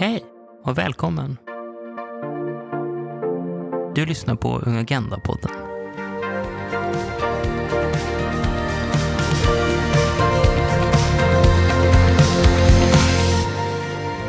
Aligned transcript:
Hej 0.00 0.24
och 0.64 0.78
välkommen! 0.78 1.36
Du 3.94 4.06
lyssnar 4.06 4.34
på 4.34 4.58
Ung 4.58 4.76
Agenda-podden. 4.76 5.50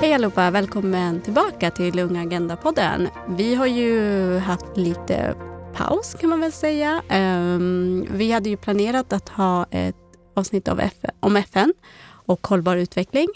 Hej 0.01 0.13
allihopa, 0.13 0.51
välkommen 0.51 1.21
tillbaka 1.21 1.71
till 1.71 1.99
Unga 1.99 2.21
Agenda-podden. 2.21 3.07
Vi 3.27 3.55
har 3.55 3.67
ju 3.67 4.37
haft 4.37 4.77
lite 4.77 5.35
paus 5.73 6.15
kan 6.19 6.29
man 6.29 6.41
väl 6.41 6.51
säga. 6.51 7.01
Ehm, 7.09 8.07
vi 8.11 8.31
hade 8.31 8.49
ju 8.49 8.57
planerat 8.57 9.13
att 9.13 9.29
ha 9.29 9.65
ett 9.71 9.95
avsnitt 10.33 10.67
av 10.67 10.79
FN, 10.79 11.11
om 11.19 11.35
FN 11.35 11.73
och 12.25 12.47
hållbar 12.47 12.75
utveckling. 12.75 13.27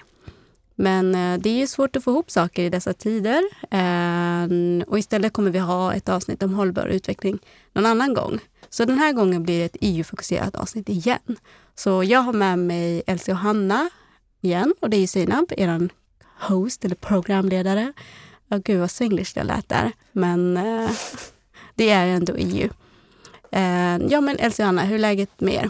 Men 0.75 1.15
eh, 1.15 1.39
det 1.39 1.49
är 1.49 1.57
ju 1.57 1.67
svårt 1.67 1.95
att 1.95 2.03
få 2.03 2.11
ihop 2.11 2.31
saker 2.31 2.63
i 2.63 2.69
dessa 2.69 2.93
tider. 2.93 3.43
Ehm, 3.71 4.83
och 4.87 4.99
istället 4.99 5.33
kommer 5.33 5.51
vi 5.51 5.59
ha 5.59 5.93
ett 5.93 6.09
avsnitt 6.09 6.43
om 6.43 6.53
hållbar 6.53 6.87
utveckling 6.87 7.39
någon 7.73 7.85
annan 7.85 8.13
gång. 8.13 8.39
Så 8.69 8.85
den 8.85 8.97
här 8.97 9.13
gången 9.13 9.43
blir 9.43 9.59
det 9.59 9.65
ett 9.65 9.77
EU-fokuserat 9.81 10.55
avsnitt 10.55 10.89
igen. 10.89 11.37
Så 11.75 12.03
jag 12.03 12.19
har 12.19 12.33
med 12.33 12.59
mig 12.59 13.03
Elsie 13.07 13.33
och 13.33 13.39
Hanna 13.39 13.89
igen 14.41 14.73
och 14.79 14.89
det 14.89 14.97
är 14.97 15.01
ju 15.01 15.07
Sinab, 15.07 15.51
er 15.57 15.89
host 16.39 16.85
eller 16.85 16.95
programledare. 16.95 17.93
Oh, 18.49 18.57
gud 18.57 18.79
vad 18.79 18.91
swenglish 18.91 19.33
det 19.35 19.43
lät 19.43 19.69
där. 19.69 19.91
Men 20.11 20.57
eh, 20.57 20.89
det 21.75 21.89
är 21.89 22.07
ändå 22.07 22.33
EU. 22.37 22.69
Eh, 23.51 23.97
ja 24.09 24.21
men 24.21 24.37
Elsie 24.37 24.63
och 24.63 24.67
Hanna, 24.67 24.81
hur 24.81 24.95
är 24.95 24.99
läget 24.99 25.41
med 25.41 25.53
er? 25.53 25.69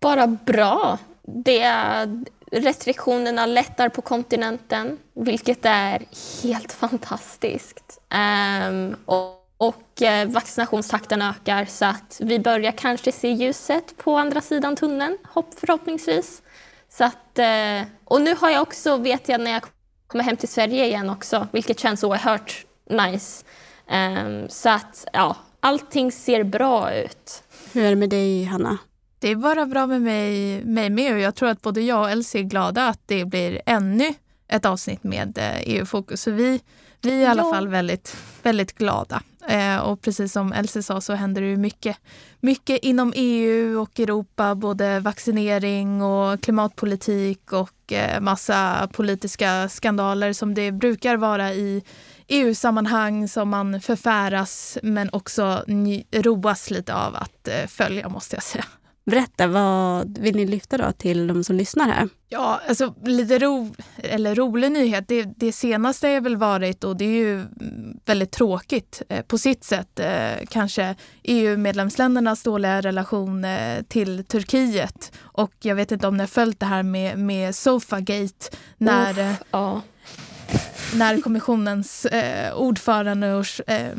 Bara 0.00 0.26
bra. 0.26 0.98
Det 1.22 1.60
är, 1.60 2.24
restriktionerna 2.50 3.46
lättar 3.46 3.88
på 3.88 4.02
kontinenten, 4.02 4.98
vilket 5.14 5.64
är 5.64 6.02
helt 6.42 6.72
fantastiskt. 6.72 8.00
Um, 8.68 8.96
och, 9.04 9.38
och 9.56 10.02
eh, 10.02 10.28
vaccinationstakten 10.28 11.22
ökar 11.22 11.64
så 11.64 11.84
att 11.84 12.20
vi 12.20 12.38
börjar 12.38 12.72
kanske 12.72 13.12
se 13.12 13.28
ljuset 13.28 13.96
på 13.96 14.16
andra 14.16 14.40
sidan 14.40 14.76
tunneln, 14.76 15.18
hopp, 15.24 15.54
förhoppningsvis. 15.60 16.42
Så 16.88 17.04
att, 17.04 17.38
eh, 17.38 17.88
och 18.04 18.20
nu 18.20 18.34
har 18.40 18.50
jag 18.50 18.62
också, 18.62 18.96
vet 18.96 19.28
jag 19.28 19.40
när 19.40 19.50
jag 19.50 19.62
kommer 20.06 20.24
hem 20.24 20.36
till 20.36 20.48
Sverige 20.48 20.86
igen 20.86 21.10
också, 21.10 21.48
vilket 21.52 21.80
känns 21.80 22.04
oerhört 22.04 22.66
nice. 22.90 23.44
Um, 23.90 24.48
så 24.48 24.68
att 24.68 25.06
ja, 25.12 25.36
allting 25.60 26.12
ser 26.12 26.44
bra 26.44 26.94
ut. 26.94 27.42
Hur 27.72 27.84
är 27.84 27.90
det 27.90 27.96
med 27.96 28.10
dig, 28.10 28.44
Hanna? 28.44 28.78
Det 29.18 29.28
är 29.28 29.36
bara 29.36 29.66
bra 29.66 29.86
med 29.86 30.02
mig, 30.02 30.64
mig 30.64 30.90
med 30.90 31.14
och 31.14 31.20
jag 31.20 31.34
tror 31.34 31.48
att 31.48 31.62
både 31.62 31.80
jag 31.80 32.00
och 32.00 32.10
Elsie 32.10 32.40
är 32.40 32.44
glada 32.44 32.88
att 32.88 33.00
det 33.06 33.24
blir 33.24 33.60
ännu 33.66 34.14
ett 34.48 34.64
avsnitt 34.64 35.04
med 35.04 35.38
EU-fokus. 35.60 36.22
Så 36.22 36.30
vi, 36.30 36.60
vi 37.00 37.10
är 37.10 37.20
i 37.20 37.26
alla 37.26 37.42
ja. 37.42 37.52
fall 37.52 37.68
väldigt, 37.68 38.16
väldigt 38.42 38.78
glada. 38.78 39.22
Eh, 39.48 39.78
och 39.78 40.00
precis 40.00 40.32
som 40.32 40.52
Elsie 40.52 40.82
sa 40.82 41.00
så 41.00 41.12
händer 41.12 41.42
det 41.42 41.48
ju 41.48 41.56
mycket, 41.56 41.96
mycket 42.40 42.78
inom 42.78 43.12
EU 43.16 43.80
och 43.80 44.00
Europa. 44.00 44.54
Både 44.54 45.00
vaccinering 45.00 46.02
och 46.02 46.40
klimatpolitik 46.40 47.52
och 47.52 47.92
eh, 47.92 48.20
massa 48.20 48.88
politiska 48.92 49.68
skandaler 49.68 50.32
som 50.32 50.54
det 50.54 50.72
brukar 50.72 51.16
vara 51.16 51.52
i 51.52 51.82
EU-sammanhang 52.28 53.28
som 53.28 53.48
man 53.48 53.80
förfäras 53.80 54.78
men 54.82 55.10
också 55.12 55.64
roas 56.12 56.70
lite 56.70 56.94
av 56.94 57.16
att 57.16 57.48
eh, 57.48 57.66
följa 57.66 58.08
måste 58.08 58.36
jag 58.36 58.42
säga. 58.42 58.64
Berätta, 59.10 59.46
vad 59.46 60.18
vill 60.18 60.36
ni 60.36 60.46
lyfta 60.46 60.78
då 60.78 60.92
till 60.92 61.26
de 61.26 61.44
som 61.44 61.56
lyssnar 61.56 61.88
här? 61.88 62.08
Ja, 62.28 62.60
alltså 62.68 62.94
lite 63.04 63.38
ro, 63.38 63.74
eller 63.96 64.34
rolig 64.34 64.72
nyhet. 64.72 65.08
Det, 65.08 65.22
det 65.36 65.52
senaste 65.52 66.08
har 66.08 66.20
väl 66.20 66.36
varit, 66.36 66.84
och 66.84 66.96
det 66.96 67.04
är 67.04 67.08
ju 67.08 67.44
väldigt 68.04 68.30
tråkigt 68.30 69.02
eh, 69.08 69.22
på 69.22 69.38
sitt 69.38 69.64
sätt, 69.64 70.00
eh, 70.00 70.46
kanske 70.48 70.94
EU-medlemsländernas 71.22 72.42
dåliga 72.42 72.80
relation 72.80 73.44
eh, 73.44 73.82
till 73.82 74.24
Turkiet. 74.24 75.12
Och 75.20 75.52
jag 75.60 75.74
vet 75.74 75.92
inte 75.92 76.06
om 76.08 76.16
ni 76.16 76.22
har 76.22 76.28
följt 76.28 76.60
det 76.60 76.66
här 76.66 76.82
med, 76.82 77.18
med 77.18 77.54
Sofagate. 77.54 78.56
När, 78.78 79.30
Uff, 79.32 79.38
ja 79.50 79.82
när 80.94 81.20
kommissionens 81.20 82.04
eh, 82.04 82.54
ordförande 82.54 83.34
och, 83.34 83.46
eh, 83.66 83.92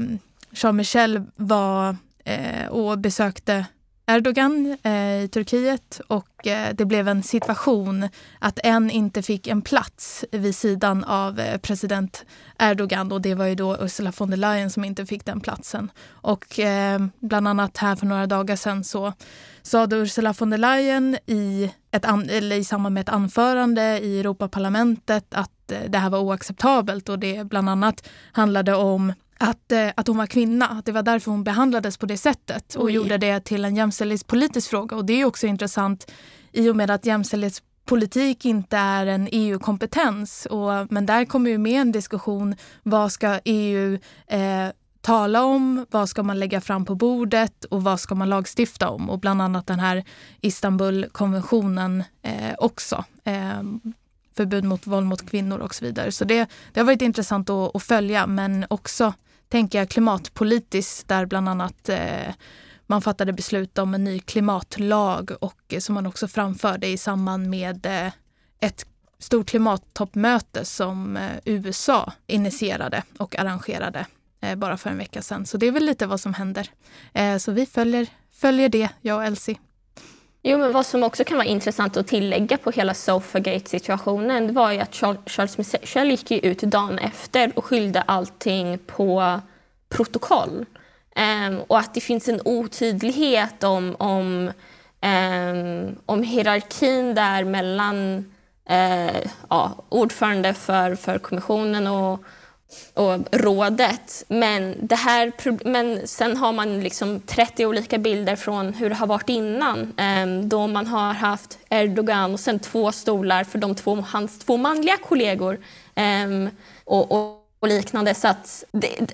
Jean 0.52 0.76
Michel 0.76 1.22
var 1.36 1.96
eh, 2.26 2.68
och 2.68 3.00
besökte 3.00 3.66
Erdogan 4.10 4.78
eh, 4.84 5.24
i 5.24 5.30
Turkiet 5.32 6.02
och 6.08 6.48
eh, 6.48 6.76
det 6.76 6.86
blev 6.86 7.08
en 7.08 7.24
situation 7.24 8.10
att 8.40 8.60
en 8.64 8.90
inte 8.90 9.22
fick 9.22 9.48
en 9.48 9.62
plats 9.62 10.26
vid 10.32 10.56
sidan 10.56 11.04
av 11.04 11.40
eh, 11.40 11.58
president 11.58 12.26
Erdogan 12.60 13.12
och 13.12 13.22
det 13.22 13.36
var 13.36 13.46
ju 13.46 13.56
då 13.56 13.78
Ursula 13.82 14.14
von 14.18 14.30
der 14.30 14.38
Leyen 14.38 14.70
som 14.70 14.84
inte 14.86 15.06
fick 15.06 15.26
den 15.26 15.40
platsen. 15.40 15.92
Och 16.10 16.60
eh, 16.60 17.00
bland 17.20 17.48
annat 17.48 17.78
här 17.78 17.96
för 17.96 18.06
några 18.06 18.28
dagar 18.28 18.56
sedan 18.56 18.84
så 18.84 19.14
sa 19.62 19.88
Ursula 19.92 20.34
von 20.40 20.50
der 20.50 20.58
Leyen 20.58 21.18
i, 21.26 21.72
ett 21.92 22.06
eller 22.30 22.56
i 22.56 22.64
samband 22.64 22.94
med 22.94 23.02
ett 23.02 23.10
anförande 23.10 24.00
i 24.00 24.20
Europaparlamentet 24.20 25.26
att 25.34 25.72
eh, 25.72 25.80
det 25.90 25.98
här 25.98 26.10
var 26.10 26.20
oacceptabelt 26.20 27.10
och 27.10 27.20
det 27.20 27.44
bland 27.44 27.70
annat 27.70 28.10
handlade 28.32 28.76
om 28.76 29.14
att, 29.40 29.72
eh, 29.72 29.90
att 29.96 30.08
hon 30.08 30.18
var 30.18 30.26
kvinna. 30.26 30.82
Det 30.86 30.92
var 30.92 31.04
därför 31.04 31.32
hon 31.32 31.44
behandlades 31.44 31.98
på 31.98 32.06
det 32.06 32.18
sättet 32.18 32.76
och 32.76 32.84
Oj. 32.84 32.94
gjorde 32.94 33.18
det 33.18 33.40
till 33.40 33.66
en 33.66 33.76
jämställdhetspolitisk 33.76 34.70
fråga. 34.70 34.96
Och 34.96 35.06
det 35.06 35.22
är 35.22 35.26
också 35.26 35.48
intressant 35.48 36.12
i 36.52 36.70
och 36.70 36.76
med 36.76 36.92
att 36.92 37.06
jämställdhetspolitik 37.06 38.46
inte 38.46 38.78
är 38.78 39.06
en 39.06 39.28
EU-kompetens. 39.32 40.48
Men 40.90 41.06
där 41.06 41.26
kommer 41.26 41.50
ju 41.52 41.58
med 41.58 41.82
en 41.82 41.92
diskussion. 41.92 42.56
Vad 42.84 43.12
ska 43.12 43.40
EU 43.46 44.00
eh, 44.28 44.68
tala 45.02 45.44
om? 45.44 45.86
Vad 45.92 46.10
ska 46.10 46.24
man 46.24 46.40
lägga 46.40 46.62
fram 46.62 46.86
på 46.86 46.96
bordet? 46.96 47.66
Och 47.66 47.84
vad 47.84 48.00
ska 48.00 48.16
man 48.16 48.30
lagstifta 48.30 48.90
om? 48.90 49.10
Och 49.10 49.20
bland 49.20 49.42
annat 49.42 49.68
den 49.68 49.80
här 49.80 50.04
Istanbulkonventionen 50.42 52.04
eh, 52.22 52.54
också. 52.58 53.04
Eh, 53.24 53.64
förbud 54.36 54.64
mot 54.64 54.88
våld 54.88 55.08
mot 55.08 55.30
kvinnor 55.30 55.60
och 55.60 55.76
så 55.76 55.86
vidare. 55.86 56.12
Så 56.12 56.26
det, 56.26 56.50
det 56.74 56.80
har 56.80 56.86
varit 56.86 57.02
intressant 57.02 57.50
att, 57.50 57.76
att 57.76 57.84
följa 57.84 58.28
men 58.28 58.66
också 58.70 59.14
tänker 59.50 59.80
jag 59.80 59.90
klimatpolitiskt 59.90 61.08
där 61.08 61.26
bland 61.26 61.50
annat 61.50 61.90
eh, 61.90 62.34
man 62.88 63.02
fattade 63.02 63.34
beslut 63.34 63.78
om 63.78 63.94
en 63.94 64.04
ny 64.04 64.20
klimatlag 64.20 65.32
och 65.42 65.62
eh, 65.70 65.80
som 65.80 65.96
man 65.96 66.06
också 66.06 66.28
framförde 66.28 66.88
i 66.88 66.98
samband 66.98 67.50
med 67.50 67.86
eh, 67.86 68.14
ett 68.60 68.86
stort 69.20 69.48
klimattoppmöte 69.48 70.66
som 70.66 71.18
eh, 71.18 71.32
USA 71.46 72.14
initierade 72.28 73.04
och 73.18 73.40
arrangerade 73.40 74.06
eh, 74.42 74.56
bara 74.56 74.78
för 74.78 74.90
en 74.90 74.98
vecka 74.98 75.22
sedan. 75.22 75.46
Så 75.46 75.58
det 75.58 75.68
är 75.68 75.72
väl 75.72 75.86
lite 75.86 76.08
vad 76.08 76.20
som 76.20 76.34
händer. 76.34 76.70
Eh, 77.14 77.38
så 77.38 77.52
vi 77.52 77.66
följer, 77.66 78.08
följer 78.32 78.70
det, 78.70 78.90
jag 79.02 79.18
och 79.18 79.26
Elsie. 79.26 79.58
Jo, 80.50 80.58
men 80.58 80.72
vad 80.72 80.86
som 80.86 81.04
också 81.04 81.24
kan 81.24 81.38
vara 81.38 81.48
intressant 81.48 81.98
att 81.98 82.08
tillägga 82.08 82.58
på 82.58 82.72
hela 82.72 82.94
Sofagate-situationen 82.94 84.54
var 84.54 84.72
ju 84.72 84.80
att 84.80 84.96
Charles 85.26 85.58
Michel 85.58 86.10
gick 86.10 86.32
ut 86.32 86.62
dagen 86.62 87.00
efter 87.00 87.52
och 87.56 87.66
skyllde 87.66 88.02
allting 88.02 88.78
på 88.78 89.42
protokoll. 89.90 90.66
Um, 91.48 91.60
och 91.68 91.80
att 91.80 91.94
det 91.94 92.02
finns 92.02 92.28
en 92.28 92.42
otydlighet 92.46 93.64
om, 93.64 93.96
om, 94.00 94.52
um, 95.02 95.96
om 96.06 96.24
hierarkin 96.24 97.16
där 97.16 97.44
mellan 97.44 98.18
uh, 98.72 99.30
ja, 99.50 99.84
ordförande 99.90 100.54
för, 100.54 100.96
för 100.96 101.20
kommissionen 101.20 101.88
och 101.88 102.24
och 102.94 103.20
rådet. 103.32 104.24
Men, 104.28 104.76
det 104.82 104.96
här, 104.96 105.32
men 105.70 106.08
sen 106.08 106.38
har 106.38 106.54
man 106.54 106.82
liksom 106.82 107.20
30 107.20 107.66
olika 107.66 107.98
bilder 107.98 108.36
från 108.36 108.74
hur 108.74 108.90
det 108.90 108.96
har 108.96 109.08
varit 109.08 109.30
innan. 109.30 109.94
Ehm, 109.98 110.50
då 110.50 110.68
man 110.68 110.88
har 110.88 111.14
haft 111.14 111.60
Erdogan 111.70 112.34
och 112.34 112.40
sen 112.40 112.60
två 112.60 112.92
stolar 112.92 113.44
för 113.44 113.60
de 113.60 113.76
två, 113.76 113.96
hans 113.96 114.40
två 114.40 114.58
manliga 114.58 114.98
kollegor. 114.98 115.60
Ehm, 115.96 116.50
och, 116.86 117.12
och, 117.12 117.40
och 117.60 117.68
liknande. 117.68 118.14
Så 118.14 118.28
att, 118.28 118.64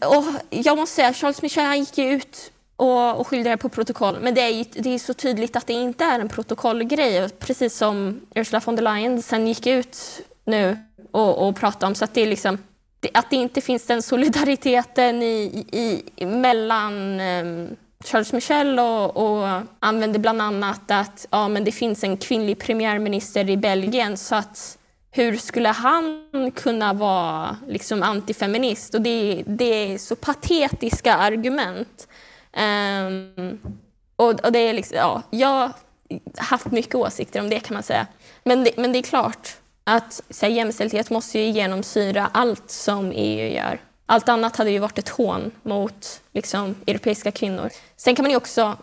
och 0.06 0.24
jag 0.50 0.78
måste 0.78 0.96
säga, 0.96 1.14
Charles 1.14 1.42
Michel 1.42 1.66
han 1.66 1.80
gick 1.80 1.98
ju 1.98 2.12
ut 2.12 2.52
och, 2.76 3.20
och 3.20 3.28
skyllde 3.28 3.50
det 3.50 3.58
på 3.58 3.70
protokoll. 3.70 4.18
Men 4.22 4.34
det 4.34 4.42
är, 4.42 4.66
det 4.82 4.90
är 4.90 5.00
så 5.00 5.14
tydligt 5.14 5.56
att 5.56 5.68
det 5.68 5.74
inte 5.74 6.04
är 6.04 6.20
en 6.20 6.30
protokollgrej. 6.30 7.30
Precis 7.30 7.78
som 7.78 8.22
Ursula 8.36 8.62
von 8.66 8.76
der 8.76 8.84
Leyen 8.84 9.22
sen 9.22 9.48
gick 9.48 9.68
ut 9.68 10.22
nu 10.46 10.78
och, 11.12 11.48
och 11.48 11.56
pratade 11.56 11.86
om. 11.86 11.96
Så 11.96 12.04
att 12.04 12.14
det 12.14 12.22
är 12.22 12.28
liksom 12.28 12.58
att 13.14 13.30
det 13.30 13.36
inte 13.36 13.62
finns 13.62 13.88
den 13.88 14.02
solidariteten 14.02 15.22
i, 15.22 15.66
i, 16.16 16.26
mellan 16.26 17.20
ehm, 17.20 17.76
Charles 18.04 18.34
Michel 18.34 18.80
och, 18.80 19.18
och 19.18 19.62
använder 19.80 20.20
bland 20.20 20.42
annat 20.42 20.92
att 20.92 21.28
ja, 21.32 21.48
men 21.48 21.64
det 21.64 21.72
finns 21.72 22.04
en 22.04 22.18
kvinnlig 22.18 22.60
premiärminister 22.60 23.50
i 23.50 23.58
Belgien 23.58 24.18
så 24.18 24.36
att 24.36 24.78
hur 25.12 25.38
skulle 25.38 25.70
han 25.70 26.22
kunna 26.56 26.94
vara 26.94 27.58
liksom 27.68 28.04
antifeminist? 28.04 28.94
Och 28.94 29.02
det, 29.02 29.44
det 29.48 29.94
är 29.94 29.98
så 29.98 30.16
patetiska 30.16 31.16
argument. 31.16 32.08
Um, 33.08 33.60
och, 34.16 34.46
och, 34.46 34.52
det 34.52 34.60
är 34.60 34.74
liksom, 34.74 34.98
ja, 34.98 35.22
jag 35.30 35.48
har 35.48 35.72
haft 36.38 36.72
mycket 36.72 36.96
åsikter 36.96 37.40
om 37.40 37.50
det 37.50 37.60
kan 37.60 37.74
man 37.74 37.84
säga. 37.84 38.08
Men 38.44 38.64
det, 38.64 38.78
men 38.78 38.92
det 38.92 39.00
är 39.00 39.04
klart, 39.04 39.50
att 39.86 40.22
så 40.30 40.46
här, 40.46 40.54
jämställdhet 40.54 41.10
måste 41.10 41.40
ju 41.40 41.50
genomsyra 41.50 42.30
allt 42.34 42.72
som 42.72 43.12
EU 43.16 43.54
gör. 43.54 43.80
Allt 44.06 44.30
annat 44.30 44.56
hade 44.56 44.72
ju 44.72 44.80
varit 44.80 44.98
ett 44.98 45.10
hån 45.10 45.52
mot 45.64 46.22
liksom, 46.34 46.76
europeiska 46.88 47.32
kvinnor. 47.32 47.70
Sen 47.98 48.16
kan 48.16 48.24
man 48.24 48.32
ju 48.32 48.38
också 48.38 48.78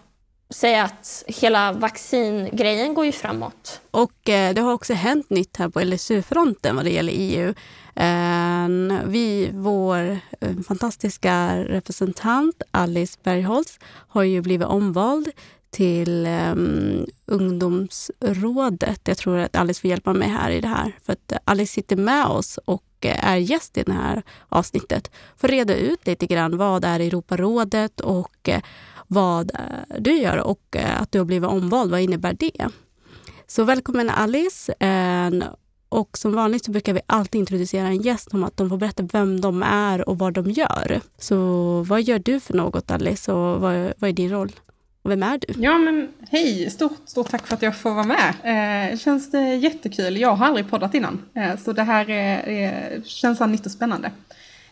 säga 0.51 0.85
att 0.85 1.25
hela 1.27 1.73
vaccingrejen 1.73 2.95
går 2.95 3.05
ju 3.05 3.13
framåt. 3.13 3.81
Och 3.91 4.29
eh, 4.29 4.55
det 4.55 4.61
har 4.61 4.73
också 4.73 4.95
hänt 4.95 5.31
nytt 5.31 5.57
här 5.57 5.69
på 5.69 5.81
LSU-fronten 5.81 6.77
vad 6.77 6.85
det 6.85 6.91
gäller 6.91 7.13
EU. 7.17 7.55
Eh, 7.95 8.69
vi, 9.07 9.51
vår 9.53 10.19
eh, 10.41 10.57
fantastiska 10.69 11.59
representant 11.59 12.63
Alice 12.71 13.19
Bergholtz 13.23 13.79
har 14.09 14.23
ju 14.23 14.41
blivit 14.41 14.67
omvald 14.67 15.29
till 15.73 16.27
um, 16.27 17.07
ungdomsrådet. 17.27 19.01
Jag 19.05 19.19
tror 19.19 19.39
att 19.39 19.57
Alice 19.57 19.81
får 19.81 19.91
hjälpa 19.91 20.13
mig 20.13 20.29
här 20.29 20.51
i 20.51 20.61
det 20.61 20.69
här. 20.69 20.93
För 21.03 21.13
att 21.13 21.33
Alice 21.45 21.73
sitter 21.73 21.97
med 21.97 22.27
oss 22.27 22.59
och 22.65 22.85
eh, 23.01 23.29
är 23.29 23.37
gäst 23.37 23.79
i 23.79 23.83
det 23.83 23.93
här 23.93 24.23
avsnittet 24.49 25.11
för 25.37 25.49
att 25.49 25.53
reda 25.53 25.77
ut 25.77 26.07
lite 26.07 26.27
grann 26.27 26.57
vad 26.57 26.85
är 26.85 27.01
Europarådet 27.01 28.01
och 28.01 28.49
eh, 28.49 28.63
vad 29.07 29.51
eh, 29.55 29.99
du 29.99 30.17
gör 30.17 30.37
och 30.37 30.77
att 30.99 31.13
du 31.13 31.19
har 31.19 31.25
blivit 31.25 31.51
omvald. 31.51 31.91
Vad 31.91 32.01
innebär 32.01 32.37
det? 32.39 32.69
Så 33.47 33.65
välkommen 33.65 34.11
Alice. 34.11 34.75
Ehm, 34.79 35.45
och 35.89 36.19
som 36.19 36.33
vanligt 36.35 36.65
så 36.65 36.71
brukar 36.71 36.93
vi 36.93 37.01
alltid 37.07 37.39
introducera 37.39 37.87
en 37.87 38.03
gäst 38.03 38.35
om 38.35 38.45
att 38.45 38.57
de 38.57 38.69
får 38.69 38.77
berätta 38.77 39.03
vem 39.03 39.41
de 39.41 39.63
är 39.63 40.09
och 40.09 40.19
vad 40.19 40.33
de 40.33 40.51
gör. 40.51 41.01
Så 41.19 41.37
vad 41.89 42.03
gör 42.03 42.19
du 42.19 42.41
för 42.41 42.55
något 42.55 42.91
Alice 42.91 43.33
och 43.33 43.61
vad, 43.61 43.93
vad 43.99 44.11
är 44.11 44.13
din 44.13 44.31
roll? 44.31 44.53
Och 45.03 45.11
vem 45.11 45.23
är 45.23 45.39
du? 45.39 45.55
Ja 45.63 45.79
men 45.79 46.09
hej, 46.31 46.71
stort, 46.71 46.99
stort 47.07 47.31
tack 47.31 47.47
för 47.47 47.55
att 47.55 47.63
jag 47.63 47.77
får 47.77 47.91
vara 47.91 48.05
med. 48.05 48.35
Eh, 48.93 48.99
känns 48.99 49.31
det 49.31 49.55
jättekul. 49.55 50.17
Jag 50.17 50.35
har 50.35 50.47
aldrig 50.47 50.71
poddat 50.71 50.95
innan. 50.95 51.23
Eh, 51.35 51.57
så 51.57 51.73
det 51.73 51.83
här 51.83 52.11
är, 52.11 52.49
är, 52.49 53.03
känns 53.05 53.41
nytt 53.41 53.67
och 53.67 53.73
spännande. 53.73 54.11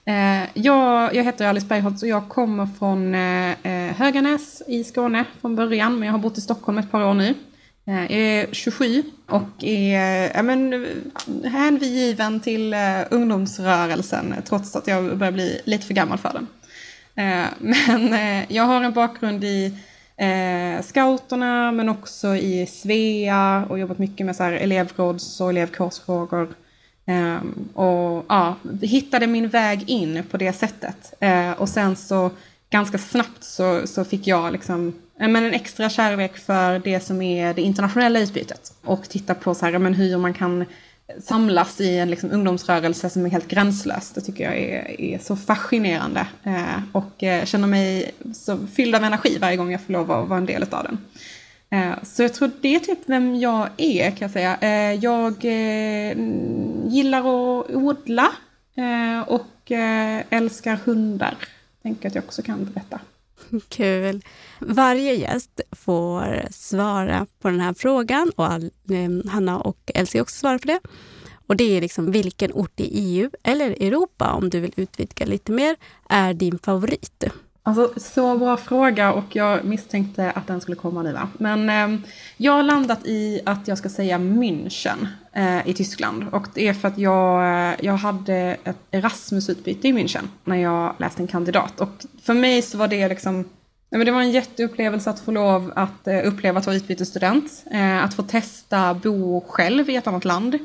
Eh, 0.05 0.43
jag, 0.55 1.15
jag 1.15 1.25
heter 1.25 1.47
Alice 1.47 1.67
Bergholtz 1.67 2.03
och 2.03 2.09
jag 2.09 2.29
kommer 2.29 2.69
från 2.79 3.15
eh, 3.15 3.51
eh, 3.51 3.95
Höganäs 3.97 4.63
i 4.67 4.85
Skåne 4.85 5.25
från 5.41 5.57
början. 5.57 5.99
Men 5.99 6.07
jag 6.07 6.13
har 6.13 6.19
bott 6.19 6.39
i 6.39 6.41
Stockholm 6.41 6.79
ett 6.79 6.91
par 6.91 7.05
år 7.05 7.15
nu. 7.15 7.35
Eh, 7.87 8.01
jag 8.01 8.13
är 8.13 8.47
27 8.53 9.03
och 9.27 9.65
är 9.65 10.33
ja, 10.35 10.43
men, 10.43 10.87
hängiven 11.45 12.41
till 12.41 12.75
ungdomsrörelsen 13.11 14.35
trots 14.49 14.77
att 14.77 14.87
jag 14.87 15.19
börjar 15.19 15.33
bli 15.33 15.61
lite 15.65 15.87
för 15.87 15.95
gammal 15.95 16.19
för 16.19 16.33
den. 16.33 16.47
Men 17.59 18.45
jag 18.49 18.65
har 18.65 18.83
en 18.83 18.93
bakgrund 18.93 19.45
i 19.45 19.75
eh, 20.21 20.83
scouterna 20.83 21.73
men 21.73 21.89
också 21.89 22.37
i 22.37 22.67
Svea 22.67 23.67
och 23.69 23.79
jobbat 23.79 23.99
mycket 23.99 24.27
med 24.27 24.37
så 24.37 24.43
här 24.43 24.53
elevråds 24.53 25.41
och 25.41 25.51
elevkårsfrågor. 25.51 26.55
Eh, 27.07 27.39
och 27.75 28.25
ja, 28.29 28.57
hittade 28.83 29.27
min 29.27 29.49
väg 29.49 29.91
in 29.91 30.23
på 30.31 30.37
det 30.37 30.53
sättet. 30.53 31.15
Eh, 31.21 31.53
och 31.53 31.69
sen 31.69 31.97
så 31.97 32.31
ganska 32.71 32.99
snabbt 32.99 33.45
så, 33.45 33.87
så 33.87 34.05
fick 34.05 34.27
jag 34.27 34.53
liksom 34.53 34.93
eh, 35.21 35.29
men 35.29 35.45
en 35.45 35.55
extra 35.55 35.91
kärlek 35.91 36.37
för 36.37 36.79
det 36.79 37.01
som 37.01 37.23
är 37.23 37.55
det 37.55 37.63
internationella 37.63 38.21
utbytet. 38.21 38.73
Och 38.85 39.09
titta 39.09 39.35
på 39.35 39.55
så 39.55 39.67
här, 39.67 39.79
men 39.79 39.95
hur 39.95 40.19
man 40.19 40.35
kan 40.35 40.65
samlas 41.23 41.81
i 41.81 41.99
en 41.99 42.11
liksom 42.11 42.31
ungdomsrörelse 42.31 43.11
som 43.11 43.27
är 43.27 43.31
helt 43.31 43.49
gränslös. 43.49 44.11
Det 44.11 44.21
tycker 44.21 44.45
jag 44.45 44.59
är, 44.59 45.01
är 45.01 45.19
så 45.19 45.37
fascinerande. 45.37 46.27
Eh, 46.43 46.83
och 46.93 47.23
eh, 47.23 47.45
känner 47.45 47.69
mig 47.69 48.11
så 48.35 48.59
fylld 48.67 48.95
av 48.95 49.05
energi 49.05 49.39
varje 49.41 49.57
gång 49.57 49.73
jag 49.73 49.81
får 49.81 49.93
lov 49.93 50.11
att 50.13 50.29
vara 50.29 50.39
en 50.39 50.47
del 50.47 50.63
av 50.71 50.85
den. 50.85 50.99
Eh, 51.71 51.95
så 52.03 52.23
jag 52.23 52.35
tror 52.35 52.51
det 52.61 52.75
är 52.75 52.79
typ 52.79 52.99
vem 53.07 53.41
jag 53.41 53.69
är 53.77 54.11
kan 54.11 54.19
jag 54.21 54.31
säga. 54.31 54.57
Eh, 54.61 54.95
jag 54.95 55.45
eh, 55.45 56.17
gillar 56.89 57.19
att 57.19 57.71
odla 57.71 58.29
eh, 58.75 59.21
och 59.29 59.73
eh, 59.73 60.23
älskar 60.31 60.77
hundar. 60.77 61.35
Tänker 61.83 62.09
att 62.09 62.15
jag 62.15 62.25
också 62.25 62.43
kan 62.43 62.65
berätta. 62.65 63.01
Kul. 63.69 64.25
Varje 64.59 65.15
gäst 65.15 65.61
får 65.73 66.43
svara 66.51 67.27
på 67.41 67.49
den 67.49 67.61
här 67.61 67.75
frågan 67.75 68.33
och 68.37 68.47
all, 68.47 68.65
eh, 68.65 69.31
Hanna 69.31 69.61
och 69.61 69.91
Elsie 69.95 70.21
också 70.21 70.39
svarar 70.39 70.59
på 70.59 70.67
det. 70.67 70.81
Och 71.47 71.57
det 71.57 71.77
är 71.77 71.81
liksom 71.81 72.11
vilken 72.11 72.53
ort 72.53 72.81
i 72.81 72.85
EU 72.85 73.31
eller 73.43 73.71
Europa, 73.71 74.33
om 74.33 74.51
du 74.51 74.61
vill 74.61 74.73
utvidga 74.77 75.27
lite 75.27 75.53
mer, 75.53 75.77
är 76.09 76.35
din 76.35 76.59
favorit? 76.59 77.25
Alltså, 77.71 78.01
så 78.01 78.39
bra 78.39 78.57
fråga 78.57 79.13
och 79.13 79.37
jag 79.37 79.65
misstänkte 79.65 80.31
att 80.31 80.47
den 80.47 80.61
skulle 80.61 80.77
komma 80.77 81.03
nu. 81.03 81.13
Va? 81.13 81.29
Men 81.39 81.71
eh, 81.71 82.01
jag 82.37 82.53
har 82.53 82.63
landat 82.63 83.07
i 83.07 83.41
att 83.47 83.69
jag 83.69 83.79
ska 83.79 83.89
säga 83.89 84.19
München 84.19 85.07
eh, 85.33 85.69
i 85.69 85.75
Tyskland. 85.75 86.27
Och 86.33 86.47
det 86.55 86.69
är 86.69 86.75
för 86.75 86.89
att 86.89 86.99
jag, 86.99 87.43
eh, 87.71 87.75
jag 87.81 87.97
hade 87.97 88.57
ett 88.65 88.77
Erasmus-utbyte 88.91 89.89
i 89.89 89.93
München 89.93 90.29
när 90.45 90.57
jag 90.57 90.95
läste 90.99 91.23
en 91.23 91.27
kandidat. 91.27 91.81
Och 91.81 91.89
för 92.23 92.35
mig 92.35 92.63
så 92.63 92.79
var 92.79 92.89
det 92.89 93.09
liksom 93.09 93.45
Nej, 93.93 93.99
men 93.99 94.07
det 94.07 94.13
var 94.13 94.21
en 94.21 94.31
jätteupplevelse 94.31 95.11
att 95.11 95.21
få 95.21 95.31
lov 95.31 95.73
att 95.77 96.07
eh, 96.07 96.27
uppleva 96.27 96.59
att 96.59 96.67
vara 96.67 96.77
utbytesstudent. 96.77 97.65
Eh, 97.73 98.05
att 98.05 98.15
få 98.15 98.23
testa 98.23 98.95
bo 98.95 99.41
själv 99.49 99.91
i 99.91 99.97
ett 99.97 100.07
annat 100.07 100.25
land. 100.25 100.59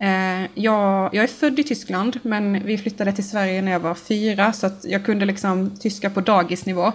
Eh, 0.00 0.42
jag, 0.54 1.14
jag 1.14 1.24
är 1.24 1.26
född 1.26 1.58
i 1.58 1.64
Tyskland 1.64 2.18
men 2.22 2.64
vi 2.64 2.78
flyttade 2.78 3.12
till 3.12 3.28
Sverige 3.28 3.62
när 3.62 3.72
jag 3.72 3.80
var 3.80 3.94
fyra 3.94 4.52
så 4.52 4.66
att 4.66 4.84
jag 4.84 5.04
kunde 5.04 5.24
liksom 5.24 5.76
tyska 5.80 6.10
på 6.10 6.20
dagisnivå. 6.20 6.92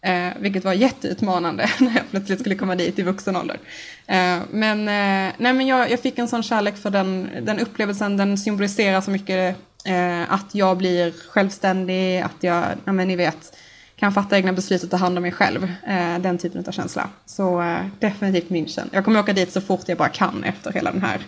Eh, 0.00 0.28
vilket 0.40 0.64
var 0.64 0.72
jätteutmanande 0.72 1.70
när 1.80 1.94
jag 1.94 2.10
plötsligt 2.10 2.40
skulle 2.40 2.54
komma 2.54 2.74
dit 2.74 2.98
i 2.98 3.02
vuxen 3.02 3.36
ålder. 3.36 3.58
Eh, 4.06 4.38
men, 4.50 4.80
eh, 4.80 5.34
nej, 5.38 5.52
men 5.52 5.66
jag, 5.66 5.90
jag, 5.90 6.00
fick 6.00 6.18
en 6.18 6.28
sån 6.28 6.42
kärlek 6.42 6.76
för 6.76 6.90
den, 6.90 7.28
den 7.42 7.58
upplevelsen, 7.58 8.16
den 8.16 8.38
symboliserar 8.38 9.00
så 9.00 9.10
mycket 9.10 9.56
eh, 9.84 10.32
att 10.32 10.54
jag 10.54 10.76
blir 10.76 11.12
självständig, 11.28 12.20
att 12.20 12.36
jag, 12.40 12.64
ja, 12.84 12.92
men 12.92 13.08
ni 13.08 13.16
vet, 13.16 13.56
kan 13.96 14.12
fatta 14.12 14.36
egna 14.36 14.52
beslut 14.52 14.82
och 14.82 14.90
ta 14.90 14.96
hand 14.96 15.16
om 15.16 15.22
mig 15.22 15.32
själv. 15.32 15.72
Eh, 15.86 16.18
den 16.18 16.38
typen 16.38 16.64
av 16.66 16.72
känsla. 16.72 17.08
Så 17.26 17.62
eh, 17.62 17.86
definitivt 17.98 18.50
München. 18.50 18.88
Jag 18.92 19.04
kommer 19.04 19.20
åka 19.20 19.32
dit 19.32 19.52
så 19.52 19.60
fort 19.60 19.82
jag 19.86 19.98
bara 19.98 20.08
kan 20.08 20.44
efter 20.44 20.72
hela 20.72 20.92
den 20.92 21.02
här 21.02 21.20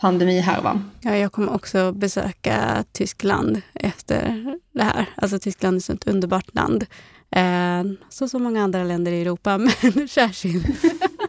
pandemihärvan. 0.00 0.90
Ja, 1.00 1.16
jag 1.16 1.32
kommer 1.32 1.54
också 1.54 1.92
besöka 1.92 2.84
Tyskland 2.92 3.60
efter 3.74 4.54
det 4.72 4.82
här. 4.82 5.06
Alltså 5.14 5.38
Tyskland 5.38 5.76
är 5.76 5.94
ett 5.94 6.08
underbart 6.08 6.54
land. 6.54 6.86
Eh, 7.30 7.82
så 8.08 8.28
som 8.28 8.42
många 8.42 8.62
andra 8.62 8.84
länder 8.84 9.12
i 9.12 9.20
Europa, 9.20 9.58
men 9.58 10.08
särskilt 10.08 10.66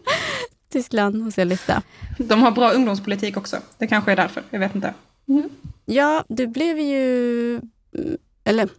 Tyskland 0.72 1.34
jag 1.38 1.48
lyfta. 1.48 1.82
De 2.18 2.42
har 2.42 2.52
bra 2.52 2.72
ungdomspolitik 2.72 3.38
också. 3.38 3.58
Det 3.78 3.88
kanske 3.88 4.12
är 4.12 4.16
därför. 4.16 4.44
Jag 4.50 4.60
vet 4.60 4.76
inte. 4.76 4.94
Mm. 5.28 5.50
Ja, 5.86 6.24
du 6.28 6.48
blev 6.48 6.80
ju... 6.80 7.62
Eller 8.44 8.70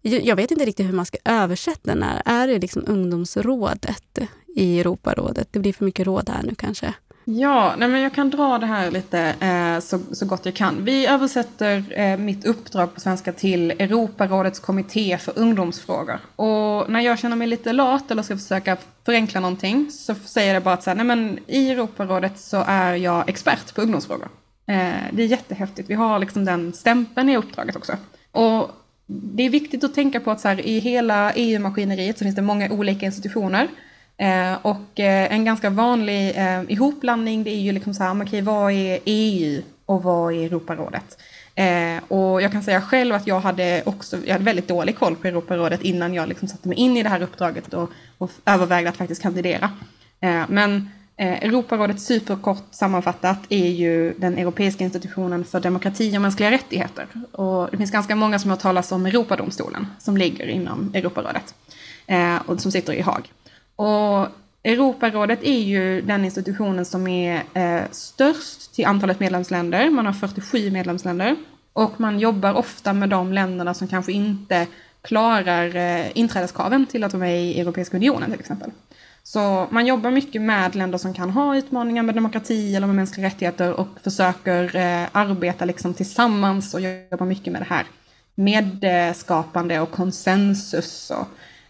jag 0.00 0.36
vet 0.36 0.50
inte 0.50 0.64
riktigt 0.64 0.86
hur 0.86 0.92
man 0.92 1.06
ska 1.06 1.18
översätta 1.24 1.94
den 1.94 2.02
här. 2.02 2.22
Är 2.24 2.48
det 2.48 2.58
liksom 2.58 2.84
ungdomsrådet 2.86 4.18
i 4.56 4.80
Europarådet? 4.80 5.48
Det 5.50 5.58
blir 5.58 5.72
för 5.72 5.84
mycket 5.84 6.06
råd 6.06 6.28
här 6.28 6.42
nu 6.42 6.54
kanske. 6.54 6.94
Ja, 7.30 7.74
nej 7.78 7.88
men 7.88 8.00
jag 8.00 8.12
kan 8.12 8.30
dra 8.30 8.58
det 8.58 8.66
här 8.66 8.90
lite 8.90 9.34
eh, 9.40 9.80
så, 9.80 10.00
så 10.12 10.26
gott 10.26 10.46
jag 10.46 10.54
kan. 10.54 10.84
Vi 10.84 11.06
översätter 11.06 12.00
eh, 12.00 12.16
mitt 12.16 12.44
uppdrag 12.44 12.94
på 12.94 13.00
svenska 13.00 13.32
till 13.32 13.70
Europarådets 13.70 14.60
kommitté 14.60 15.18
för 15.18 15.38
ungdomsfrågor. 15.38 16.20
Och 16.36 16.90
när 16.90 17.00
jag 17.00 17.18
känner 17.18 17.36
mig 17.36 17.48
lite 17.48 17.72
lat 17.72 18.10
eller 18.10 18.22
ska 18.22 18.36
försöka 18.36 18.76
förenkla 19.04 19.40
någonting 19.40 19.90
så 19.90 20.14
säger 20.14 20.54
jag 20.54 20.62
bara 20.62 20.74
att 20.74 20.82
så 20.82 20.90
här, 20.90 20.94
nej 20.94 21.04
men 21.04 21.38
i 21.46 21.70
Europarådet 21.70 22.38
så 22.38 22.64
är 22.66 22.94
jag 22.94 23.28
expert 23.28 23.74
på 23.74 23.82
ungdomsfrågor. 23.82 24.28
Eh, 24.66 24.92
det 25.12 25.22
är 25.22 25.26
jättehäftigt. 25.26 25.90
Vi 25.90 25.94
har 25.94 26.18
liksom 26.18 26.44
den 26.44 26.72
stämpeln 26.72 27.28
i 27.28 27.36
uppdraget 27.36 27.76
också. 27.76 27.92
Och 28.32 28.70
det 29.06 29.42
är 29.42 29.50
viktigt 29.50 29.84
att 29.84 29.94
tänka 29.94 30.20
på 30.20 30.30
att 30.30 30.40
så 30.40 30.48
här, 30.48 30.60
i 30.60 30.78
hela 30.78 31.32
EU-maskineriet 31.32 32.18
så 32.18 32.24
finns 32.24 32.36
det 32.36 32.42
många 32.42 32.70
olika 32.70 33.06
institutioner. 33.06 33.68
Eh, 34.18 34.58
och 34.62 35.00
eh, 35.00 35.32
en 35.32 35.44
ganska 35.44 35.70
vanlig 35.70 36.36
eh, 36.36 36.62
ihopblandning 36.68 37.44
det 37.44 37.50
är 37.50 37.60
ju 37.60 37.72
liksom 37.72 37.94
så 37.94 38.02
här, 38.02 38.22
okay, 38.22 38.42
vad 38.42 38.72
är 38.72 38.98
EU 39.04 39.62
och 39.86 40.02
vad 40.02 40.32
är 40.32 40.44
Europarådet? 40.44 41.18
Eh, 41.54 42.02
och 42.08 42.42
jag 42.42 42.52
kan 42.52 42.62
säga 42.62 42.80
själv 42.80 43.14
att 43.14 43.26
jag 43.26 43.40
hade 43.40 43.82
också 43.86 44.16
jag 44.24 44.32
hade 44.32 44.44
väldigt 44.44 44.68
dålig 44.68 44.98
koll 44.98 45.16
på 45.16 45.28
Europarådet 45.28 45.82
innan 45.82 46.14
jag 46.14 46.28
liksom 46.28 46.48
satte 46.48 46.68
mig 46.68 46.78
in 46.78 46.96
i 46.96 47.02
det 47.02 47.08
här 47.08 47.22
uppdraget 47.22 47.74
och, 47.74 47.90
och 48.18 48.30
övervägde 48.46 48.90
att 48.90 48.96
faktiskt 48.96 49.22
kandidera. 49.22 49.70
Eh, 50.20 50.42
men 50.48 50.90
eh, 51.16 51.42
Europarådet 51.42 52.00
superkort 52.00 52.64
sammanfattat 52.70 53.38
är 53.48 53.68
ju 53.68 54.14
den 54.18 54.38
europeiska 54.38 54.84
institutionen 54.84 55.44
för 55.44 55.60
demokrati 55.60 56.16
och 56.16 56.22
mänskliga 56.22 56.50
rättigheter. 56.50 57.06
Och 57.32 57.68
det 57.70 57.76
finns 57.76 57.90
ganska 57.90 58.16
många 58.16 58.38
som 58.38 58.50
har 58.50 58.56
talat 58.56 58.92
om 58.92 59.06
Europadomstolen 59.06 59.86
som 59.98 60.16
ligger 60.16 60.46
inom 60.46 60.90
Europarådet 60.94 61.54
eh, 62.06 62.36
och 62.46 62.60
som 62.60 62.72
sitter 62.72 62.92
i 62.92 63.00
Haag. 63.00 63.32
Och 63.78 64.28
Europarådet 64.64 65.42
är 65.42 65.60
ju 65.60 66.00
den 66.00 66.24
institutionen 66.24 66.84
som 66.84 67.06
är 67.06 67.42
eh, 67.54 67.82
störst 67.90 68.74
till 68.74 68.86
antalet 68.86 69.20
medlemsländer. 69.20 69.90
Man 69.90 70.06
har 70.06 70.12
47 70.12 70.70
medlemsländer. 70.70 71.36
Och 71.72 72.00
man 72.00 72.18
jobbar 72.18 72.54
ofta 72.54 72.92
med 72.92 73.08
de 73.08 73.32
länderna 73.32 73.74
som 73.74 73.88
kanske 73.88 74.12
inte 74.12 74.66
klarar 75.02 75.76
eh, 75.76 76.06
inträdeskraven 76.14 76.86
till 76.86 77.04
att 77.04 77.12
vara 77.12 77.20
med 77.20 77.42
i 77.42 77.60
Europeiska 77.60 77.96
unionen 77.96 78.30
till 78.30 78.40
exempel. 78.40 78.70
Så 79.22 79.66
man 79.70 79.86
jobbar 79.86 80.10
mycket 80.10 80.42
med 80.42 80.74
länder 80.74 80.98
som 80.98 81.14
kan 81.14 81.30
ha 81.30 81.56
utmaningar 81.56 82.02
med 82.02 82.14
demokrati 82.14 82.76
eller 82.76 82.86
med 82.86 82.96
mänskliga 82.96 83.26
rättigheter 83.26 83.72
och 83.72 83.88
försöker 84.04 84.76
eh, 84.76 85.08
arbeta 85.12 85.64
liksom 85.64 85.94
tillsammans 85.94 86.74
och 86.74 86.80
jobba 86.80 87.24
mycket 87.24 87.52
med 87.52 87.62
det 87.62 87.66
här 87.70 87.86
medskapande 88.34 89.80
och 89.80 89.90
konsensus 89.90 91.10
och 91.10 91.28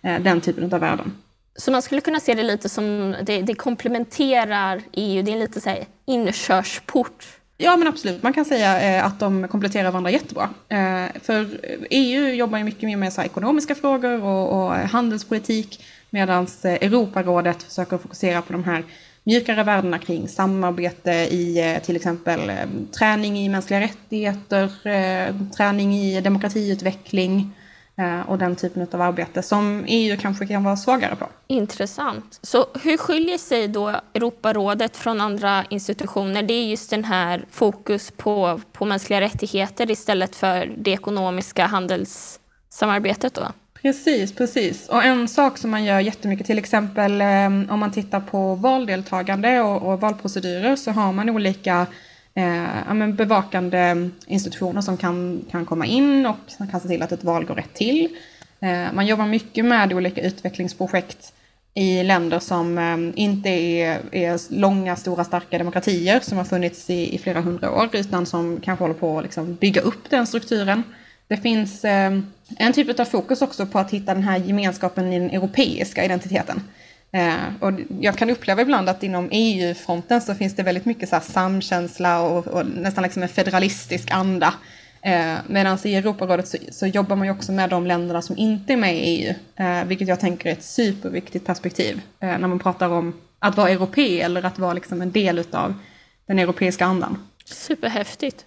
eh, 0.09 0.23
den 0.23 0.41
typen 0.41 0.73
av 0.75 0.81
värden. 0.81 1.13
Så 1.59 1.71
man 1.71 1.83
skulle 1.83 2.01
kunna 2.01 2.21
se 2.21 2.35
det 2.35 2.43
lite 2.43 2.69
som 2.69 3.15
det, 3.23 3.43
det 3.43 3.55
komplementerar 3.55 4.83
EU, 4.93 5.23
det 5.23 5.33
är 5.33 5.39
lite 5.39 5.61
så 5.61 5.69
här 5.69 5.85
inkörsport. 6.07 7.27
Ja 7.57 7.77
men 7.77 7.89
absolut, 7.89 8.23
man 8.23 8.33
kan 8.33 8.45
säga 8.45 8.81
eh, 8.81 9.07
att 9.07 9.21
de 9.21 9.49
kompletterar 9.49 9.91
varandra 9.91 10.11
jättebra. 10.11 10.51
Eh, 10.69 11.21
för 11.23 11.61
EU 11.91 12.29
jobbar 12.29 12.59
ju 12.59 12.65
mycket 12.65 12.83
mer 12.83 12.97
med 12.97 13.13
så 13.13 13.23
ekonomiska 13.23 13.75
frågor 13.75 14.25
och, 14.25 14.53
och 14.53 14.75
handelspolitik 14.75 15.85
medan 16.11 16.47
eh, 16.65 16.73
Europarådet 16.73 17.63
försöker 17.63 17.99
fokusera 17.99 18.43
på 18.43 18.53
de 18.53 18.65
här 18.65 18.85
mjukare 19.25 19.63
värdena 19.63 19.99
kring 19.99 20.29
samarbete 20.29 21.13
i 21.13 21.73
eh, 21.75 21.83
till 21.83 21.97
exempel 21.97 22.51
eh, 22.51 22.57
träning 22.99 23.39
i 23.39 23.49
mänskliga 23.49 23.81
rättigheter, 23.81 24.89
eh, 24.89 25.35
träning 25.57 25.95
i 25.95 26.21
demokratiutveckling 26.21 27.53
och 28.27 28.39
den 28.39 28.57
typen 28.57 28.87
av 28.93 29.01
arbete 29.01 29.43
som 29.43 29.85
EU 29.89 30.17
kanske 30.21 30.47
kan 30.47 30.65
vara 30.65 30.77
svagare 30.77 31.17
på. 31.17 31.27
Intressant. 31.47 32.39
Så 32.43 32.67
hur 32.83 32.97
skiljer 32.97 33.39
sig 33.39 33.69
då 33.69 33.89
Europarådet 34.15 34.97
från 34.97 35.21
andra 35.21 35.65
institutioner? 35.71 36.43
Det 36.43 36.55
är 36.55 36.67
just 36.67 36.91
den 36.91 37.05
här 37.05 37.45
fokus 37.51 38.11
på, 38.11 38.61
på 38.73 38.85
mänskliga 38.85 39.21
rättigheter 39.21 39.91
istället 39.91 40.37
för 40.37 40.73
det 40.77 40.91
ekonomiska 40.91 41.67
handelssamarbetet 41.67 43.35
då? 43.35 43.43
Precis, 43.83 44.35
precis. 44.35 44.89
Och 44.89 45.05
en 45.05 45.29
sak 45.29 45.59
som 45.59 45.71
man 45.71 45.85
gör 45.85 46.01
jättemycket, 46.01 46.47
till 46.47 46.59
exempel 46.59 47.21
eh, 47.21 47.47
om 47.47 47.79
man 47.81 47.93
tittar 47.93 48.21
på 48.21 48.55
valdeltagande 48.55 49.61
och, 49.61 49.93
och 49.93 50.01
valprocedurer 50.01 50.77
så 50.77 50.91
har 50.91 51.13
man 51.13 51.31
olika 51.31 51.87
eh, 52.39 52.95
men 52.95 53.15
bevakande 53.15 54.11
institutioner 54.27 54.81
som 54.81 54.97
kan, 54.97 55.45
kan 55.51 55.67
komma 55.67 55.87
in 55.87 56.27
och 56.27 56.37
som 56.47 56.69
kan 56.69 56.81
se 56.81 56.89
till 56.89 57.03
att 57.03 57.13
ett 57.13 57.25
val 57.25 57.45
går 57.45 57.55
rätt 57.55 57.75
till. 57.75 58.09
Eh, 58.61 58.93
man 58.93 59.07
jobbar 59.07 59.27
mycket 59.27 59.65
med 59.65 59.93
olika 59.93 60.21
utvecklingsprojekt 60.21 61.33
i 61.75 62.03
länder 62.03 62.39
som 62.39 62.79
eh, 62.79 63.23
inte 63.23 63.49
är, 63.49 64.01
är, 64.13 64.55
långa, 64.55 64.97
stora, 64.97 65.25
starka 65.25 65.59
demokratier 65.59 66.21
som 66.21 66.39
har 66.39 66.45
funnits 66.45 66.91
i, 66.91 67.15
i 67.15 67.19
flera 67.19 67.41
hundra 67.41 67.71
år 67.71 67.89
utan 67.93 68.27
som 68.27 68.61
kanske 68.61 68.85
håller 68.85 68.95
på 68.95 69.19
att 69.19 69.25
liksom 69.25 69.55
bygga 69.55 69.81
upp 69.81 70.11
den 70.11 70.27
strukturen. 70.27 70.83
Det 71.29 71.37
finns 71.37 71.85
eh, 71.85 72.19
en 72.59 72.73
typ 72.73 73.01
av 73.01 73.05
fokus 73.05 73.43
också 73.43 73.67
på 73.67 73.79
att 73.79 73.91
hitta 73.91 74.15
den 74.15 74.23
här 74.23 74.39
gemenskapen 74.39 75.13
i 75.13 75.19
den 75.19 75.31
europeiska 75.31 76.05
identiteten. 76.05 76.63
Eh, 77.13 77.37
och 77.61 77.73
jag 78.01 78.17
kan 78.17 78.31
uppleva 78.31 78.63
ibland 78.63 78.89
att 78.89 79.03
inom 79.03 79.29
EU-fronten 79.33 80.21
så 80.21 80.35
finns 80.35 80.57
det 80.57 80.63
väldigt 80.63 80.85
mycket 80.85 81.09
så 81.09 81.17
här 81.17 81.23
samkänsla 81.23 82.23
och, 82.23 82.47
och 82.47 82.67
nästan 82.67 83.03
liksom 83.03 83.23
en 83.23 83.29
federalistisk 83.29 84.11
anda. 84.11 84.55
Eh, 85.03 85.37
Medan 85.47 85.79
i 85.85 85.95
Europarådet 85.95 86.49
så, 86.49 86.59
så, 86.71 86.87
jobbar 86.87 87.17
man 87.17 87.27
ju 87.27 87.33
också 87.33 87.53
med 87.53 87.71
de 87.71 87.87
länderna 87.87 88.23
som 88.23 88.39
inte 88.39 88.73
är 88.73 88.77
med 88.77 88.97
i 88.97 89.01
EU, 89.01 89.35
eh, 89.57 89.85
vilket 89.85 90.09
jag 90.09 90.21
tänker 90.21 90.49
är 90.49 90.53
ett 90.53 90.65
superviktigt 90.65 91.47
perspektiv 91.47 92.01
eh, 92.21 92.39
när 92.39 92.49
man 92.49 92.59
pratar 92.59 92.89
om 92.89 93.21
att 93.39 93.57
vara 93.57 93.71
europé 93.71 94.21
eller 94.21 94.43
att 94.43 94.59
vara 94.59 94.73
liksom 94.73 95.03
en 95.03 95.13
del 95.13 95.45
av 95.51 95.75
den 96.27 96.39
europeiska 96.39 96.85
andan. 96.85 97.29
Superhäftigt. 97.45 98.45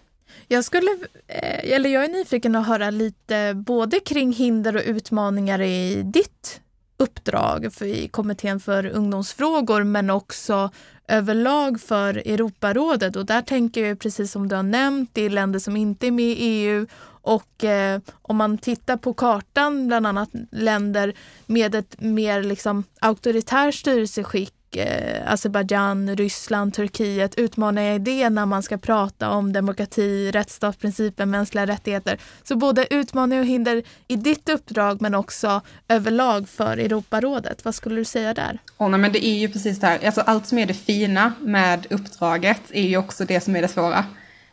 Jag, 0.48 0.66
skulle, 0.66 0.92
eh, 1.28 1.74
eller 1.76 1.90
jag 1.90 2.04
är 2.04 2.10
nyfiken 2.10 2.56
att 2.56 2.68
höra 2.68 2.90
lite 2.90 3.54
både 3.54 4.00
kring 4.00 4.34
hinder 4.34 4.76
och 4.76 4.84
utmaningar 4.86 5.62
i 5.62 6.02
ditt 6.04 6.62
uppdrag 7.02 7.74
för 7.74 7.86
i 7.86 8.08
kommittén 8.08 8.60
för 8.60 8.86
ungdomsfrågor 8.86 9.84
men 9.84 10.10
också 10.10 10.70
överlag 11.08 11.82
för 11.82 12.18
Europarådet. 12.18 13.16
Och 13.16 13.26
där 13.26 13.42
tänker 13.42 13.86
jag 13.86 14.00
precis 14.00 14.32
som 14.32 14.48
du 14.48 14.56
har 14.56 14.64
nämnt, 14.64 15.10
det 15.14 15.22
är 15.22 15.30
länder 15.30 15.60
som 15.60 15.78
inte 15.78 16.08
är 16.08 16.12
med 16.12 16.26
i 16.26 16.36
EU 16.40 16.88
och 17.24 17.64
eh, 17.64 18.00
om 18.22 18.38
man 18.38 18.58
tittar 18.58 18.98
på 18.98 19.14
kartan, 19.14 19.88
bland 19.88 20.08
annat 20.08 20.30
länder 20.52 21.14
med 21.46 21.76
ett 21.76 22.02
mer 22.02 22.44
liksom 22.44 22.84
auktoritärt 23.00 23.76
styrelseskick 23.76 24.54
eh, 24.78 25.32
Azerbajdzjan, 25.34 26.16
Ryssland, 26.16 26.74
Turkiet 26.74 27.36
utmanar 27.36 27.82
jag 27.82 28.02
det 28.02 28.30
när 28.30 28.46
man 28.46 28.64
ska 28.64 28.78
prata 28.78 29.30
om 29.30 29.54
demokrati, 29.54 30.32
rättsstatsprincipen, 30.32 31.30
mänskliga 31.30 31.66
rättigheter. 31.66 32.20
Så 32.44 32.56
både 32.56 32.94
utmaningar 32.94 33.42
och 33.42 33.48
hinder 33.48 33.84
i 34.08 34.16
ditt 34.16 34.50
uppdrag 34.50 35.02
men 35.02 35.16
också 35.16 35.62
överlag 35.88 36.50
för 36.50 36.78
Europarådet. 36.78 37.66
Vad 37.66 37.76
skulle 37.76 37.96
du 37.96 38.06
säga 38.06 38.34
där? 38.34 38.60
Oh, 38.78 38.90
nej, 38.90 39.00
men 39.00 39.12
det 39.12 39.26
är 39.26 39.40
ju 39.40 39.50
precis 39.50 39.80
det 39.80 39.88
här, 39.88 40.06
alltså 40.06 40.22
allt 40.22 40.48
som 40.48 40.58
är 40.58 40.66
det 40.66 40.74
fina 40.74 41.34
med 41.40 41.88
uppdraget 41.90 42.62
är 42.72 42.88
ju 42.88 42.98
också 42.98 43.26
det 43.26 43.42
som 43.42 43.56
är 43.56 43.62
det 43.62 43.68
svåra. 43.68 44.06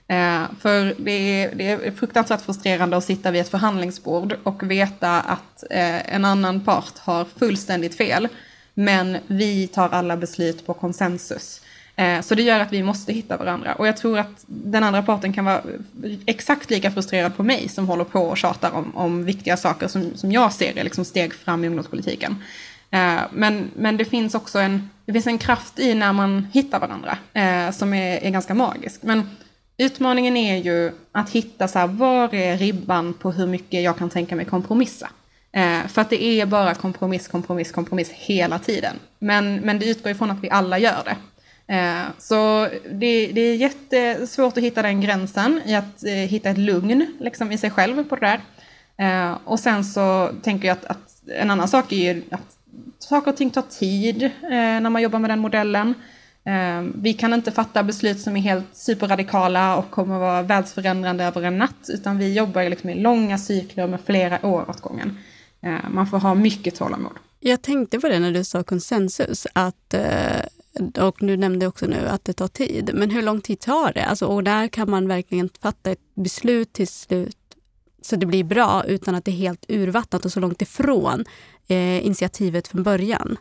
Eh, 0.09 0.43
för 0.61 0.95
det 0.99 1.13
är, 1.13 1.55
det 1.55 1.71
är 1.71 1.91
fruktansvärt 1.91 2.41
frustrerande 2.41 2.97
att 2.97 3.05
sitta 3.05 3.31
vid 3.31 3.41
ett 3.41 3.51
förhandlingsbord 3.51 4.37
och 4.43 4.71
veta 4.71 5.21
att 5.21 5.65
eh, 5.71 6.15
en 6.15 6.25
annan 6.25 6.65
part 6.65 6.99
har 6.99 7.25
fullständigt 7.25 7.97
fel 7.97 8.29
men 8.79 9.17
vi 9.27 9.67
tar 9.67 9.89
alla 9.89 10.17
beslut 10.17 10.67
på 10.67 10.75
konsensus. 10.75 11.61
Eh, 11.97 12.21
så 12.21 12.35
det 12.35 12.43
gör 12.43 12.61
att 12.61 12.73
vi 12.73 12.83
måste 12.83 13.13
hitta 13.13 13.37
varandra. 13.37 13.75
Och 13.75 13.87
jag 13.87 13.97
tror 13.97 14.19
att 14.19 14.45
den 14.47 14.85
andra 14.85 15.03
parten 15.03 15.33
kan 15.33 15.45
vara 15.45 15.63
exakt 16.27 16.71
lika 16.71 16.91
frustrerad 16.91 17.37
på 17.37 17.43
mig 17.43 17.69
som 17.69 17.89
håller 17.89 18.05
på 18.05 18.21
och 18.21 18.37
tjatar 18.39 18.71
om, 18.71 18.97
om 18.97 19.25
viktiga 19.25 19.57
saker 19.57 19.89
som, 19.89 20.17
som 20.17 20.33
jag 20.33 20.53
ser 20.53 20.79
är 20.79 20.85
liksom 20.85 21.05
steg 21.05 21.35
fram 21.35 21.65
i 21.65 21.67
ungdomspolitiken. 21.67 22.37
Eh, 22.91 23.21
men, 23.33 23.71
men 23.77 23.97
det 23.97 24.05
finns 24.05 24.35
också 24.35 24.59
en, 24.59 24.91
det 25.05 25.13
finns 25.13 25.27
en 25.27 25.39
kraft 25.39 25.79
i 25.79 25.95
när 25.95 26.13
man 26.13 26.47
hittar 26.53 26.81
varandra 26.81 27.19
eh, 27.33 27.71
som 27.71 27.95
är, 27.95 28.25
är 28.25 28.31
ganska 28.31 28.55
magisk. 28.55 29.03
Men 29.03 29.31
utmaningen 29.77 30.37
är 30.37 30.57
ju 30.57 30.93
att 31.13 31.31
hitta 31.31 31.69
så 31.69 31.79
här, 31.79 31.87
var 31.87 32.35
är 32.35 32.57
ribban 32.57 33.15
på 33.15 33.33
hur 33.33 33.47
mycket 33.47 33.83
jag 33.83 33.99
kan 33.99 34.11
tänka 34.11 34.37
mig 34.37 34.45
kompromissa. 34.45 35.09
Eh, 35.53 35.87
för 35.87 36.01
att 36.01 36.11
det 36.11 36.23
är 36.23 36.47
bara 36.47 36.75
kompromiss, 36.75 37.29
kompromiss, 37.29 37.73
kompromiss 37.73 38.11
hela 38.11 38.59
tiden. 38.59 38.97
Men, 39.19 39.57
men 39.57 39.79
det 39.79 39.87
utgår 39.89 40.13
ifrån 40.13 40.31
att 40.31 40.45
vi 40.45 40.51
alla 40.51 40.79
gör 40.79 41.03
det. 41.05 41.17
Eh, 41.75 42.05
så 42.19 42.69
det, 42.91 43.27
det, 43.27 43.41
är 43.41 43.55
jättesvårt 43.55 44.57
att 44.57 44.65
hitta 44.65 44.83
den 44.83 45.01
gränsen 45.01 45.61
i 45.65 45.75
att 45.75 46.05
eh, 46.05 46.13
hitta 46.13 46.51
ett 46.51 46.59
lugn 46.59 47.07
liksom, 47.21 47.53
i 47.53 47.59
sig 47.59 47.71
själv 47.71 48.09
på 48.09 48.17
det 48.17 48.27
där. 48.27 48.41
Eh, 48.99 49.39
och 49.45 49.61
sen 49.61 49.85
så 49.85 50.31
tänker 50.43 50.69
jag 50.69 50.77
att, 50.77 50.85
att, 50.85 51.23
en 51.41 51.51
annan 51.51 51.69
sak 51.69 51.93
är 51.93 51.97
ju 51.97 52.23
att 52.31 52.57
saker 52.99 53.31
och 53.31 53.37
ting 53.37 53.51
tar 53.51 53.63
tid 53.63 54.23
eh, 54.23 54.31
när 54.51 54.91
man 54.91 55.03
jobbar 55.03 55.19
med 55.19 55.31
den 55.31 55.39
modellen. 55.39 55.95
Eh, 56.45 56.83
vi 56.95 57.13
kan 57.13 57.35
inte 57.35 57.53
fatta 57.53 57.83
beslut 57.83 58.21
som 58.21 58.37
är 58.37 58.41
helt 58.41 58.77
superradikala 58.77 59.77
och 59.77 59.91
kommer 59.91 60.15
att 60.15 60.21
vara 60.21 60.43
världsförändrande 60.43 61.25
över 61.25 61.43
en 61.43 61.59
natt, 61.59 61.89
utan 61.89 62.19
vi 62.19 62.35
jobbar 62.35 62.63
liksom 62.63 62.91
i 62.91 62.95
långa 62.95 63.39
cykler 63.39 63.87
med 63.87 64.01
flera 64.07 64.47
år 64.47 64.71
åt 64.71 64.81
gången. 64.81 65.19
Eh, 65.63 65.91
man 65.91 66.07
får 66.07 66.19
ha 66.19 66.35
mycket 66.35 66.75
tålamod. 66.75 67.13
Jag 67.41 67.63
tänkte 67.63 68.01
på 68.01 68.09
det 68.09 68.19
när 68.19 68.33
du 68.33 68.45
sa 68.45 68.63
konsensus, 68.63 69.47
att, 69.53 69.95
eh, 69.95 71.05
och 71.07 71.17
du 71.19 71.37
nämnde 71.37 71.67
också 71.67 71.87
nu 71.87 72.07
att 72.09 72.25
det 72.25 72.33
tar 72.33 72.49
tid. 72.49 72.91
Men 72.95 73.11
hur 73.11 73.23
lång 73.23 73.41
tid 73.41 73.61
tar 73.61 73.93
det? 73.93 74.05
Alltså, 74.05 74.27
och 74.27 74.45
där 74.45 74.69
kan 74.69 74.91
man 74.91 75.09
verkligen 75.09 75.51
fatta 75.63 75.91
ett 75.91 76.15
beslut 76.15 76.73
till 76.73 76.89
slut 76.89 77.37
så 78.03 78.17
det 78.17 78.27
blir 78.27 78.45
bra 78.45 78.85
utan 78.85 79.15
att 79.15 79.25
det 79.25 79.31
är 79.31 79.37
helt 79.37 79.65
urvattnat 79.69 80.25
och 80.25 80.33
så 80.33 80.41
långt 80.41 80.63
ifrån 80.63 81.25
eh, 81.69 82.07
initiativet 82.07 82.69
från 82.69 82.83
början. 82.83 83.37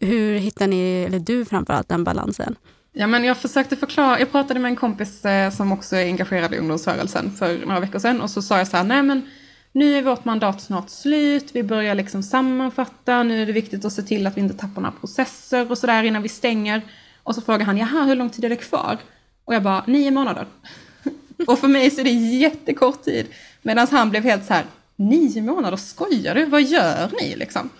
Hur 0.00 0.38
hittar 0.38 0.66
ni, 0.66 1.04
eller 1.08 1.18
du 1.18 1.44
framförallt, 1.44 1.88
den 1.88 2.04
balansen? 2.04 2.56
Ja, 2.92 3.06
men 3.06 3.24
jag 3.24 3.38
försökte 3.38 3.76
förklara, 3.76 4.18
jag 4.18 4.32
pratade 4.32 4.60
med 4.60 4.68
en 4.68 4.76
kompis 4.76 5.24
eh, 5.24 5.50
som 5.50 5.72
också 5.72 5.96
är 5.96 6.04
engagerad 6.04 6.54
i 6.54 6.58
ungdomsrörelsen 6.58 7.30
för 7.30 7.66
några 7.66 7.80
veckor 7.80 7.98
sedan 7.98 8.20
och 8.20 8.30
så 8.30 8.42
sa 8.42 8.58
jag 8.58 8.68
så 8.68 8.76
här, 8.76 8.84
nej 8.84 9.02
men 9.02 9.30
nu 9.72 9.98
är 9.98 10.02
vårt 10.02 10.24
mandat 10.24 10.60
snart 10.60 10.90
slut, 10.90 11.50
vi 11.52 11.62
börjar 11.62 11.94
liksom 11.94 12.22
sammanfatta, 12.22 13.22
nu 13.22 13.42
är 13.42 13.46
det 13.46 13.52
viktigt 13.52 13.84
att 13.84 13.92
se 13.92 14.02
till 14.02 14.26
att 14.26 14.36
vi 14.36 14.40
inte 14.40 14.54
tappar 14.54 14.82
några 14.82 14.96
processer 15.00 15.70
och 15.70 15.78
sådär 15.78 16.02
innan 16.02 16.22
vi 16.22 16.28
stänger. 16.28 16.82
Och 17.22 17.34
så 17.34 17.40
frågar 17.40 17.66
han, 17.66 17.76
jaha, 17.76 18.04
hur 18.04 18.14
lång 18.14 18.30
tid 18.30 18.44
är 18.44 18.48
det 18.48 18.56
kvar? 18.56 18.98
Och 19.44 19.54
jag 19.54 19.62
bara, 19.62 19.84
nio 19.86 20.10
månader. 20.10 20.46
och 21.46 21.58
för 21.58 21.68
mig 21.68 21.90
så 21.90 22.00
är 22.00 22.04
det 22.04 22.10
jättekort 22.10 23.02
tid. 23.02 23.26
Medan 23.62 23.86
han 23.90 24.10
blev 24.10 24.24
helt 24.24 24.46
så 24.46 24.54
här, 24.54 24.64
nio 24.96 25.42
månader, 25.42 25.76
skojar 25.76 26.34
du? 26.34 26.44
Vad 26.44 26.62
gör 26.62 27.10
ni 27.20 27.36
liksom? 27.36 27.70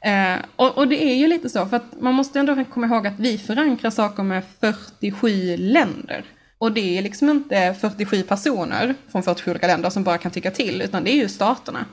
Eh, 0.00 0.36
och, 0.56 0.78
och, 0.78 0.88
det 0.88 1.04
är 1.04 1.14
ju 1.14 1.26
lite 1.26 1.48
så, 1.48 1.66
för 1.66 1.76
att 1.76 2.00
man 2.00 2.14
måste 2.14 2.40
ändå 2.40 2.64
komma 2.64 2.86
ihåg 2.86 3.06
att 3.06 3.20
vi 3.20 3.38
förankrar 3.38 3.90
saker 3.90 4.22
med 4.22 4.42
47 4.60 5.56
länder. 5.56 6.24
Och 6.62 6.72
det 6.72 6.98
är 6.98 7.02
liksom 7.02 7.30
inte 7.30 7.74
47 7.80 8.22
personer 8.22 8.94
från 9.08 9.22
47 9.22 9.50
olika 9.50 9.66
länder 9.66 9.90
som 9.90 10.04
bara 10.04 10.18
kan 10.18 10.30
tycka 10.32 10.50
till, 10.50 10.82
utan 10.82 11.04
det 11.04 11.10
är 11.10 11.16
ju 11.16 11.28
staterna. 11.28 11.84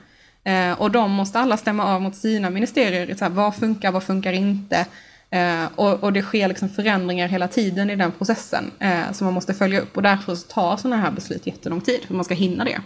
Eh, 0.44 0.82
och 0.82 0.92
de 0.92 1.12
måste 1.12 1.40
alla 1.40 1.58
stämma 1.58 1.86
av 1.86 2.02
mot 2.02 2.16
sina 2.16 2.50
ministerier, 2.50 3.16
så 3.16 3.26
här, 3.26 3.32
vad 3.32 3.56
funkar, 3.56 3.92
vad 3.92 4.04
funkar 4.04 4.34
inte? 4.34 4.86
Eh, 5.30 5.64
och, 5.76 6.04
och, 6.04 6.14
det 6.14 6.22
sker 6.22 6.48
liksom 6.48 6.70
förändringar 6.70 7.28
hela 7.28 7.48
tiden 7.48 7.90
i 7.90 7.96
den 7.96 8.12
processen 8.12 8.72
eh, 8.80 9.12
som 9.12 9.26
man 9.26 9.34
måste 9.34 9.54
följa 9.54 9.82
upp. 9.82 9.98
Och 9.98 10.04
därför 10.04 10.36
tar 10.36 10.78
sådana 10.78 10.98
här 11.02 11.12
beslut 11.12 11.48
jättelång 11.48 11.82
tid, 11.82 12.00
för 12.08 12.14
man 12.14 12.26
ska 12.26 12.34
hinna 12.34 12.64
det. 12.64 12.82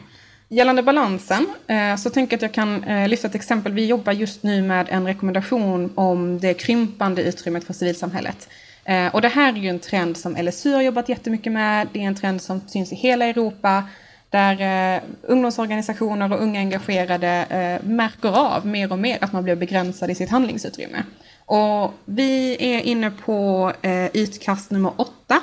gällande 0.49 0.83
balansen 0.83 1.47
eh, 1.67 1.95
så 1.95 2.09
tänker 2.09 2.33
jag 2.33 2.37
att 2.37 2.41
jag 2.41 2.53
kan 2.53 2.83
eh, 2.83 3.07
lyfta 3.07 3.27
ett 3.27 3.35
exempel. 3.35 3.71
Vi 3.71 3.85
jobbar 3.85 4.13
just 4.13 4.43
nu 4.43 4.61
med 4.61 4.87
en 4.89 5.05
rekommendation 5.05 5.91
om 5.95 6.39
det 6.39 6.53
krympande 6.53 7.23
utrymmet 7.23 7.63
för 7.63 7.73
civilsamhället. 7.73 8.47
Eh, 8.85 9.15
och 9.15 9.21
det 9.21 9.27
här 9.27 9.53
är 9.53 9.57
ju 9.57 9.69
en 9.69 9.79
trend 9.79 10.17
som 10.17 10.35
LSU 10.35 10.73
har 10.73 10.81
jobbat 10.81 11.09
jättemycket 11.09 11.53
med. 11.53 11.87
Det 11.93 11.99
är 11.99 12.07
en 12.07 12.15
trend 12.15 12.41
som 12.41 12.61
syns 12.67 12.91
i 12.91 12.95
hela 12.95 13.25
Europa 13.25 13.83
där 14.29 14.61
eh, 14.95 15.01
ungdomsorganisationer 15.21 16.33
och 16.33 16.41
unga 16.41 16.59
engagerade 16.59 17.45
eh, 17.49 17.87
märker 17.89 18.37
av 18.37 18.67
mer 18.67 18.91
och 18.91 18.99
mer 18.99 19.17
att 19.21 19.33
man 19.33 19.43
blir 19.43 19.55
begränsad 19.55 20.11
i 20.11 20.15
sitt 20.15 20.29
handlingsutrymme. 20.29 21.03
Och 21.45 21.93
vi 22.05 22.57
är 22.59 22.81
inne 22.81 23.11
på 23.11 23.71
eh, 23.81 24.05
utkast 24.05 24.71
nummer 24.71 24.91
åtta 24.97 25.41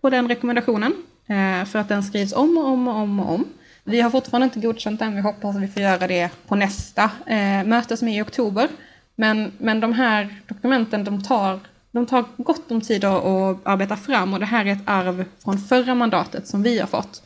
på 0.00 0.10
den 0.10 0.28
rekommendationen 0.28 0.94
eh, 1.26 1.64
för 1.64 1.78
att 1.78 1.88
den 1.88 2.02
skrivs 2.02 2.32
om 2.32 2.58
och 2.58 2.66
om 2.66 2.88
och 2.88 2.94
om 2.94 3.20
och 3.20 3.34
om. 3.34 3.44
Vi 3.84 4.00
har 4.00 4.10
fortfarande 4.10 4.44
inte 4.44 4.60
godkänt 4.60 5.00
den, 5.00 5.14
vi 5.14 5.20
hoppas 5.20 5.56
att 5.56 5.62
vi 5.62 5.68
får 5.68 5.82
göra 5.82 6.06
det 6.06 6.30
på 6.48 6.54
nästa 6.54 7.10
eh, 7.26 7.64
möte 7.64 7.96
som 7.96 8.08
är 8.08 8.18
i 8.18 8.22
oktober. 8.22 8.68
Men, 9.14 9.52
men 9.58 9.80
de 9.80 9.92
här 9.92 10.42
dokumenten 10.46 11.04
de 11.04 11.22
tar, 11.22 11.60
de 11.94 12.06
tar 12.06 12.24
gott 12.36 12.70
om 12.70 12.80
tid 12.80 13.04
att, 13.04 13.24
arbeta 13.62 13.96
fram 13.96 14.34
och 14.34 14.40
det 14.40 14.46
här 14.46 14.66
är 14.66 14.72
ett 14.72 14.82
arv 14.84 15.24
från 15.44 15.58
förra 15.58 15.94
mandatet 15.94 16.46
som 16.46 16.62
vi 16.62 16.78
har 16.78 16.86
fått. 16.86 17.22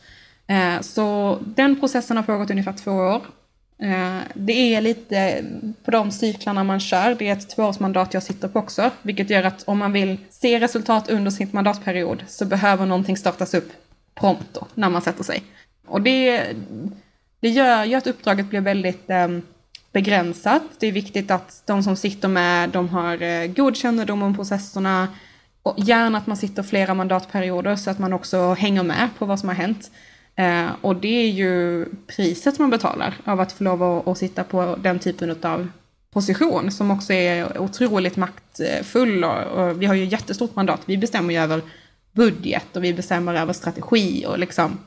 Eh, 0.47 0.81
så 0.81 1.37
den 1.41 1.79
processen 1.79 2.17
har 2.17 2.23
pågått 2.23 2.51
ungefär 2.51 2.73
två 2.73 2.91
år. 2.91 3.21
Eh, 3.81 4.19
det 4.33 4.75
är 4.75 4.81
lite 4.81 5.45
på 5.83 5.91
de 5.91 6.11
cyklarna 6.11 6.63
man 6.63 6.79
kör. 6.79 7.15
Det 7.15 7.27
är 7.27 7.33
ett 7.33 7.49
tvåårsmandat 7.49 8.13
jag 8.13 8.23
sitter 8.23 8.47
på 8.47 8.59
också, 8.59 8.91
vilket 9.01 9.29
gör 9.29 9.43
att 9.43 9.63
om 9.63 9.77
man 9.77 9.91
vill 9.91 10.17
se 10.29 10.59
resultat 10.59 11.09
under 11.09 11.31
sin 11.31 11.49
mandatperiod 11.51 12.23
så 12.27 12.45
behöver 12.45 12.85
någonting 12.85 13.17
startas 13.17 13.53
upp 13.53 13.71
prompt 14.15 14.53
då, 14.53 14.67
när 14.73 14.89
man 14.89 15.01
sätter 15.01 15.23
sig. 15.23 15.43
Och 15.87 16.01
det, 16.01 16.47
det 17.39 17.49
gör 17.49 17.85
ju 17.85 17.95
att 17.95 18.07
uppdraget 18.07 18.49
blir 18.49 18.61
väldigt 18.61 19.09
eh, 19.09 19.27
begränsat. 19.91 20.61
Det 20.79 20.87
är 20.87 20.91
viktigt 20.91 21.31
att 21.31 21.63
de 21.65 21.83
som 21.83 21.95
sitter 21.95 22.27
med, 22.27 22.69
de 22.69 22.89
har 22.89 23.21
eh, 23.21 23.47
god 23.47 23.77
kännedom 23.77 24.23
om 24.23 24.35
processerna 24.35 25.07
och 25.63 25.79
gärna 25.79 26.17
att 26.17 26.27
man 26.27 26.37
sitter 26.37 26.63
flera 26.63 26.93
mandatperioder 26.93 27.75
så 27.75 27.89
att 27.89 27.99
man 27.99 28.13
också 28.13 28.53
hänger 28.53 28.83
med 28.83 29.09
på 29.17 29.25
vad 29.25 29.39
som 29.39 29.49
har 29.49 29.55
hänt. 29.55 29.91
Eh, 30.35 30.67
och 30.81 30.95
det 30.95 31.23
är 31.23 31.29
ju 31.29 31.85
priset 32.07 32.59
man 32.59 32.69
betalar 32.69 33.13
av 33.23 33.39
att 33.39 33.51
få 33.51 33.63
lov 33.63 33.83
att, 33.83 34.07
att 34.07 34.17
sitta 34.17 34.43
på 34.43 34.75
den 34.81 34.99
typen 34.99 35.35
av 35.41 35.69
position 36.13 36.71
som 36.71 36.91
också 36.91 37.13
är 37.13 37.61
otroligt 37.61 38.17
maktfull. 38.17 39.23
Och, 39.23 39.43
och 39.43 39.81
vi 39.81 39.85
har 39.85 39.95
ju 39.95 40.05
jättestort 40.05 40.55
mandat. 40.55 40.81
Vi 40.85 40.97
bestämmer 40.97 41.33
ju 41.33 41.39
över 41.39 41.61
budget 42.11 42.75
och 42.75 42.83
vi 42.83 42.93
bestämmer 42.93 43.35
över 43.35 43.53
strategi 43.53 44.25
och 44.27 44.39
liksom 44.39 44.77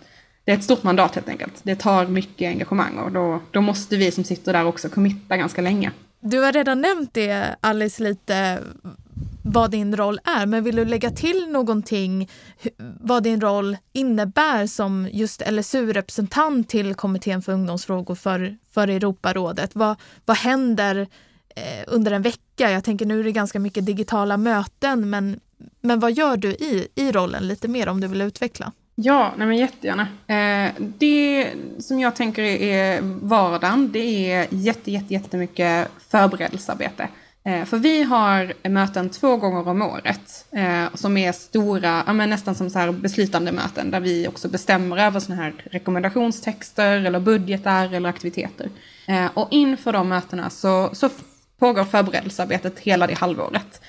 det 0.44 0.52
är 0.52 0.56
ett 0.56 0.64
stort 0.64 0.82
mandat 0.82 1.14
helt 1.14 1.28
enkelt. 1.28 1.54
Det 1.62 1.76
tar 1.76 2.06
mycket 2.06 2.48
engagemang 2.48 2.98
och 2.98 3.12
då, 3.12 3.40
då 3.50 3.60
måste 3.60 3.96
vi 3.96 4.10
som 4.10 4.24
sitter 4.24 4.52
där 4.52 4.64
också 4.64 4.88
committa 4.88 5.36
ganska 5.36 5.62
länge. 5.62 5.90
Du 6.20 6.38
har 6.40 6.52
redan 6.52 6.80
nämnt 6.80 7.14
det 7.14 7.56
Alice 7.60 8.02
lite 8.02 8.58
vad 9.44 9.70
din 9.70 9.96
roll 9.96 10.20
är, 10.24 10.46
men 10.46 10.64
vill 10.64 10.76
du 10.76 10.84
lägga 10.84 11.10
till 11.10 11.46
någonting 11.48 12.30
vad 13.00 13.22
din 13.22 13.40
roll 13.40 13.76
innebär 13.92 14.66
som 14.66 15.08
just 15.12 15.42
LSU-representant 15.50 16.68
till 16.68 16.94
kommittén 16.94 17.42
för 17.42 17.52
ungdomsfrågor 17.52 18.14
för, 18.14 18.56
för 18.70 18.88
Europarådet? 18.88 19.70
Vad, 19.74 19.96
vad 20.24 20.36
händer 20.36 21.08
eh, 21.56 21.84
under 21.86 22.12
en 22.12 22.22
vecka? 22.22 22.70
Jag 22.70 22.84
tänker 22.84 23.06
nu 23.06 23.20
är 23.20 23.24
det 23.24 23.32
ganska 23.32 23.58
mycket 23.58 23.86
digitala 23.86 24.36
möten, 24.36 25.10
men, 25.10 25.40
men 25.80 26.00
vad 26.00 26.12
gör 26.12 26.36
du 26.36 26.48
i, 26.48 26.88
i 26.94 27.12
rollen 27.12 27.48
lite 27.48 27.68
mer 27.68 27.88
om 27.88 28.00
du 28.00 28.08
vill 28.08 28.22
utveckla? 28.22 28.72
Ja, 28.94 29.32
nej 29.36 29.46
men 29.46 29.56
jättegärna. 29.56 30.08
Eh, 30.26 30.72
det 30.78 31.48
som 31.78 32.00
jag 32.00 32.16
tänker 32.16 32.42
är 32.42 33.00
vardagen, 33.02 33.92
det 33.92 34.32
är 34.32 34.46
jätte, 34.50 34.90
jätte, 34.90 35.14
jättemycket 35.14 35.88
förberedelsearbete. 36.08 37.08
Eh, 37.44 37.64
för 37.64 37.76
vi 37.76 38.02
har 38.02 38.68
möten 38.68 39.10
två 39.10 39.36
gånger 39.36 39.68
om 39.68 39.82
året 39.82 40.46
eh, 40.50 40.84
som 40.94 41.16
är 41.16 41.32
stora, 41.32 42.02
ja, 42.06 42.12
nästan 42.12 42.54
som 42.54 42.70
så 42.70 42.78
här 42.78 42.92
beslutande 42.92 43.52
möten 43.52 43.90
där 43.90 44.00
vi 44.00 44.28
också 44.28 44.48
bestämmer 44.48 44.96
över 44.96 45.20
sådana 45.20 45.42
här 45.42 45.54
rekommendationstexter 45.70 46.96
eller 46.96 47.20
budgetar 47.20 47.94
eller 47.94 48.08
aktiviteter. 48.08 48.68
Och 49.34 49.48
inför 49.50 49.92
de 49.92 50.08
mötena 50.08 50.50
så, 50.50 50.90
så 50.92 51.10
pågår 51.58 51.84
förberedelsearbetet 51.84 52.78
hela 52.78 53.06
det 53.06 53.14
halvåret. 53.14 53.80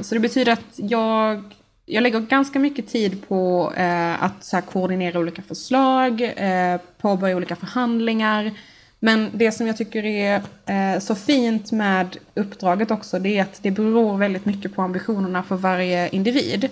Så 0.00 0.14
det 0.14 0.20
betyder 0.20 0.52
att 0.52 0.74
jag 0.76 1.54
jag 1.86 2.02
lägger 2.02 2.20
ganska 2.20 2.58
mycket 2.58 2.88
tid 2.88 3.28
på 3.28 3.72
eh, 3.76 4.22
att 4.22 4.44
så 4.44 4.56
här, 4.56 4.62
koordinera 4.62 5.18
olika 5.18 5.42
förslag, 5.42 6.20
eh, 6.36 6.80
påbörja 6.98 7.36
olika 7.36 7.56
förhandlingar. 7.56 8.52
Men 8.98 9.30
det 9.32 9.52
som 9.52 9.66
jag 9.66 9.76
tycker 9.76 10.04
är 10.04 10.42
eh, 10.66 11.00
så 11.00 11.14
fint 11.14 11.72
med 11.72 12.16
uppdraget 12.34 12.90
också, 12.90 13.18
det 13.18 13.38
är 13.38 13.42
att 13.42 13.62
det 13.62 13.70
beror 13.70 14.16
väldigt 14.18 14.44
mycket 14.44 14.74
på 14.74 14.82
ambitionerna 14.82 15.42
för 15.42 15.56
varje 15.56 16.08
individ. 16.08 16.64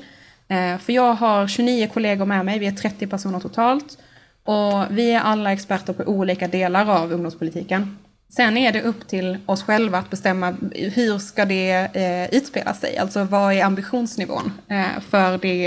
Eh, 0.48 0.78
för 0.78 0.92
jag 0.92 1.14
har 1.14 1.46
29 1.46 1.88
kollegor 1.92 2.26
med 2.26 2.44
mig, 2.44 2.58
vi 2.58 2.66
är 2.66 2.72
30 2.72 3.06
personer 3.06 3.40
totalt. 3.40 3.98
Och 4.44 4.84
vi 4.90 5.10
är 5.10 5.20
alla 5.20 5.52
experter 5.52 5.92
på 5.92 6.02
olika 6.02 6.48
delar 6.48 7.02
av 7.02 7.12
ungdomspolitiken. 7.12 7.98
Sen 8.30 8.56
är 8.56 8.72
det 8.72 8.82
upp 8.82 9.08
till 9.08 9.38
oss 9.46 9.62
själva 9.62 9.98
att 9.98 10.10
bestämma 10.10 10.56
hur 10.72 11.18
ska 11.18 11.44
det 11.44 11.70
eh, 11.70 12.38
utspela 12.38 12.74
sig, 12.74 12.98
alltså 12.98 13.24
vad 13.24 13.52
är 13.52 13.64
ambitionsnivån 13.64 14.52
eh, 14.68 15.00
för 15.10 15.38
det, 15.38 15.66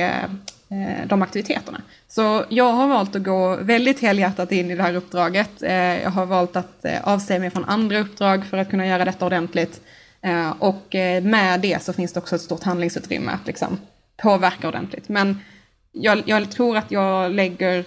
eh, 0.69 1.08
de 1.08 1.21
aktiviteterna. 1.21 1.82
Så 2.08 2.45
jag 2.49 2.73
har 2.73 2.88
valt 2.88 3.15
att 3.15 3.23
gå 3.23 3.56
väldigt 3.56 3.99
helhjärtat 3.99 4.52
in 4.52 4.71
i 4.71 4.76
det 4.76 4.84
här 4.84 4.95
uppdraget. 4.95 5.63
Eh, 5.63 6.02
jag 6.02 6.10
har 6.10 6.26
valt 6.26 6.56
att 6.56 6.86
eh, 6.86 7.08
avsäga 7.08 7.39
mig 7.39 7.49
från 7.49 7.65
andra 7.65 7.99
uppdrag 7.99 8.45
för 8.45 8.58
att 8.58 8.69
kunna 8.69 8.88
göra 8.88 9.06
detta 9.06 9.26
ordentligt. 9.26 9.82
Eh, 10.21 10.52
och 10.60 10.95
eh, 10.95 11.23
med 11.23 11.60
det 11.60 11.84
så 11.84 11.93
finns 11.93 12.13
det 12.13 12.19
också 12.19 12.36
ett 12.36 12.41
stort 12.41 12.63
handlingsutrymme 12.63 13.32
att 13.32 13.47
liksom 13.47 13.80
påverka 14.17 14.67
ordentligt. 14.67 15.10
Men 15.10 15.39
jag, 15.91 16.21
jag 16.26 16.52
tror 16.52 16.78
att 16.78 16.91
jag 16.91 17.32
lägger 17.32 17.86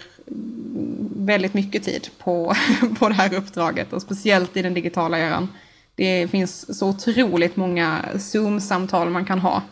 väldigt 1.17 1.55
mycket 1.55 1.85
tid 1.85 2.09
på, 2.19 2.55
på 2.99 3.09
det 3.09 3.15
här 3.15 3.35
uppdraget 3.35 3.93
och 3.93 4.03
speciellt 4.03 4.57
i 4.57 4.63
den 4.63 4.75
digitala 4.75 5.19
eran. 5.19 5.49
Det 5.95 6.29
finns 6.31 6.79
så 6.79 6.89
otroligt 6.89 7.57
många 7.57 8.05
Zoom-samtal 8.19 9.11
man 9.11 9.25
kan 9.25 9.39
ha 9.39 9.63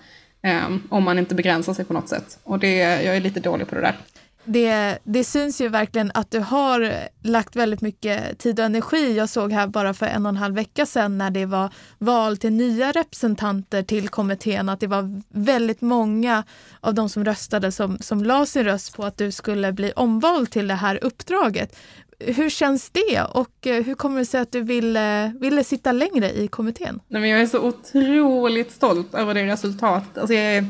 eh, 0.43 0.77
om 0.89 1.05
man 1.05 1.19
inte 1.19 1.35
begränsar 1.35 1.75
sig 1.75 1.85
på 1.85 1.93
något 1.93 2.09
sätt. 2.09 2.39
Och 2.45 2.59
det, 2.59 2.77
jag 2.77 3.17
är 3.17 3.21
lite 3.21 3.41
dålig 3.41 3.69
på 3.69 3.75
det 3.75 3.81
där 3.81 3.97
det, 4.45 4.99
det 5.05 5.25
syns 5.25 5.61
ju 5.61 5.69
verkligen 5.69 6.11
att 6.15 6.31
du 6.31 6.39
har 6.39 6.93
lagt 7.23 7.57
väldigt 7.57 7.81
mycket 7.81 8.39
tid 8.39 8.61
och 8.61 8.67
energi. 8.67 9.17
Jag 9.17 9.29
såg 9.29 9.53
här 9.53 9.67
bara 9.67 9.95
för 9.95 10.07
en 10.07 10.27
och 10.27 10.31
en 10.31 10.37
halv 10.37 10.55
vecka 10.55 10.87
sedan 10.87 11.19
när 11.19 11.31
det 11.31 11.47
var 11.47 11.71
val 11.99 12.37
till 12.37 12.53
nya 12.53 12.93
representanter 12.93 13.83
till 13.83 14.09
kommittén 14.09 14.69
att 14.69 14.81
det 14.81 14.87
var 14.87 15.23
väldigt 15.29 15.81
många 15.81 16.45
av 16.81 16.95
de 16.95 17.09
som 17.09 17.25
röstade 17.25 17.73
som, 17.73 17.99
som 17.99 18.25
la 18.25 18.47
sin 18.47 18.65
röst 18.65 18.97
på 18.97 19.05
att 19.05 19.17
du 19.17 19.33
skulle 19.33 19.73
bli 19.73 19.93
omvald 19.97 20.51
till 20.51 20.69
det 20.69 20.75
här 20.75 21.05
uppdraget. 21.05 21.77
Hur 22.19 22.51
känns 22.51 22.91
det 22.91 23.23
och 23.23 23.67
eh, 23.67 23.85
hur 23.85 23.95
kommer 23.95 24.19
det 24.19 24.27
sig 24.27 24.41
att 24.41 24.53
du 24.53 24.61
ville, 24.61 25.35
ville 25.41 25.65
sitta 25.65 25.93
längre 25.93 26.31
i 26.33 26.49
kommittén? 26.49 27.01
Nej, 27.09 27.21
men 27.21 27.31
jag 27.31 27.41
är 27.41 27.47
så 27.47 27.61
otroligt 27.61 28.73
stolt 28.73 29.15
över 29.15 29.35
det 29.35 29.47
resultatet. 29.47 30.19
Alltså 30.19 30.35
jag 30.35 30.45
är, 30.45 30.67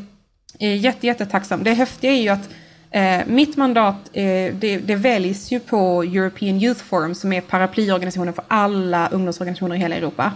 är 0.59 0.75
jätte, 0.75 1.07
jättetacksam. 1.07 1.65
Det 1.65 1.73
häftiga 1.73 2.13
är 2.13 2.23
ju 2.23 2.29
att 2.29 2.51
Eh, 2.95 3.27
mitt 3.27 3.57
mandat 3.57 3.97
eh, 4.13 4.55
det, 4.55 4.79
det, 4.85 4.97
väljs 4.97 5.53
ju 5.53 5.61
på 5.61 6.03
European 6.03 6.63
Youth 6.63 6.85
Forum 6.85 7.15
som 7.15 7.33
är 7.33 7.41
paraplyorganisationen 7.41 8.35
för 8.35 8.45
alla 8.49 9.09
ungdomsorganisationer 9.09 9.77
i 9.77 9.79
hela 9.79 9.95
Europa. 9.97 10.33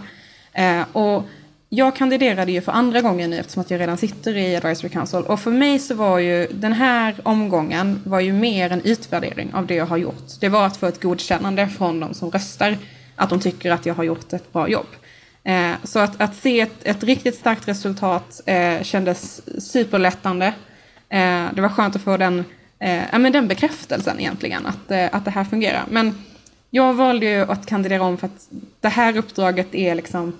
Eh, 0.53 0.81
och 0.91 1.23
jag 1.69 1.95
kandiderade 1.95 2.51
ju 2.51 2.61
för 2.61 2.71
andra 2.71 3.01
gången 3.01 3.29
nu 3.29 3.37
eftersom 3.37 3.61
att 3.61 3.71
jag 3.71 3.79
redan 3.79 3.97
sitter 3.97 4.37
i 4.37 4.55
Advisory 4.55 4.89
Council 4.89 5.19
och 5.19 5.39
för 5.39 5.51
mig 5.51 5.79
så 5.79 5.95
var 5.95 6.19
ju 6.19 6.47
den 6.51 6.73
här 6.73 7.15
omgången 7.23 8.01
var 8.05 8.19
ju 8.19 8.33
mer 8.33 8.71
en 8.71 8.81
utvärdering 8.81 9.53
av 9.53 9.65
det 9.65 9.75
jag 9.75 9.85
har 9.85 9.97
gjort. 9.97 10.39
Det 10.39 10.49
var 10.49 10.65
att 10.65 10.77
få 10.77 10.85
ett 10.85 11.01
godkännande 11.01 11.67
från 11.67 11.99
de 11.99 12.13
som 12.13 12.31
röstar 12.31 12.77
att 13.15 13.29
de 13.29 13.39
tycker 13.39 13.71
att 13.71 13.85
jag 13.85 13.93
har 13.93 14.03
gjort 14.03 14.33
ett 14.33 14.53
bra 14.53 14.69
jobb. 14.69 14.87
Eh, 15.43 15.71
så 15.83 15.99
att, 15.99 16.21
att 16.21 16.35
se 16.35 16.59
ett, 16.59 16.83
ett, 16.83 17.03
riktigt 17.03 17.35
starkt 17.35 17.67
resultat 17.67 18.41
eh, 18.45 18.81
kändes 18.81 19.41
superlättande. 19.71 20.53
Eh, 21.09 21.53
det 21.53 21.61
var 21.61 21.69
skönt 21.69 21.95
att 21.95 22.01
få 22.01 22.17
den, 22.17 22.45
eh, 22.79 23.03
ja, 23.11 23.17
men 23.17 23.31
den 23.31 23.47
bekräftelsen 23.47 24.19
egentligen, 24.19 24.65
att, 24.65 24.91
eh, 24.91 25.07
att 25.11 25.25
det 25.25 25.31
här 25.31 25.43
fungerar. 25.43 25.83
Men 25.89 26.23
jag 26.69 26.93
valde 26.93 27.25
ju 27.25 27.51
att 27.51 27.65
kandidera 27.65 28.03
om 28.03 28.17
för 28.17 28.27
att 28.27 28.49
det 28.79 28.89
här 28.89 29.17
uppdraget 29.17 29.75
är 29.75 29.95
liksom 29.95 30.33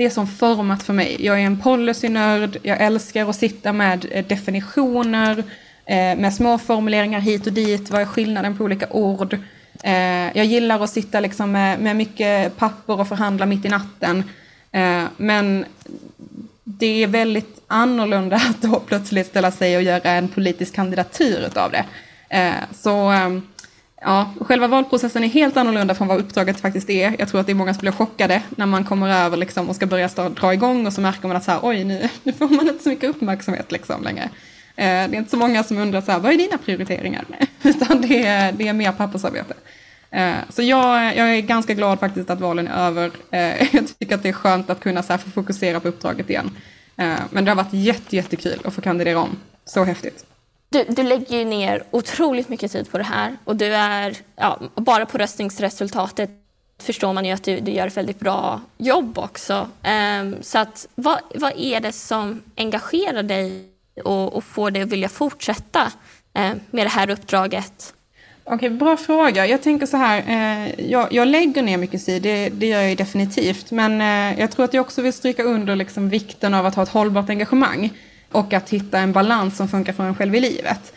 det 0.00 0.04
är 0.04 0.10
som 0.10 0.26
format 0.26 0.82
för 0.82 0.92
mig. 0.92 1.16
Jag 1.20 1.40
är 1.40 1.46
en 1.46 1.60
policynörd, 1.60 2.56
jag 2.62 2.80
älskar 2.80 3.30
att 3.30 3.36
sitta 3.36 3.72
med 3.72 4.06
eh, 4.10 4.26
definitioner, 4.26 5.38
eh, 5.86 6.16
med 6.16 6.34
små 6.34 6.58
formuleringar 6.58 7.20
hit 7.20 7.46
och 7.46 7.52
dit, 7.52 7.90
vad 7.90 8.00
är 8.00 8.06
skillnaden 8.06 8.56
på 8.56 8.64
olika 8.64 8.88
ord. 8.90 9.38
Eh, 9.82 10.36
jag 10.36 10.44
gillar 10.44 10.84
att 10.84 10.90
sitta 10.90 11.20
liksom 11.20 11.52
med, 11.52 11.80
med 11.80 11.96
mycket 11.96 12.56
papper 12.56 13.00
och 13.00 13.08
förhandla 13.08 13.46
mitt 13.46 13.64
i 13.64 13.68
natten. 13.68 14.24
men 15.16 15.64
det 16.80 17.02
är 17.02 17.06
väldigt 17.06 17.62
annorlunda 17.66 18.36
att 18.50 18.62
då 18.62 18.80
plötsligt 18.80 19.26
ställa 19.26 19.50
sig 19.50 19.76
och 19.76 19.82
göra 19.82 20.10
en 20.10 20.28
politisk 20.28 20.74
kandidatur 20.74 21.46
utav 21.46 21.70
det. 21.70 21.84
Eh, 22.28 22.54
så 22.72 22.96
ehm, 22.96 23.42
Ja, 24.02 24.34
själva 24.40 24.68
valprocessen 24.68 25.24
är 25.24 25.28
helt 25.28 25.56
annorlunda 25.56 25.94
från 25.94 26.08
vad 26.08 26.20
uppdraget 26.20 26.60
faktiskt 26.60 26.90
är. 26.90 27.16
Jag 27.18 27.28
tror 27.28 27.40
att 27.40 27.46
det 27.46 27.52
är 27.52 27.54
många 27.54 27.74
som 27.74 27.80
blir 27.80 27.92
chockade 27.92 28.42
när 28.50 28.66
man 28.66 28.84
kommer 28.84 29.24
över 29.24 29.36
liksom 29.36 29.68
och 29.68 29.76
ska 29.76 29.86
börja 29.86 30.08
dra 30.08 30.54
igång 30.54 30.86
och 30.86 30.92
så 30.92 31.00
märker 31.00 31.28
man 31.28 31.36
att 31.36 31.44
så 31.44 31.50
här, 31.50 31.60
oj, 31.62 31.84
nu, 31.84 32.08
nu 32.22 32.32
får 32.32 32.48
man 32.48 32.68
inte 32.68 32.82
så 32.82 32.88
mycket 32.88 33.10
uppmärksamhet 33.10 33.72
liksom 33.72 34.02
längre. 34.02 34.22
Eh, 34.76 34.84
det 34.84 34.86
är 34.86 35.14
inte 35.14 35.30
så 35.30 35.36
många 35.36 35.64
som 35.64 35.78
undrar 35.78 36.00
så 36.00 36.12
här, 36.12 36.18
vad 36.18 36.32
är 36.32 36.36
dina 36.36 36.58
prioriteringar? 36.58 37.24
Utan 37.62 38.00
det 38.00 38.26
är, 38.26 38.52
det 38.52 38.68
är 38.68 38.72
mer 38.72 38.92
pappersarbete. 38.92 39.54
Eh, 40.10 40.36
så 40.48 40.62
jag, 40.62 41.16
jag 41.16 41.36
är 41.36 41.40
ganska 41.40 41.74
glad 41.74 42.00
faktiskt 42.00 42.30
att 42.30 42.40
valen 42.40 42.68
är 42.68 42.86
över. 42.86 43.10
Eh, 43.30 43.74
jag 43.74 43.98
tycker 43.98 44.14
att 44.14 44.22
det 44.22 44.28
är 44.28 44.32
skönt 44.32 44.70
att 44.70 44.80
kunna 44.80 45.02
så 45.02 45.12
här, 45.12 45.18
få 45.18 45.30
fokusera 45.30 45.80
på 45.80 45.88
uppdraget 45.88 46.30
igen. 46.30 46.50
Eh, 46.96 47.14
men 47.30 47.44
det 47.44 47.50
har 47.50 47.56
varit 47.56 47.72
jätte, 47.72 48.16
jättekul 48.16 48.60
att 48.64 48.74
få 48.74 48.80
kandidera 48.80 49.18
om. 49.18 49.38
Så 49.64 49.84
häftigt. 49.84 50.26
Du, 50.68 50.84
du 50.84 51.02
lägger 51.02 51.38
ju 51.38 51.44
ner 51.44 51.82
otroligt 51.90 52.48
mycket 52.48 52.72
tid 52.72 52.90
på 52.90 52.98
det 52.98 53.04
här 53.04 53.36
och 53.44 53.56
du 53.56 53.66
är, 53.74 54.16
ja, 54.36 54.60
bara 54.74 55.06
på 55.06 55.18
röstningsresultatet 55.18 56.30
förstår 56.82 57.12
man 57.12 57.24
ju 57.24 57.32
att 57.32 57.44
du, 57.44 57.60
du 57.60 57.70
gör 57.70 57.86
ett 57.86 57.96
väldigt 57.96 58.20
bra 58.20 58.60
jobb 58.78 59.18
också. 59.18 59.68
Um, 60.20 60.36
så 60.42 60.58
att, 60.58 60.88
vad, 60.94 61.18
vad 61.34 61.52
är 61.56 61.80
det 61.80 61.92
som 61.92 62.42
engagerar 62.56 63.22
dig 63.22 63.68
och, 64.04 64.32
och 64.32 64.44
får 64.44 64.70
dig 64.70 64.82
att 64.82 64.88
vilja 64.88 65.08
fortsätta 65.08 65.92
med 66.70 66.86
det 66.86 66.90
här 66.90 67.10
uppdraget? 67.10 67.94
Okej, 68.44 68.56
okay, 68.56 68.70
bra 68.70 68.96
fråga. 68.96 69.46
Jag 69.46 69.62
tänker 69.62 69.86
så 69.86 69.96
här, 69.96 70.18
eh, 70.26 70.90
jag, 70.90 71.12
jag, 71.12 71.28
lägger 71.28 71.62
ner 71.62 71.76
mycket 71.76 72.06
tid, 72.06 72.22
det, 72.22 72.48
det 72.48 72.66
gör 72.66 72.82
jag 72.82 72.96
definitivt. 72.96 73.70
Men 73.70 74.00
eh, 74.00 74.40
jag 74.40 74.50
tror 74.50 74.64
att 74.64 74.74
jag 74.74 74.80
också 74.80 75.02
vill 75.02 75.12
stryka 75.12 75.42
under 75.42 75.76
liksom 75.76 76.08
vikten 76.08 76.54
av 76.54 76.66
att 76.66 76.74
ha 76.74 76.82
ett 76.82 76.88
hållbart 76.88 77.30
engagemang 77.30 77.90
och 78.32 78.52
att 78.52 78.70
hitta 78.70 78.98
en 78.98 79.12
balans 79.12 79.56
som 79.56 79.68
funkar 79.68 79.92
för 79.92 80.04
en 80.04 80.14
själv 80.14 80.34
i 80.34 80.40
livet. 80.40 80.92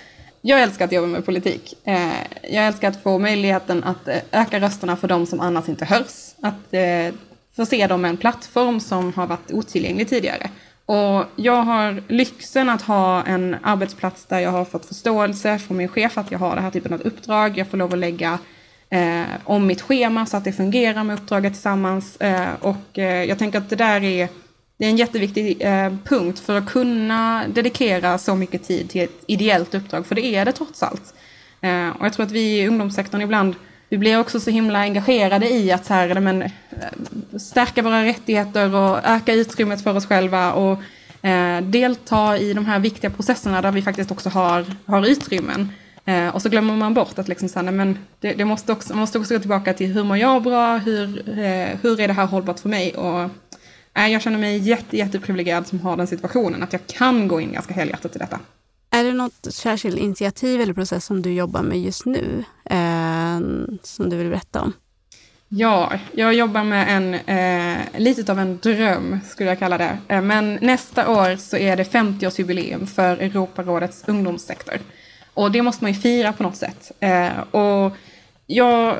Jag 0.46 0.62
älskar 0.62 0.86
att 0.86 0.92
jobba 0.92 1.08
med 1.08 1.26
politik. 1.26 1.74
Eh, 1.84 2.10
jag 2.42 2.68
älskar 2.68 2.88
att 2.90 3.04
få 3.04 3.20
möjligheten 3.20 3.84
att 3.84 4.08
eh, 4.08 4.18
öka 4.32 4.60
rösterna 4.60 4.96
för 4.96 5.08
de 5.08 5.26
som 5.26 5.40
annars 5.40 5.70
inte 5.70 5.86
hörs. 5.86 6.36
Att 6.42 6.74
eh, 6.74 7.16
förse 7.56 7.88
dem 7.88 8.02
med 8.02 8.10
en 8.10 8.18
plattform 8.18 8.80
som 8.80 9.14
har 9.14 9.28
varit 9.28 9.52
otillgänglig 9.52 10.10
tidigare. 10.10 10.50
Och 10.86 11.26
jag 11.36 11.64
har 11.64 12.04
lyxen 12.08 12.70
att 12.70 12.82
ha 12.82 13.24
en 13.24 13.56
arbetsplats 13.64 14.26
där 14.26 14.40
jag 14.40 14.52
har 14.52 14.66
fått 14.66 14.86
förståelse 14.86 15.60
från 15.60 15.78
min 15.78 15.88
chef 15.88 16.18
att 16.18 16.32
jag 16.32 16.40
har 16.40 16.56
den 16.56 16.64
här 16.64 16.72
typen 16.72 16.94
av 16.94 17.02
uppdrag. 17.02 17.58
Jag 17.58 17.68
får 17.68 17.78
lov 17.78 17.94
att 17.94 18.00
lägga 18.00 18.40
eh, 18.90 19.24
om 19.44 19.68
mitt 19.68 19.82
schema 19.82 20.26
så 20.26 20.38
att 20.38 20.44
det 20.44 20.54
fungerar 20.54 21.04
med 21.04 21.20
uppdraget 21.20 21.54
tillsammans. 21.54 22.18
Eh, 22.18 22.54
och 22.62 23.00
eh, 23.00 23.24
jag 23.24 23.40
tänker 23.40 23.58
att 23.58 23.70
det 23.70 23.76
där 23.76 24.04
är 24.04 24.30
det 24.78 24.86
är 24.86 24.90
en 24.90 24.98
jätteviktig 24.98 25.62
eh, 25.62 25.94
punkt 26.06 26.40
för 26.40 26.58
att 26.58 26.70
kunna 26.70 27.44
dedikera 27.48 28.18
så 28.18 28.36
mycket 28.36 28.64
tid 28.64 28.90
till 28.90 29.02
ett 29.02 29.24
ideellt 29.28 29.76
uppdrag, 29.76 30.06
för 30.06 30.16
det 30.16 30.26
är 30.26 30.46
det 30.46 30.52
trots 30.52 30.84
allt. 30.84 31.14
Eh, 31.62 31.90
och 31.90 32.06
jag 32.06 32.14
tror 32.14 32.26
att 32.26 32.32
vi 32.32 32.60
i 32.60 32.68
ungdomssektorn 32.68 33.22
ibland, 33.22 33.56
vi 33.94 33.98
blir 33.98 34.20
också 34.20 34.40
så 34.40 34.50
himla 34.50 34.80
engagerade 34.80 35.50
i 35.50 35.72
att 35.72 35.86
så 35.86 35.94
här, 35.94 36.20
men, 36.20 36.42
eh, 36.42 36.50
stärka 37.38 37.82
våra 37.82 38.06
rättigheter 38.06 38.76
och 38.76 39.00
öka 39.04 39.34
utrymmet 39.34 39.84
för 39.84 39.98
oss 39.98 40.06
själva 40.06 40.54
och 40.54 40.80
eh, 41.28 41.62
delta 41.62 42.38
i 42.38 42.54
de 42.54 42.66
här 42.66 42.80
viktiga 42.80 43.10
processerna 43.10 43.62
där 43.62 43.72
vi 43.72 43.82
faktiskt 43.82 44.12
också 44.12 44.30
har, 44.30 44.66
har 44.86 45.08
utrymmen. 45.08 45.72
Eh, 46.06 46.28
och 46.28 46.42
så 46.42 46.50
glömmer 46.50 46.76
man 46.76 46.94
bort 46.94 47.20
att 47.20 47.28
liksom, 47.28 47.50
så 47.50 47.60
här, 47.60 47.72
men 47.72 47.98
det, 48.20 48.34
det, 48.34 48.46
måste 48.46 48.72
också, 48.72 48.94
man 48.94 49.00
måste 49.00 49.20
också 49.20 49.34
gå 49.34 49.40
tillbaka 49.40 49.74
till 49.74 49.94
hur 49.94 50.04
mår 50.04 50.18
jag 50.18 50.44
bra, 50.44 50.78
hur, 50.78 51.30
eh, 51.30 51.78
hur 51.82 52.00
är 52.00 52.08
det 52.08 52.14
här 52.14 52.26
hållbart 52.26 52.60
för 52.60 52.70
mig 52.70 52.96
och 52.96 53.30
eh, 53.94 54.08
jag 54.08 54.22
känner 54.22 54.40
mig 54.40 54.58
jätte, 54.58 54.98
jätteprivilegierad 54.98 55.68
som 55.68 55.80
har 55.80 55.98
den 55.98 56.08
situationen, 56.08 56.64
att 56.64 56.74
jag 56.74 56.88
kan 56.88 57.28
gå 57.28 57.42
in 57.42 57.54
ganska 57.54 57.74
helhjärtat 57.74 58.16
i 58.16 58.20
detta. 58.20 58.40
Är 58.94 59.04
det 59.04 59.14
något 59.14 59.48
särskilt 59.50 59.98
initiativ 59.98 60.62
eller 60.62 60.74
process 60.74 61.06
som 61.06 61.22
du 61.22 61.34
jobbar 61.34 61.62
med 61.62 61.82
just 61.82 62.06
nu, 62.06 62.44
eh, 62.66 63.40
som 63.84 64.10
du 64.10 64.18
vill 64.18 64.30
berätta 64.30 64.62
om? 64.62 64.74
Ja, 65.50 65.92
jag 66.12 66.34
jobbar 66.34 66.64
med 66.64 66.98
en, 66.98 67.14
eh, 67.14 68.02
lite 68.02 68.32
av 68.32 68.40
en 68.40 68.58
dröm 68.58 69.20
skulle 69.28 69.50
jag 69.50 69.60
kalla 69.60 69.78
det. 69.78 69.98
Eh, 70.08 70.22
men 70.22 70.58
nästa 70.62 71.10
år 71.10 71.36
så 71.36 71.58
är 71.58 71.78
det 71.78 71.84
50-årsjubileum 71.84 72.86
för 72.86 73.18
Europarådets 73.18 74.04
ungdomssektor. 74.08 74.80
Och 75.34 75.52
det 75.52 75.62
måste 75.62 75.84
man 75.84 75.94
ju 75.94 76.00
fira 76.00 76.34
på 76.34 76.44
något 76.44 76.58
sätt. 76.58 76.92
Eh, 77.00 77.40
och 77.52 77.92
jag 78.54 78.98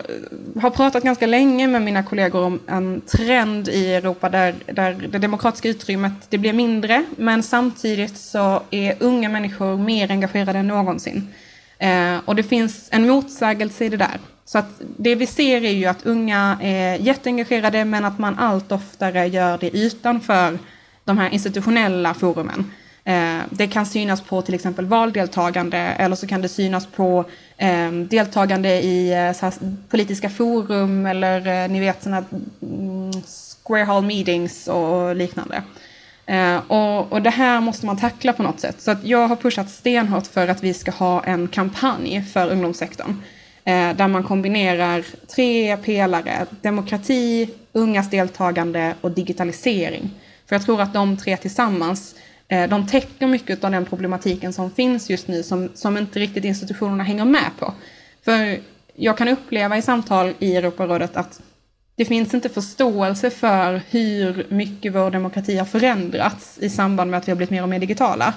har 0.62 0.70
pratat 0.70 1.04
ganska 1.04 1.28
länge 1.28 1.68
med 1.68 1.82
mina 1.82 2.04
kollegor 2.04 2.44
om 2.44 2.60
en 2.68 3.02
trend 3.02 3.68
i 3.68 3.94
Europa 3.94 4.30
där, 4.30 4.56
där 4.66 4.94
det 5.12 5.20
demokratiska 5.20 5.70
utrymmet 5.70 6.14
det 6.30 6.38
blir 6.38 6.54
mindre, 6.54 7.06
men 7.18 7.44
samtidigt 7.44 8.18
så 8.18 8.62
är 8.72 8.96
unga 9.00 9.30
människor 9.30 9.78
mer 9.78 10.12
engagerade 10.12 10.60
än 10.60 10.68
någonsin. 10.68 11.28
Eh, 11.78 12.18
och 12.26 12.36
det 12.36 12.44
finns 12.44 12.90
en 12.92 13.08
motsägelse 13.08 13.86
i 13.86 13.90
det 13.90 13.98
där. 13.98 14.20
Så 14.46 14.58
att 14.58 14.82
det 14.98 15.16
vi 15.16 15.26
ser 15.26 15.64
är 15.64 15.72
ju 15.72 15.86
att 15.86 16.06
unga 16.06 16.58
är 16.62 16.96
jätteengagerade, 16.96 17.86
men 17.86 18.06
att 18.06 18.20
man 18.20 18.40
allt 18.40 18.72
oftare 18.72 19.28
gör 19.28 19.58
det 19.58 19.78
utanför 19.78 20.60
de 21.04 21.18
här 21.18 21.30
institutionella 21.30 22.14
forumen. 22.14 22.72
Eh, 23.06 23.40
det 23.50 23.68
kan 23.68 23.86
synas 23.86 24.22
på 24.22 24.42
till 24.42 24.56
exempel 24.56 24.86
valdeltagande 24.86 25.78
eller 25.78 26.16
så 26.16 26.28
kan 26.28 26.42
det 26.42 26.50
synas 26.50 26.86
på 26.86 27.26
eh, 27.58 27.92
deltagande 27.92 28.70
i 28.70 29.12
eh, 29.12 29.16
här, 29.16 29.54
politiska 29.90 30.30
forum 30.30 31.06
eller 31.06 31.64
eh, 31.64 31.70
ni 31.70 31.80
vet 31.80 32.04
sådana 32.04 32.26
mm, 32.62 33.12
square 33.64 33.84
hall 33.84 34.04
meetings 34.04 34.68
och 34.68 35.16
liknande. 35.16 35.64
Eh, 36.26 36.58
och, 36.68 37.12
och, 37.12 37.22
det 37.22 37.30
här 37.30 37.62
måste 37.62 37.86
man 37.86 37.98
tackla 37.98 38.34
på 38.34 38.44
något 38.44 38.60
sätt. 38.60 38.82
Så 38.82 38.92
att 38.92 39.04
jag 39.04 39.28
har 39.28 39.36
pushat 39.36 39.70
stenhårt 39.70 40.28
för 40.28 40.48
att 40.48 40.64
vi 40.64 40.74
ska 40.74 40.92
ha 40.92 41.24
en 41.24 41.48
kampanj 41.48 42.24
för 42.34 42.52
ungdomssektorn. 42.52 43.22
Eh, 43.64 43.96
där 43.96 44.08
man 44.08 44.24
kombinerar 44.24 45.04
tre 45.36 45.78
pelare, 45.78 46.46
demokrati, 46.62 47.50
ungas 47.74 48.10
deltagande 48.10 48.94
och 49.02 49.12
digitalisering. 49.12 50.12
För 50.46 50.56
jag 50.56 50.66
tror 50.66 50.82
att 50.82 50.94
de 50.94 51.18
tre 51.18 51.38
tillsammans 51.38 52.16
Eh, 52.48 52.70
de 52.70 52.88
täcker 52.88 53.28
mycket 53.28 53.64
av 53.64 53.72
den 53.72 53.86
problematiken 53.86 54.54
som 54.54 54.72
finns 54.72 55.10
just 55.10 55.28
nu 55.28 55.44
som, 55.44 55.70
som 55.74 55.98
inte 55.98 56.20
riktigt 56.20 56.46
institutionerna 56.46 57.04
hänger 57.04 57.26
med 57.26 57.50
på. 57.60 57.74
För 58.26 58.60
jag 58.96 59.18
kan 59.18 59.28
uppleva 59.28 59.78
i 59.78 59.82
samtal 59.82 60.34
i 60.40 60.56
Europarådet 60.56 61.18
att 61.18 61.42
det 61.96 62.06
finns 62.06 62.34
inte 62.34 62.50
förståelse 62.50 63.30
för 63.30 63.82
hur 63.90 64.48
mycket 64.50 64.94
vår 64.94 65.12
demokrati 65.12 65.58
har 65.58 65.66
förändrats 65.66 66.58
i 66.62 66.70
samband 66.70 67.12
med 67.12 67.18
att 67.18 67.28
vi 67.28 67.32
har 67.32 67.38
blivit 67.38 67.52
mer 67.52 67.64
och 67.64 67.70
mer 67.70 67.80
digitala. 67.80 68.34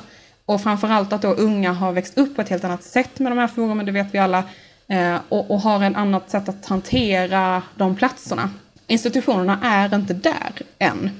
Och 0.46 0.62
framförallt 0.62 1.12
att 1.12 1.22
då 1.22 1.32
unga 1.32 1.72
har 1.72 1.92
växt 1.92 2.18
upp 2.18 2.36
på 2.36 2.42
ett 2.42 2.48
helt 2.48 2.64
annat 2.64 2.82
sätt 2.82 3.18
med 3.18 3.32
de 3.32 3.38
här 3.38 3.48
forumen, 3.48 3.86
det 3.86 3.92
vet 3.92 4.14
vi 4.14 4.18
alla, 4.18 4.44
eh, 4.88 5.16
och, 5.28 5.50
och 5.50 5.60
har 5.60 5.84
ett 5.84 5.96
annat 5.96 6.30
sätt 6.30 6.48
att 6.48 6.66
hantera 6.66 7.62
de 7.74 7.96
platserna. 7.96 8.50
Institutionerna 8.86 9.58
är 9.62 9.94
inte 9.94 10.14
där 10.14 10.52
än. 10.78 11.10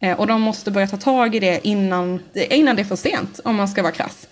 Eh, 0.00 0.20
och 0.20 0.26
de 0.26 0.40
måste 0.40 0.70
börja 0.70 0.86
ta 0.86 0.96
tag 0.96 1.34
i 1.34 1.40
det 1.40 1.66
innan, 1.66 2.20
innan 2.34 2.76
det 2.76 2.82
är 2.82 2.84
för 2.84 2.96
sent, 2.96 3.40
om 3.44 3.56
man 3.56 3.68
ska 3.68 3.82
vara 3.82 3.92
krass. 3.92 4.26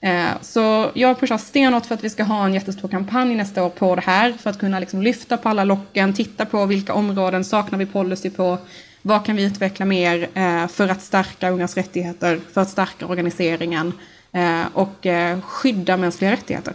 Eh, 0.00 0.30
så 0.40 0.90
jag 0.94 1.20
pushar 1.20 1.38
stenhårt 1.38 1.86
för 1.86 1.94
att 1.94 2.04
vi 2.04 2.10
ska 2.10 2.22
ha 2.22 2.44
en 2.44 2.54
jättestor 2.54 2.88
kampanj 2.88 3.34
nästa 3.34 3.64
år 3.64 3.70
på 3.70 3.94
det 3.94 4.00
här, 4.00 4.32
för 4.32 4.50
att 4.50 4.58
kunna 4.58 4.78
liksom 4.78 5.02
lyfta 5.02 5.36
på 5.36 5.48
alla 5.48 5.64
locken, 5.64 6.12
titta 6.12 6.46
på 6.46 6.66
vilka 6.66 6.94
områden 6.94 7.44
saknar 7.44 7.78
vi 7.78 7.86
policy 7.86 8.30
på, 8.30 8.58
vad 9.02 9.24
kan 9.24 9.36
vi 9.36 9.44
utveckla 9.44 9.86
mer 9.86 10.28
eh, 10.34 10.66
för 10.66 10.88
att 10.88 11.02
stärka 11.02 11.50
ungas 11.50 11.76
rättigheter, 11.76 12.40
för 12.52 12.60
att 12.60 12.70
stärka 12.70 13.06
organiseringen 13.06 13.92
eh, 14.32 14.62
och 14.72 15.06
eh, 15.06 15.40
skydda 15.40 15.96
mänskliga 15.96 16.32
rättigheter. 16.32 16.74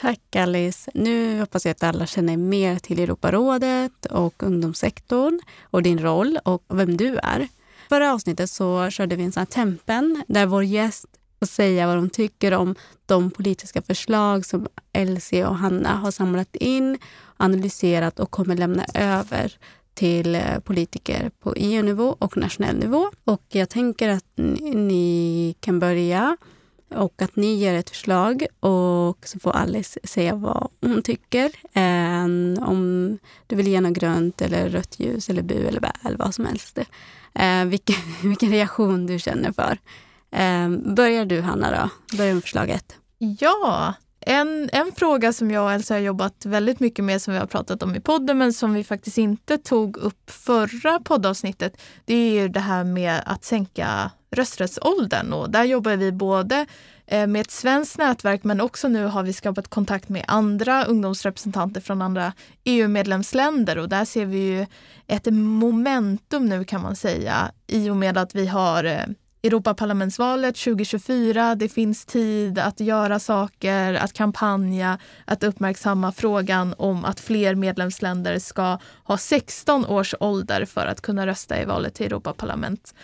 Tack 0.00 0.36
Alice. 0.36 0.90
Nu 0.94 1.40
hoppas 1.40 1.64
jag 1.64 1.70
att 1.70 1.82
alla 1.82 2.06
känner 2.06 2.36
mer 2.36 2.78
till 2.78 2.98
Europarådet 2.98 4.06
och 4.06 4.42
ungdomssektorn 4.42 5.40
och 5.62 5.82
din 5.82 5.98
roll 5.98 6.38
och 6.44 6.62
vem 6.68 6.96
du 6.96 7.16
är 7.16 7.48
förra 7.92 8.12
avsnittet 8.12 8.50
så 8.50 8.90
körde 8.90 9.16
vi 9.16 9.22
en 9.22 9.32
sån 9.32 9.40
här 9.40 9.46
tempen 9.46 10.22
där 10.28 10.46
vår 10.46 10.64
gäst 10.64 11.06
får 11.38 11.46
säga 11.46 11.86
vad 11.86 11.96
de 11.96 12.10
tycker 12.10 12.54
om 12.54 12.74
de 13.06 13.30
politiska 13.30 13.82
förslag 13.82 14.46
som 14.46 14.66
Elsie 14.92 15.46
och 15.46 15.56
Hanna 15.56 15.96
har 15.96 16.10
samlat 16.10 16.56
in, 16.56 16.98
analyserat 17.36 18.20
och 18.20 18.30
kommer 18.30 18.56
lämna 18.56 18.84
över 18.94 19.52
till 19.94 20.34
eh, 20.34 20.58
politiker 20.64 21.30
på 21.40 21.54
EU-nivå 21.56 22.16
och 22.18 22.36
nationell 22.36 22.76
nivå. 22.76 23.10
Och 23.24 23.44
jag 23.48 23.68
tänker 23.68 24.08
att 24.08 24.36
ni 24.74 25.54
kan 25.60 25.78
börja 25.78 26.36
och 26.94 27.22
att 27.22 27.36
ni 27.36 27.54
ger 27.54 27.74
ett 27.74 27.90
förslag 27.90 28.46
och 28.60 29.28
så 29.28 29.38
får 29.38 29.56
Alice 29.56 30.00
säga 30.04 30.34
vad 30.34 30.68
hon 30.80 31.02
tycker. 31.02 31.50
om 32.60 33.18
du 33.46 33.56
vill 33.56 33.68
ge 33.68 33.80
något 33.80 33.92
grönt 33.92 34.42
eller 34.42 34.68
rött 34.68 35.00
ljus 35.00 35.28
eller 35.28 35.42
bu 35.42 35.66
eller 35.66 35.80
bä 35.80 35.92
eller 36.04 36.16
vad 36.16 36.34
som 36.34 36.46
helst 36.46 36.78
eh, 37.34 37.64
vilken, 37.64 37.96
vilken 38.28 38.50
reaktion 38.50 39.06
du 39.06 39.18
känner 39.18 39.52
för. 39.52 39.78
Eh, 40.32 40.94
börjar 40.94 41.24
du 41.24 41.40
Hanna 41.40 41.70
då? 41.70 42.16
Börja 42.16 42.34
med 42.34 42.42
förslaget. 42.42 42.96
Ja, 43.18 43.94
en, 44.26 44.70
en 44.72 44.92
fråga 44.96 45.32
som 45.32 45.50
jag 45.50 45.64
och 45.64 45.72
Elsa 45.72 45.94
har 45.94 46.00
jobbat 46.00 46.46
väldigt 46.46 46.80
mycket 46.80 47.04
med 47.04 47.22
som 47.22 47.34
vi 47.34 47.40
har 47.40 47.46
pratat 47.46 47.82
om 47.82 47.96
i 47.96 48.00
podden 48.00 48.38
men 48.38 48.52
som 48.52 48.74
vi 48.74 48.84
faktiskt 48.84 49.18
inte 49.18 49.58
tog 49.58 49.96
upp 49.96 50.30
förra 50.30 51.00
poddavsnittet 51.00 51.80
det 52.04 52.14
är 52.14 52.42
ju 52.42 52.48
det 52.48 52.60
här 52.60 52.84
med 52.84 53.22
att 53.26 53.44
sänka 53.44 54.10
rösträttsåldern 54.30 55.32
och 55.32 55.50
där 55.50 55.64
jobbar 55.64 55.96
vi 55.96 56.12
både 56.12 56.66
Eh, 57.12 57.26
med 57.26 57.40
ett 57.40 57.50
svenskt 57.50 57.98
nätverk 57.98 58.44
men 58.44 58.60
också 58.60 58.88
nu 58.88 59.04
har 59.04 59.22
vi 59.22 59.32
skapat 59.32 59.68
kontakt 59.68 60.08
med 60.08 60.24
andra 60.28 60.84
ungdomsrepresentanter 60.84 61.80
från 61.80 62.02
andra 62.02 62.32
EU-medlemsländer 62.64 63.78
och 63.78 63.88
där 63.88 64.04
ser 64.04 64.26
vi 64.26 64.38
ju 64.38 64.66
ett 65.06 65.26
momentum 65.32 66.46
nu 66.46 66.64
kan 66.64 66.82
man 66.82 66.96
säga 66.96 67.52
i 67.66 67.90
och 67.90 67.96
med 67.96 68.18
att 68.18 68.34
vi 68.34 68.46
har 68.46 68.84
eh, 68.84 69.04
Europaparlamentsvalet 69.42 70.56
2024. 70.56 71.54
Det 71.54 71.68
finns 71.68 72.04
tid 72.04 72.58
att 72.58 72.80
göra 72.80 73.18
saker, 73.18 73.94
att 73.94 74.12
kampanja, 74.12 74.98
att 75.24 75.44
uppmärksamma 75.44 76.12
frågan 76.12 76.74
om 76.78 77.04
att 77.04 77.20
fler 77.20 77.54
medlemsländer 77.54 78.38
ska 78.38 78.78
ha 79.04 79.18
16 79.18 79.86
års 79.86 80.14
ålder 80.20 80.64
för 80.64 80.86
att 80.86 81.00
kunna 81.00 81.26
rösta 81.26 81.62
i 81.62 81.64
valet 81.64 81.94
till 81.94 82.06
Europaparlament. 82.06 82.94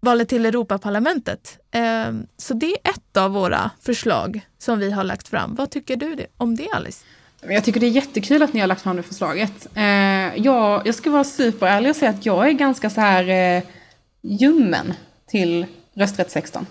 Valet 0.00 0.28
till 0.28 0.46
Europaparlamentet. 0.46 1.58
Ehm, 1.70 2.26
så 2.36 2.54
det 2.54 2.66
är 2.66 2.90
ett 2.90 3.16
av 3.16 3.30
våra 3.30 3.70
förslag 3.80 4.40
som 4.58 4.78
vi 4.78 4.90
har 4.90 5.04
lagt 5.04 5.28
fram. 5.28 5.54
Vad 5.54 5.70
tycker 5.70 5.96
du 5.96 6.16
om 6.36 6.56
det 6.56 6.68
Alice? 6.72 7.04
Jag 7.48 7.64
tycker 7.64 7.80
det 7.80 7.86
är 7.86 7.90
jättekul 7.90 8.42
att 8.42 8.52
ni 8.52 8.60
har 8.60 8.66
lagt 8.66 8.82
fram 8.82 8.96
det 8.96 9.02
förslaget. 9.02 9.66
Ehm, 9.74 10.30
jag, 10.36 10.86
jag 10.86 10.94
ska 10.94 11.10
vara 11.10 11.24
superärlig 11.24 11.90
och 11.90 11.96
säga 11.96 12.10
att 12.10 12.26
jag 12.26 12.48
är 12.48 12.52
ganska 12.52 12.90
så 12.90 13.00
här 13.00 13.56
eh, 13.56 13.62
ljummen 14.22 14.94
till 15.26 15.66
rösträtt 15.94 16.30
16. 16.30 16.66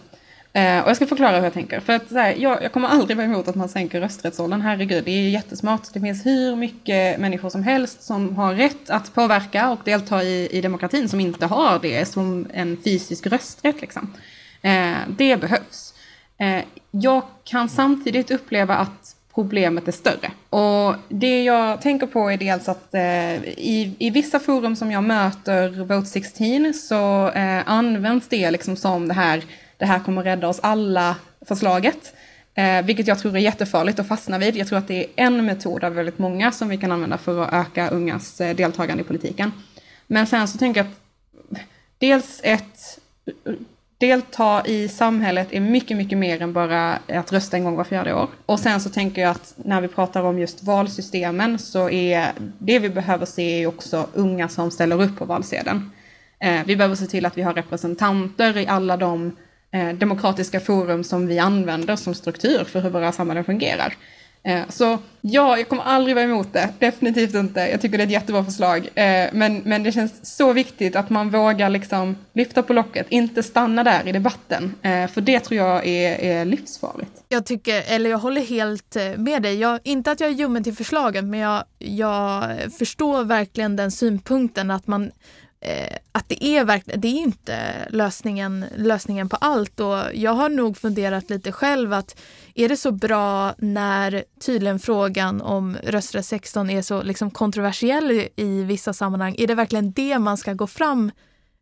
Eh, 0.53 0.79
och 0.79 0.89
jag 0.89 0.95
ska 0.95 1.07
förklara 1.07 1.37
hur 1.37 1.43
jag 1.43 1.53
tänker. 1.53 1.79
För 1.79 1.93
att 1.93 2.11
här, 2.11 2.35
jag, 2.37 2.63
jag, 2.63 2.71
kommer 2.71 2.87
aldrig 2.87 3.17
vara 3.17 3.27
emot 3.27 3.47
att 3.47 3.55
man 3.55 3.69
sänker 3.69 4.01
rösträttsåldern, 4.01 4.61
herregud, 4.61 5.03
det 5.03 5.11
är 5.11 5.29
jättesmart. 5.29 5.93
Det 5.93 5.99
finns 5.99 6.25
hur 6.25 6.55
mycket 6.55 7.19
människor 7.19 7.49
som 7.49 7.63
helst 7.63 8.03
som 8.03 8.35
har 8.35 8.53
rätt 8.53 8.89
att 8.89 9.15
påverka 9.15 9.69
och 9.69 9.79
delta 9.85 10.23
i, 10.23 10.47
i 10.51 10.61
demokratin 10.61 11.09
som 11.09 11.19
inte 11.19 11.45
har 11.45 11.79
det 11.79 12.05
som 12.05 12.47
en 12.53 12.77
fysisk 12.83 13.27
rösträtt. 13.27 13.81
Liksom. 13.81 14.13
Eh, 14.61 14.95
det 15.17 15.37
behövs. 15.37 15.93
Eh, 16.37 16.61
jag 16.91 17.23
kan 17.43 17.69
samtidigt 17.69 18.31
uppleva 18.31 18.75
att 18.75 19.15
problemet 19.37 19.87
är 19.87 19.91
större. 19.91 20.31
Och 20.49 20.95
det 21.09 21.43
jag 21.43 21.81
tänker 21.81 22.07
på 22.07 22.31
är 22.31 22.37
dels 22.37 22.69
att 22.69 22.93
eh, 22.93 23.35
i, 23.43 23.95
i 23.99 24.09
vissa 24.09 24.39
forum 24.39 24.75
som 24.75 24.91
jag 24.91 25.03
möter 25.03 25.69
Vote 25.69 26.05
16 26.05 26.73
så 26.73 27.29
eh, 27.29 27.61
används 27.65 28.27
det 28.27 28.51
liksom 28.51 28.75
som 28.75 29.07
det 29.07 29.13
här, 29.13 29.43
det 29.77 29.85
här 29.85 29.99
kommer 29.99 30.23
rädda 30.23 30.47
oss 30.47 30.59
alla 30.63 31.15
förslaget. 31.41 32.13
Eh, 32.53 32.85
vilket 32.85 33.07
jag 33.07 33.19
tror 33.19 33.35
är 33.35 33.39
jättefarligt 33.39 33.99
att 33.99 34.07
fastna 34.07 34.37
vid. 34.37 34.55
Jag 34.55 34.67
tror 34.67 34.79
att 34.79 34.87
det 34.87 35.03
är 35.03 35.07
en 35.15 35.45
metod 35.45 35.83
av 35.83 35.93
väldigt 35.93 36.19
många 36.19 36.51
som 36.51 36.69
vi 36.69 36.77
kan 36.77 36.91
använda 36.91 37.17
för 37.17 37.43
att 37.43 37.53
öka 37.53 37.89
ungas 37.89 38.41
eh, 38.41 38.55
deltagande 38.55 39.01
i 39.01 39.05
politiken. 39.05 39.51
Men 40.07 40.27
sen 40.27 40.47
så 40.47 40.57
tänker 40.57 40.79
jag 40.79 40.87
att 40.87 40.97
dels 41.97 42.39
ett 42.43 42.99
delta 43.97 44.65
i 44.65 44.87
samhället 44.87 45.47
är 45.51 45.59
mycket, 45.59 45.97
mycket 45.97 46.17
mer 46.17 46.41
än 46.41 46.53
bara 46.53 46.99
att 47.07 47.31
rösta 47.31 47.57
en 47.57 47.63
gång 47.63 47.75
var 47.75 47.83
fjärde 47.83 48.13
år. 48.13 48.29
Och 48.45 48.59
sen 48.59 48.81
så 48.81 48.89
tänker 48.89 49.21
jag 49.21 49.31
att 49.31 49.53
när 49.55 49.81
vi 49.81 49.87
pratar 49.87 50.23
om 50.23 50.39
just 50.39 50.63
valsystemen 50.63 51.59
så 51.59 51.89
är 51.89 52.31
det 52.57 52.79
vi 52.79 52.89
behöver 52.89 53.25
se 53.25 53.63
är 53.63 53.67
också 53.67 54.07
unga 54.13 54.49
som 54.49 54.71
ställer 54.71 55.01
upp 55.01 55.17
på 55.17 55.25
valsedeln. 55.25 55.91
Eh, 56.39 56.61
vi 56.65 56.75
behöver 56.75 56.95
se 56.95 57.05
till 57.05 57.25
att 57.25 57.37
vi 57.37 57.41
har 57.41 57.53
representanter 57.53 58.57
i 58.57 58.67
alla 58.67 58.97
de 58.97 59.35
Eh, 59.71 59.89
demokratiska 59.89 60.59
forum 60.59 61.03
som 61.03 61.27
vi 61.27 61.39
använder 61.39 61.95
som 61.95 62.13
struktur 62.13 62.63
för 62.63 62.81
hur 62.81 62.89
våra 62.89 63.11
samhällen 63.11 63.43
fungerar. 63.43 63.93
Eh, 64.43 64.61
så 64.69 64.97
ja, 65.21 65.57
jag 65.57 65.69
kommer 65.69 65.83
aldrig 65.83 66.15
vara 66.15 66.25
emot 66.25 66.53
det. 66.53 66.69
Definitivt 66.79 67.33
inte. 67.33 67.59
Jag 67.59 67.81
tycker 67.81 67.97
det 67.97 68.03
är 68.03 68.05
ett 68.05 68.11
jättebra 68.11 68.43
förslag. 68.43 68.89
Eh, 68.95 69.29
men, 69.33 69.61
men 69.65 69.83
det 69.83 69.91
känns 69.91 70.35
så 70.37 70.53
viktigt 70.53 70.95
att 70.95 71.09
man 71.09 71.29
vågar 71.29 71.69
liksom 71.69 72.15
lyfta 72.33 72.63
på 72.63 72.73
locket, 72.73 73.05
inte 73.09 73.43
stanna 73.43 73.83
där 73.83 74.07
i 74.07 74.11
debatten. 74.11 74.75
För 74.81 75.21
det 75.21 75.39
tror 75.39 75.57
jag 75.57 75.87
är, 75.87 76.19
är 76.19 76.45
livsfarligt. 76.45 77.11
Jag 77.29 77.45
tycker, 77.45 77.83
eller 77.87 78.09
jag 78.09 78.17
håller 78.17 78.41
helt 78.41 78.97
med 79.17 79.41
dig. 79.41 79.59
Jag, 79.59 79.79
inte 79.83 80.11
att 80.11 80.19
jag 80.19 80.29
är 80.29 80.33
ljummen 80.33 80.63
till 80.63 80.75
förslagen, 80.75 81.29
men 81.29 81.39
jag, 81.39 81.63
jag 81.77 82.43
förstår 82.79 83.23
verkligen 83.23 83.75
den 83.75 83.91
synpunkten 83.91 84.71
att 84.71 84.87
man 84.87 85.11
eh, 85.59 85.97
att 86.11 86.29
det 86.29 86.43
är 86.43 86.65
verkligen, 86.65 87.01
det 87.01 87.07
är 87.07 87.19
inte 87.19 87.87
lösningen, 87.89 88.65
lösningen 88.75 89.29
på 89.29 89.35
allt 89.35 89.79
och 89.79 89.97
jag 90.13 90.31
har 90.31 90.49
nog 90.49 90.77
funderat 90.77 91.29
lite 91.29 91.51
själv 91.51 91.93
att 91.93 92.19
är 92.55 92.69
det 92.69 92.77
så 92.77 92.91
bra 92.91 93.53
när 93.57 94.23
tydligen 94.45 94.79
frågan 94.79 95.41
om 95.41 95.77
rösträtt 95.83 96.25
16 96.25 96.69
är 96.69 96.81
så 96.81 97.01
liksom 97.01 97.31
kontroversiell 97.31 98.11
i, 98.11 98.29
i 98.35 98.63
vissa 98.63 98.93
sammanhang? 98.93 99.35
Är 99.37 99.47
det 99.47 99.55
verkligen 99.55 99.91
det 99.91 100.19
man 100.19 100.37
ska 100.37 100.53
gå 100.53 100.67
fram 100.67 101.11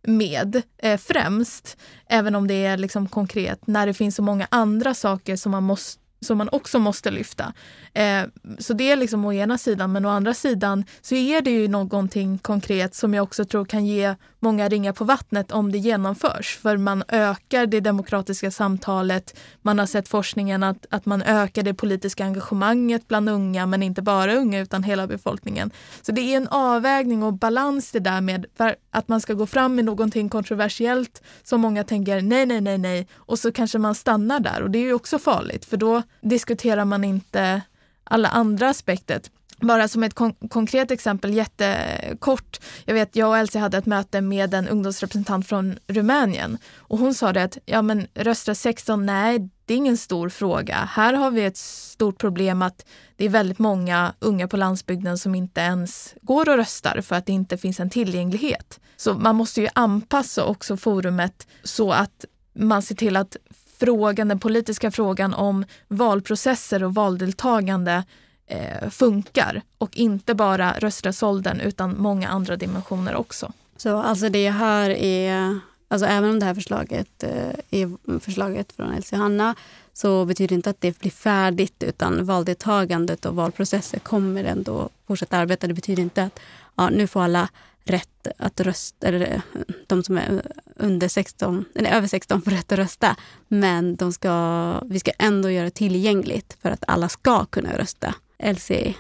med 0.08 0.62
eh, 0.78 0.98
främst, 0.98 1.78
även 2.10 2.36
om 2.36 2.48
det 2.48 2.66
är 2.66 2.78
liksom 2.78 3.10
konkret, 3.10 3.68
när 3.68 3.86
det 3.86 3.94
finns 3.94 4.16
så 4.16 4.22
många 4.22 4.48
andra 4.52 4.94
saker 4.94 5.36
som 5.36 5.52
man 5.52 5.64
måste 5.64 6.05
som 6.22 6.38
man 6.38 6.50
också 6.52 6.80
måste 6.80 7.12
lyfta. 7.12 7.54
Eh, 7.94 8.24
så 8.60 8.74
det 8.74 8.92
är 8.92 8.96
liksom 8.96 9.26
å 9.26 9.34
ena 9.34 9.58
sidan, 9.58 9.92
men 9.92 10.06
å 10.06 10.10
andra 10.10 10.34
sidan 10.34 10.86
så 11.02 11.16
är 11.16 11.42
det 11.42 11.52
ju 11.52 11.68
någonting 11.68 12.38
konkret 12.38 12.96
som 12.96 13.14
jag 13.14 13.24
också 13.24 13.46
tror 13.46 13.66
kan 13.66 13.86
ge 13.86 14.16
många 14.46 14.70
ringar 14.70 14.94
på 14.94 15.04
vattnet 15.04 15.52
om 15.52 15.72
det 15.72 15.78
genomförs. 15.78 16.58
För 16.62 16.78
man 16.78 17.04
ökar 17.08 17.66
det 17.66 17.80
demokratiska 17.80 18.52
samtalet. 18.52 19.38
Man 19.62 19.80
har 19.80 19.86
sett 19.86 20.08
forskningen 20.08 20.64
att, 20.64 20.86
att 20.90 21.06
man 21.06 21.22
ökar 21.22 21.64
det 21.64 21.74
politiska 21.74 22.26
engagemanget 22.26 23.08
bland 23.08 23.30
unga, 23.30 23.66
men 23.66 23.84
inte 23.84 24.02
bara 24.02 24.36
unga 24.36 24.60
utan 24.60 24.84
hela 24.84 25.08
befolkningen. 25.08 25.72
Så 26.02 26.12
det 26.12 26.22
är 26.22 26.38
en 26.38 26.48
avvägning 26.48 27.24
och 27.24 27.34
balans 27.34 27.92
det 27.92 28.00
där 28.00 28.22
med 28.22 28.46
att 28.92 29.08
man 29.08 29.22
ska 29.22 29.34
gå 29.34 29.46
fram 29.46 29.76
med 29.76 29.86
någonting 29.86 30.30
kontroversiellt 30.30 31.22
som 31.44 31.62
många 31.62 31.84
tänker 31.84 32.22
nej, 32.22 32.46
nej, 32.46 32.62
nej, 32.62 32.78
nej 32.78 33.08
och 33.16 33.40
så 33.40 33.52
kanske 33.52 33.78
man 33.78 33.96
stannar 33.96 34.40
där 34.40 34.62
och 34.62 34.72
det 34.72 34.80
är 34.80 34.84
ju 34.84 34.94
också 34.94 35.20
farligt 35.20 35.66
för 35.66 35.78
då 35.78 36.02
diskuterar 36.22 36.86
man 36.86 37.04
inte 37.04 37.62
alla 38.04 38.30
andra 38.30 38.70
aspekter. 38.70 39.22
Bara 39.66 39.88
som 39.88 40.04
ett 40.04 40.14
kon 40.14 40.34
konkret 40.50 40.92
exempel, 40.92 41.34
jättekort. 41.34 42.60
Jag 42.86 42.94
vet, 42.94 43.16
jag 43.16 43.30
och 43.30 43.38
Elsie 43.38 43.62
hade 43.62 43.78
ett 43.78 43.86
möte 43.86 44.22
med 44.22 44.54
en 44.54 44.68
ungdomsrepresentant 44.68 45.48
från 45.48 45.80
Rumänien 45.88 46.58
och 46.78 46.98
hon 46.98 47.14
sa 47.14 47.34
det 47.34 47.44
att 47.44 47.58
ja, 47.66 47.82
men 47.82 48.08
röstra 48.14 48.56
16, 48.56 49.06
nej, 49.06 49.50
det 49.66 49.74
är 49.74 49.78
ingen 49.78 49.98
stor 49.98 50.30
fråga. 50.30 50.76
Här 50.76 51.14
har 51.14 51.32
vi 51.32 51.46
ett 51.46 51.58
stort 51.58 52.18
problem 52.18 52.62
att 52.62 52.86
det 53.16 53.26
är 53.26 53.30
väldigt 53.30 53.60
många 53.60 54.14
unga 54.20 54.48
på 54.48 54.58
landsbygden 54.58 55.18
som 55.18 55.36
inte 55.36 55.62
ens 55.62 56.16
går 56.22 56.50
och 56.50 56.58
röstar 56.58 57.02
för 57.02 57.16
att 57.16 57.26
det 57.26 57.34
inte 57.34 57.58
finns 57.58 57.80
en 57.80 57.90
tillgänglighet. 57.90 58.80
Så 58.98 59.14
man 59.14 59.36
måste 59.36 59.62
ju 59.62 59.68
anpassa 59.74 60.46
också 60.46 60.78
forumet 60.78 61.48
så 61.64 61.92
att 61.92 62.26
man 62.54 62.82
ser 62.82 62.96
till 62.96 63.16
att 63.16 63.38
frågan, 63.80 64.28
den 64.28 64.40
politiska 64.40 64.92
frågan 64.92 65.34
om 65.34 65.66
valprocesser 65.88 66.84
och 66.84 66.94
valdeltagande 66.94 68.04
eh, 68.48 68.90
funkar 68.90 69.62
och 69.78 69.98
inte 69.98 70.34
bara 70.34 70.74
rösträttsåldern 70.80 71.60
utan 71.60 71.98
många 71.98 72.28
andra 72.30 72.56
dimensioner 72.56 73.16
också. 73.16 73.52
Så 73.78 73.98
alltså 73.98 74.30
det 74.30 74.44
jag 74.44 74.54
hör 74.54 74.90
är, 74.90 75.60
alltså 75.88 76.08
även 76.08 76.30
om 76.30 76.40
det 76.40 76.46
här 76.46 76.56
förslaget 76.56 77.24
eh, 77.24 77.80
är 77.82 78.20
förslaget 78.20 78.74
från 78.74 78.92
Elsie 78.92 79.20
Hanna 79.20 79.56
så 79.94 80.26
betyder 80.26 80.48
det 80.48 80.56
inte 80.56 80.70
att 80.70 80.82
det 80.82 81.00
blir 81.00 81.12
färdigt 81.12 81.84
utan 81.84 82.26
valdeltagandet 82.26 83.26
och 83.26 83.36
valprocesser 83.36 84.00
kommer 84.00 84.44
ändå 84.44 84.90
fortsätta 85.08 85.38
arbeta. 85.38 85.68
Det 85.68 85.74
betyder 85.74 86.04
inte 86.04 86.24
att 86.24 86.40
ja, 86.76 86.90
nu 86.90 87.08
får 87.08 87.22
alla 87.22 87.50
rätt 87.84 88.28
att 88.38 88.60
rösta, 88.60 89.08
eller 89.08 89.34
eh, 89.34 89.42
de 89.88 90.04
som 90.04 90.18
är 90.18 90.42
under 90.76 91.08
16, 91.08 91.66
eller 91.76 91.92
över 91.92 92.08
16 92.08 92.42
får 92.42 92.52
rätt 92.52 92.72
att 92.72 92.80
rösta. 92.80 93.16
Men 93.48 93.96
de 93.96 94.14
ska, 94.14 94.80
vi 94.86 95.00
ska 95.00 95.12
ändå 95.20 95.50
göra 95.50 95.66
det 95.66 95.72
tillgängligt 95.72 96.58
för 96.62 96.70
att 96.70 96.84
alla 96.88 97.10
ska 97.10 97.46
kunna 97.46 97.78
rösta. 97.78 98.16
Elsie? 98.38 98.96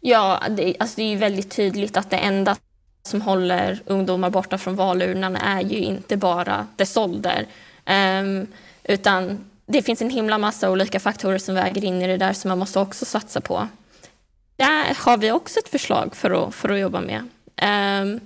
Ja, 0.00 0.42
det, 0.50 0.76
alltså 0.78 0.96
det 0.96 1.12
är 1.12 1.16
väldigt 1.16 1.50
tydligt 1.50 1.96
att 1.96 2.10
det 2.10 2.16
enda 2.16 2.56
som 3.02 3.22
håller 3.22 3.82
ungdomar 3.86 4.30
borta 4.30 4.58
från 4.58 4.76
valurnan 4.76 5.36
är 5.36 5.60
ju 5.60 5.78
inte 5.78 6.16
bara 6.16 6.66
dess 6.76 6.96
ålder. 6.96 7.46
Um, 7.86 8.46
utan 8.84 9.44
det 9.66 9.82
finns 9.82 10.02
en 10.02 10.10
himla 10.10 10.38
massa 10.38 10.70
olika 10.70 11.00
faktorer 11.00 11.38
som 11.38 11.54
väger 11.54 11.84
in 11.84 12.02
i 12.02 12.06
det 12.06 12.16
där 12.16 12.32
som 12.32 12.48
man 12.48 12.58
måste 12.58 12.80
också 12.80 13.04
satsa 13.04 13.40
på. 13.40 13.68
Där 14.56 14.96
har 15.04 15.16
vi 15.16 15.32
också 15.32 15.58
ett 15.58 15.68
förslag 15.68 16.16
för 16.16 16.30
att, 16.30 16.54
för 16.54 16.68
att 16.68 16.78
jobba 16.78 17.00
med. 17.00 17.28
Um, 18.02 18.20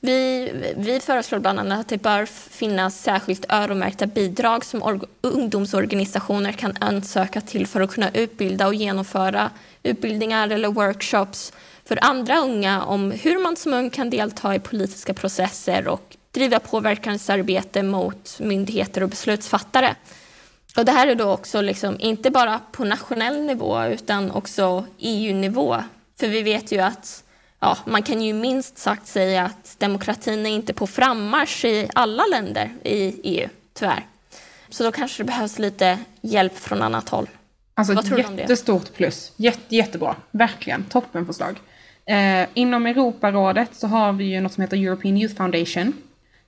vi, 0.00 0.52
vi 0.76 1.00
föreslår 1.00 1.38
bland 1.38 1.60
annat 1.60 1.80
att 1.80 1.88
det 1.88 2.02
bör 2.02 2.26
finnas 2.26 3.02
särskilt 3.02 3.46
öronmärkta 3.48 4.06
bidrag 4.06 4.64
som 4.64 5.00
ungdomsorganisationer 5.20 6.52
kan 6.52 6.76
ansöka 6.80 7.40
till 7.40 7.66
för 7.66 7.80
att 7.80 7.94
kunna 7.94 8.10
utbilda 8.10 8.66
och 8.66 8.74
genomföra 8.74 9.50
utbildningar 9.82 10.50
eller 10.50 10.68
workshops 10.68 11.52
för 11.84 12.04
andra 12.04 12.38
unga 12.38 12.84
om 12.84 13.10
hur 13.10 13.38
man 13.42 13.56
som 13.56 13.74
ung 13.74 13.90
kan 13.90 14.10
delta 14.10 14.54
i 14.54 14.58
politiska 14.58 15.14
processer 15.14 15.88
och 15.88 16.16
driva 16.32 16.60
påverkansarbete 16.60 17.82
mot 17.82 18.36
myndigheter 18.40 19.02
och 19.02 19.08
beslutsfattare. 19.08 19.94
Och 20.76 20.84
det 20.84 20.92
här 20.92 21.06
är 21.06 21.14
då 21.14 21.30
också 21.30 21.60
liksom 21.60 21.96
inte 22.00 22.30
bara 22.30 22.60
på 22.72 22.84
nationell 22.84 23.42
nivå 23.42 23.84
utan 23.84 24.30
också 24.30 24.84
EU-nivå. 24.98 25.76
För 26.20 26.28
vi 26.28 26.42
vet 26.42 26.72
ju 26.72 26.80
att 26.80 27.24
ja, 27.60 27.78
man 27.84 28.02
kan 28.02 28.22
ju 28.22 28.32
minst 28.32 28.78
sagt 28.78 29.06
säga 29.06 29.44
att 29.44 29.76
demokratin 29.78 30.46
är 30.46 30.50
inte 30.50 30.72
på 30.72 30.86
frammarsch 30.86 31.64
i 31.64 31.88
alla 31.94 32.26
länder 32.26 32.74
i 32.84 33.20
EU, 33.24 33.48
tyvärr. 33.74 34.06
Så 34.68 34.84
då 34.84 34.92
kanske 34.92 35.22
det 35.22 35.26
behövs 35.26 35.58
lite 35.58 35.98
hjälp 36.20 36.58
från 36.58 36.82
annat 36.82 37.08
håll. 37.08 37.28
Alltså 37.80 37.94
Vad 37.94 38.04
tror 38.04 38.16
du 38.16 38.22
ett 38.22 38.38
jättestort 38.38 38.94
plus. 38.94 39.32
Jätte, 39.36 39.76
jättebra. 39.76 40.16
Verkligen. 40.30 40.84
Toppenförslag. 40.84 41.56
Eh, 42.06 42.48
inom 42.54 42.86
Europarådet 42.86 43.74
så 43.74 43.86
har 43.86 44.12
vi 44.12 44.24
ju 44.24 44.40
något 44.40 44.52
som 44.52 44.62
heter 44.62 44.76
European 44.76 45.16
Youth 45.16 45.34
Foundation. 45.34 45.92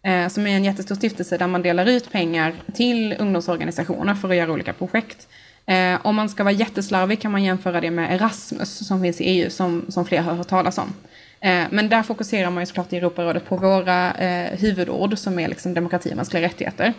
Eh, 0.02 0.28
som 0.28 0.46
är 0.46 0.56
en 0.56 0.64
jättestor 0.64 0.94
stiftelse 0.94 1.38
där 1.38 1.46
man 1.46 1.62
delar 1.62 1.86
ut 1.86 2.12
pengar 2.12 2.54
till 2.74 3.16
ungdomsorganisationer 3.18 4.14
för 4.14 4.30
att 4.30 4.36
göra 4.36 4.52
olika 4.52 4.72
projekt. 4.72 5.28
Eh, 5.66 6.06
om 6.06 6.16
man 6.16 6.28
ska 6.28 6.44
vara 6.44 6.54
jätteslarvig 6.54 7.20
kan 7.20 7.32
man 7.32 7.44
jämföra 7.44 7.80
det 7.80 7.90
med 7.90 8.14
Erasmus 8.14 8.86
som 8.86 9.02
finns 9.02 9.20
i 9.20 9.24
EU 9.24 9.50
som, 9.50 9.84
som 9.88 10.04
fler 10.04 10.20
har 10.20 10.34
hört 10.34 10.48
talas 10.48 10.78
om. 10.78 10.92
Eh, 11.40 11.64
men 11.70 11.88
där 11.88 12.02
fokuserar 12.02 12.50
man 12.50 12.62
ju 12.62 12.66
såklart 12.66 12.92
i 12.92 12.96
Europarådet 12.96 13.48
på 13.48 13.56
våra 13.56 14.14
eh, 14.14 14.58
huvudord 14.58 15.18
som 15.18 15.38
är 15.38 15.48
liksom 15.48 15.74
demokrati 15.74 16.12
och 16.12 16.16
mänskliga 16.16 16.42
rättigheter. 16.42 16.92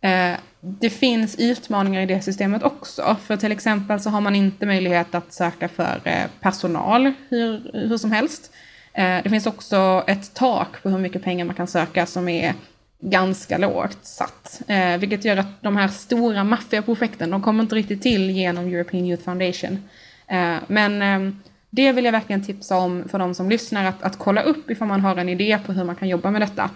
Eh, 0.00 0.38
det 0.60 0.90
finns 0.90 1.36
utmaningar 1.38 2.00
i 2.00 2.06
det 2.06 2.22
systemet 2.22 2.62
också. 2.62 3.16
För 3.26 3.36
till 3.36 3.52
exempel 3.52 4.00
så 4.00 4.10
har 4.10 4.20
man 4.20 4.34
inte 4.34 4.66
möjlighet 4.66 5.14
att 5.14 5.32
söka 5.32 5.68
för 5.68 6.00
eh, 6.04 6.26
personal 6.40 7.12
hur, 7.28 7.70
hur 7.88 7.98
som 7.98 8.12
helst. 8.12 8.52
Eh, 8.92 9.22
det 9.22 9.30
finns 9.30 9.46
också 9.46 10.04
ett 10.06 10.34
tak 10.34 10.82
på 10.82 10.90
hur 10.90 10.98
mycket 10.98 11.24
pengar 11.24 11.44
man 11.44 11.54
kan 11.54 11.66
söka 11.66 12.06
som 12.06 12.28
är 12.28 12.54
ganska 13.02 13.58
lågt 13.58 13.98
satt. 14.02 14.62
Vilket 14.98 15.24
gör 15.24 15.36
att 15.36 15.62
de 15.62 15.76
här 15.76 15.88
stora 15.88 16.44
maffiga 16.44 16.82
projekten, 16.82 17.30
de 17.30 17.42
kommer 17.42 17.62
inte 17.62 17.74
riktigt 17.74 18.02
till 18.02 18.30
genom 18.30 18.66
European 18.66 19.04
Youth 19.04 19.24
Foundation. 19.24 19.88
Men 20.66 21.02
ehm, 21.02 21.40
det 21.70 21.92
vill 21.92 22.04
jag 22.04 22.12
verkligen 22.12 22.42
tipsa 22.42 22.76
om 22.76 23.08
för 23.08 23.18
de 23.18 23.34
som 23.34 23.48
lyssnar, 23.48 23.84
att, 23.84 24.02
att 24.02 24.18
kolla 24.18 24.42
upp 24.42 24.70
ifall 24.70 24.88
man 24.88 25.00
har 25.00 25.16
en 25.16 25.28
idé 25.28 25.58
på 25.66 25.72
hur 25.72 25.84
man 25.84 25.96
kan 25.96 26.08
jobba 26.08 26.30
med 26.30 26.42
detta. 26.42 26.70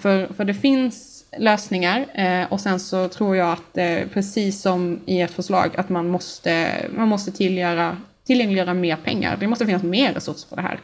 För, 0.00 0.34
för 0.34 0.44
det 0.44 0.54
finns 0.54 1.19
lösningar 1.38 2.06
eh, 2.14 2.52
och 2.52 2.60
sen 2.60 2.80
så 2.80 3.08
tror 3.08 3.36
jag 3.36 3.52
att 3.52 3.78
eh, 3.78 4.08
precis 4.12 4.60
som 4.60 5.00
i 5.06 5.20
ert 5.20 5.30
förslag 5.30 5.76
att 5.76 5.88
man 5.88 6.08
måste, 6.08 6.72
man 6.96 7.08
måste 7.08 7.32
tillgöra, 7.32 7.96
tillgängliggöra 8.26 8.74
mer 8.74 8.96
pengar. 8.96 9.36
Det 9.40 9.46
måste 9.46 9.66
finnas 9.66 9.82
mer 9.82 10.14
resurser 10.14 10.48
för 10.48 10.56
det 10.56 10.62
här. 10.62 10.80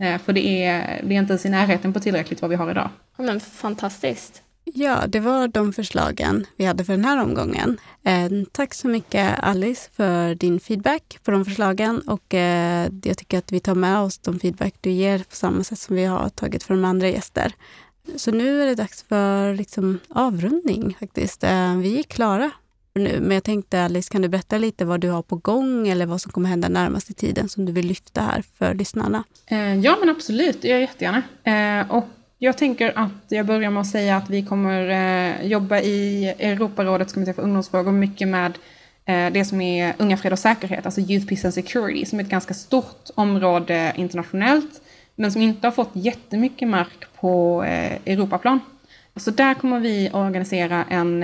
Eh, 0.00 0.20
för 0.20 0.32
det 0.32 0.64
är, 0.64 1.00
det 1.02 1.14
är 1.14 1.18
inte 1.18 1.32
ens 1.32 1.46
i 1.46 1.48
närheten 1.48 1.92
på 1.92 2.00
tillräckligt 2.00 2.42
vad 2.42 2.50
vi 2.50 2.56
har 2.56 2.70
idag. 2.70 2.90
Ja, 3.16 3.24
men 3.24 3.40
fantastiskt. 3.40 4.42
Ja, 4.64 5.06
det 5.06 5.20
var 5.20 5.48
de 5.48 5.72
förslagen 5.72 6.46
vi 6.56 6.64
hade 6.64 6.84
för 6.84 6.92
den 6.92 7.04
här 7.04 7.22
omgången. 7.22 7.78
Eh, 8.04 8.28
tack 8.52 8.74
så 8.74 8.88
mycket 8.88 9.38
Alice 9.38 9.90
för 9.92 10.34
din 10.34 10.60
feedback 10.60 11.18
på 11.22 11.30
de 11.30 11.44
förslagen 11.44 12.00
och 12.00 12.34
eh, 12.34 12.88
jag 13.02 13.18
tycker 13.18 13.38
att 13.38 13.52
vi 13.52 13.60
tar 13.60 13.74
med 13.74 13.98
oss 13.98 14.18
de 14.18 14.38
feedback 14.40 14.74
du 14.80 14.90
ger 14.90 15.18
på 15.18 15.36
samma 15.36 15.64
sätt 15.64 15.78
som 15.78 15.96
vi 15.96 16.04
har 16.04 16.28
tagit 16.28 16.62
från 16.62 16.84
andra 16.84 17.08
gäster. 17.08 17.52
Så 18.16 18.30
nu 18.30 18.62
är 18.62 18.66
det 18.66 18.74
dags 18.74 19.02
för 19.02 19.54
liksom, 19.54 19.98
avrundning 20.08 20.96
faktiskt. 21.00 21.44
Eh, 21.44 21.76
vi 21.76 21.98
är 21.98 22.02
klara 22.02 22.50
nu, 22.94 23.20
men 23.20 23.30
jag 23.30 23.44
tänkte 23.44 23.84
Alice, 23.84 24.12
kan 24.12 24.22
du 24.22 24.28
berätta 24.28 24.58
lite 24.58 24.84
vad 24.84 25.00
du 25.00 25.08
har 25.08 25.22
på 25.22 25.36
gång 25.36 25.88
eller 25.88 26.06
vad 26.06 26.20
som 26.20 26.32
kommer 26.32 26.48
hända 26.48 26.68
närmaste 26.68 27.14
tiden 27.14 27.48
som 27.48 27.64
du 27.64 27.72
vill 27.72 27.86
lyfta 27.86 28.20
här 28.20 28.44
för 28.58 28.74
lyssnarna? 28.74 29.24
Eh, 29.46 29.74
ja, 29.74 29.96
men 30.00 30.08
absolut. 30.08 30.62
Det 30.62 30.68
gör 30.68 30.74
jag 30.74 30.80
jättegärna. 30.80 31.22
Eh, 31.44 31.90
och 31.90 32.04
jag 32.38 32.58
tänker 32.58 32.98
att 32.98 33.24
jag 33.28 33.46
börjar 33.46 33.70
med 33.70 33.80
att 33.80 33.86
säga 33.86 34.16
att 34.16 34.30
vi 34.30 34.44
kommer 34.44 35.42
jobba 35.42 35.80
i 35.80 36.28
Europarådets 36.38 37.12
kommitté 37.12 37.32
för 37.32 37.42
ungdomsfrågor 37.42 37.92
mycket 37.92 38.28
med 38.28 38.58
det 39.32 39.44
som 39.44 39.60
är 39.60 39.94
unga, 39.98 40.16
fred 40.16 40.32
och 40.32 40.38
säkerhet, 40.38 40.86
alltså 40.86 41.00
Youth, 41.00 41.26
Peace 41.26 41.46
and 41.46 41.54
Security, 41.54 42.04
som 42.06 42.18
är 42.18 42.24
ett 42.24 42.30
ganska 42.30 42.54
stort 42.54 43.10
område 43.14 43.92
internationellt, 43.96 44.82
men 45.20 45.32
som 45.32 45.42
inte 45.42 45.66
har 45.66 45.72
fått 45.72 45.90
jättemycket 45.92 46.68
mark 46.68 47.04
på 47.20 47.64
eh, 47.64 48.12
Europaplan. 48.12 48.60
Så 49.16 49.30
där 49.30 49.54
kommer 49.54 49.80
vi 49.80 50.10
organisera 50.12 50.84
en, 50.84 51.22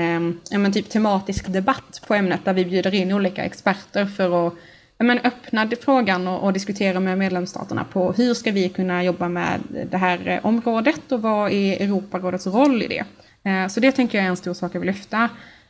eh, 0.64 0.72
typ 0.72 0.88
tematisk 0.88 1.48
debatt 1.48 2.02
på 2.06 2.14
ämnet 2.14 2.44
där 2.44 2.52
vi 2.52 2.64
bjuder 2.64 2.94
in 2.94 3.12
olika 3.12 3.44
experter 3.44 4.06
för 4.06 4.46
att 4.46 4.54
men 4.98 5.18
öppna 5.18 5.70
frågan 5.84 6.28
och, 6.28 6.44
och 6.44 6.52
diskutera 6.52 7.00
med 7.00 7.18
medlemsstaterna 7.18 7.84
på 7.84 8.12
hur 8.12 8.34
ska 8.34 8.52
vi 8.52 8.68
kunna 8.68 9.04
jobba 9.04 9.28
med 9.28 9.60
det 9.90 9.96
här 9.96 10.40
området 10.42 11.12
och 11.12 11.22
vad 11.22 11.52
är 11.52 11.82
Europarådets 11.82 12.46
roll 12.46 12.82
i 12.82 12.86
det. 12.86 13.04
Eh, 13.50 13.68
så 13.68 13.80
det 13.80 13.92
tänker 13.92 14.18
jag 14.18 14.24
är 14.24 14.30
en 14.30 14.36
stor 14.36 14.54
sak 14.54 14.74
jag 14.74 14.80
vill 14.80 14.86
lyfta. 14.90 15.28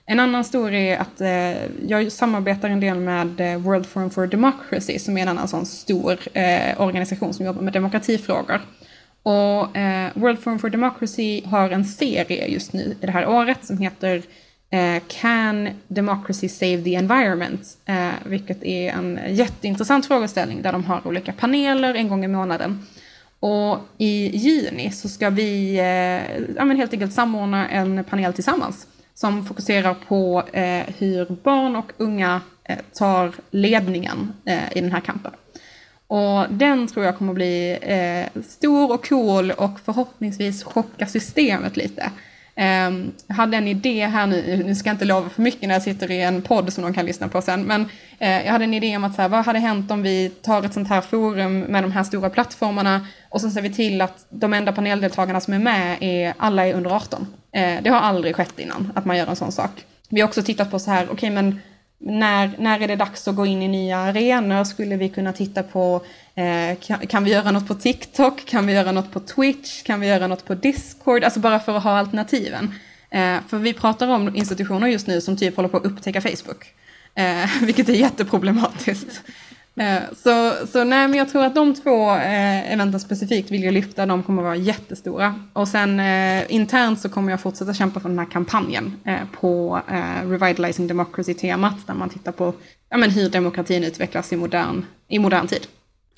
En 0.09 0.21
annan 0.21 0.45
stor 0.45 0.73
är 0.73 0.99
att 0.99 1.21
eh, 1.21 1.89
jag 1.89 2.13
samarbetar 2.13 2.69
en 2.71 2.81
del 2.81 3.01
med 3.01 3.41
eh, 3.41 3.59
World 3.59 3.87
Forum 3.87 4.11
for 4.11 4.27
Democracy 4.27 4.99
som 4.99 5.19
är 5.19 5.23
en 5.23 5.29
annan 5.29 5.49
sån 5.49 5.67
stor 5.67 6.19
eh, 6.33 6.81
organisation 6.81 7.35
som 7.35 7.47
jobbar 7.47 7.63
med 7.63 7.73
demokratifrågor. 7.73 8.61
Och 9.23 9.77
eh, 9.77 10.11
World 10.15 10.39
Forum 10.39 10.59
for 10.59 10.71
Democracy 10.71 11.43
har 11.45 11.71
en 11.71 11.85
serie 11.85 12.47
just 12.47 12.73
nu 12.73 12.97
i 13.01 13.07
det 13.07 13.13
här 13.13 13.29
året 13.29 13.67
som 13.67 13.79
heter 13.79 14.23
eh, 14.71 15.03
Can 15.09 15.69
Democracy 15.89 16.49
Save 16.49 16.83
the 16.83 16.95
Environment? 16.95 17.61
Eh, 17.87 18.09
vilket 18.25 18.65
är 18.65 18.93
en 18.93 19.21
jätteintressant 19.29 20.07
frågeställning 20.07 20.63
där 20.63 20.73
de 20.73 20.85
har 20.85 21.07
olika 21.07 21.33
paneler 21.33 21.95
en 21.95 22.09
gång 22.09 22.25
i 22.25 22.29
månaden. 22.29 22.87
Och 23.41 23.79
i 23.99 24.37
juni 24.37 24.91
så 24.91 25.09
ska 25.09 25.31
vi 25.31 25.79
eh, 25.79 26.47
ja, 26.57 26.65
men 26.65 26.77
helt 26.77 26.93
enkelt 26.93 27.13
samordna 27.13 27.69
en 27.69 28.05
panel 28.05 28.33
tillsammans 28.33 28.87
som 29.17 29.47
fokuserar 29.47 29.95
på 30.09 30.43
eh, 30.53 30.95
hur 30.99 31.27
barn 31.43 31.77
och 31.77 31.93
unga 31.97 32.41
eh, 32.65 32.79
tar 32.93 33.33
ledningen 33.51 34.33
eh, 34.45 34.77
i 34.77 34.81
den 34.81 34.93
här 34.93 35.01
kampen. 35.01 35.33
Och 36.07 36.47
den 36.51 36.87
tror 36.87 37.05
jag 37.05 37.19
kommer 37.19 37.33
bli 37.33 37.79
eh, 37.83 38.43
stor 38.43 38.93
och 38.93 39.09
cool 39.09 39.51
och 39.51 39.81
förhoppningsvis 39.81 40.65
chocka 40.65 41.07
systemet 41.07 41.77
lite. 41.77 42.11
Eh, 42.57 42.91
jag 43.27 43.35
hade 43.35 43.57
en 43.57 43.69
idé 43.69 44.07
här 44.07 44.27
nu, 44.27 44.63
nu 44.67 44.75
ska 44.75 44.89
jag 44.89 44.95
inte 44.95 45.05
lova 45.05 45.29
för 45.29 45.43
mycket 45.43 45.69
när 45.69 45.75
jag 45.75 45.83
sitter 45.83 46.11
i 46.11 46.23
en 46.23 46.43
podd 46.43 46.73
som 46.73 46.85
de 46.85 46.95
kan 46.95 47.07
lyssna 47.07 47.29
på 47.29 47.43
sen, 47.43 47.63
men 47.63 47.89
eh, 48.19 48.45
jag 48.45 48.53
hade 48.53 48.65
en 48.65 48.75
idé 48.75 48.97
om 48.97 49.05
att 49.05 49.15
så 49.15 49.23
här, 49.23 49.29
vad 49.29 49.45
hade 49.45 49.59
hänt 49.59 49.91
om 49.91 50.03
vi 50.03 50.29
tar 50.29 50.63
ett 50.63 50.75
sånt 50.75 50.89
här 50.89 51.01
forum 51.01 51.61
med 51.61 51.85
de 51.85 51.93
här 51.93 52.05
stora 52.05 52.31
plattformarna 52.31 53.07
och 53.29 53.41
så 53.41 53.51
ser 53.51 53.63
vi 53.63 53.73
till 53.73 54.01
att 54.01 54.27
de 54.29 54.53
enda 54.55 54.73
paneldeltagarna 54.73 55.41
som 55.41 55.55
är 55.55 55.59
med 55.59 55.97
är 56.01 56.35
alla 56.39 56.67
är 56.67 56.75
under 56.75 56.91
18. 56.91 57.27
Eh, 57.53 57.83
det 57.83 57.91
har 57.91 58.01
aldrig 58.01 58.37
skett 58.37 58.59
innan 58.59 58.93
att 58.95 59.05
man 59.05 59.17
gör 59.17 59.27
en 59.27 59.37
sån 59.37 59.53
sak. 59.53 59.85
Vi 60.09 60.21
har 60.21 60.29
också 60.29 60.43
tittat 60.43 60.71
på 60.71 60.79
så 60.79 60.91
här, 60.91 61.05
okej 61.05 61.15
okay, 61.15 61.31
men 61.31 61.61
när, 61.99 62.51
när 62.59 62.81
är 62.81 62.89
det 62.89 62.97
dags 62.97 63.29
att 63.29 63.37
gå 63.37 63.47
in 63.47 63.63
i 63.63 63.69
nya 63.69 63.99
arenor? 63.99 64.65
Skulle 64.65 64.97
vi 64.97 65.09
kunna 65.09 65.33
titta 65.33 65.63
på, 65.63 66.05
eh, 66.35 66.79
kan, 66.81 67.07
kan, 67.07 67.25
vi 67.25 67.31
göra 67.31 67.51
något 67.51 67.69
på 67.69 67.75
TikTok? 67.75 68.45
Kan 68.47 68.67
vi 68.67 68.73
göra 68.73 68.93
något 68.93 69.13
på 69.13 69.21
Twitch? 69.21 69.83
Kan 69.83 70.01
vi 70.01 70.07
göra 70.07 70.27
något 70.27 70.45
på 70.45 70.55
Discord? 70.55 71.25
Alltså 71.25 71.41
bara 71.41 71.61
för 71.61 71.77
att 71.77 71.83
ha 71.83 71.99
alternativen. 71.99 72.75
Eh, 73.11 73.37
för 73.49 73.59
vi 73.59 73.73
pratar 73.73 74.09
om 74.09 74.37
institutioner 74.37 74.87
just 74.87 75.07
nu 75.07 75.21
som 75.21 75.37
typ 75.37 75.57
håller 75.57 75.69
på 75.69 75.77
att 75.77 75.85
upptäcka 75.85 76.21
Facebook. 76.21 76.75
Eh, 77.15 77.51
vilket 77.63 77.89
är 77.89 77.93
jätteproblematiskt. 77.93 79.23
Eh, 79.77 80.03
så, 80.17 80.67
så 80.67 80.85
nej, 80.85 81.09
men 81.09 81.15
jag 81.15 81.29
tror 81.29 81.45
att 81.45 81.55
de 81.55 81.75
två 81.75 82.11
eh, 82.11 82.73
eventen 82.73 83.01
specifikt 83.01 83.51
vill 83.51 83.65
jag 83.65 83.75
lyfta, 83.75 84.07
de 84.07 84.23
kommer 84.23 84.43
vara 84.43 84.57
jättestora. 84.57 85.35
Och 85.53 85.69
sen 85.69 86.01
eh, 86.01 86.55
internt 86.55 87.01
så 87.01 87.09
kommer 87.09 87.31
jag 87.31 87.41
fortsätta 87.41 87.75
kämpa 87.75 88.01
för 88.01 88.09
den 88.09 88.19
här 88.19 88.27
kampanjen 88.27 88.97
eh, 89.05 89.19
på 89.41 89.81
eh, 89.89 90.29
Revitalizing 90.29 90.87
Democracy-temat, 90.87 91.87
där 91.87 91.95
man 91.95 92.09
tittar 92.09 92.33
på 92.33 92.55
ja, 92.91 92.97
men 92.97 93.11
hur 93.11 93.31
demokratin 93.31 93.85
utvecklas 93.85 94.33
i 94.33 94.37
modern, 94.37 94.85
i 95.09 95.19
modern 95.19 95.47
tid. 95.47 95.67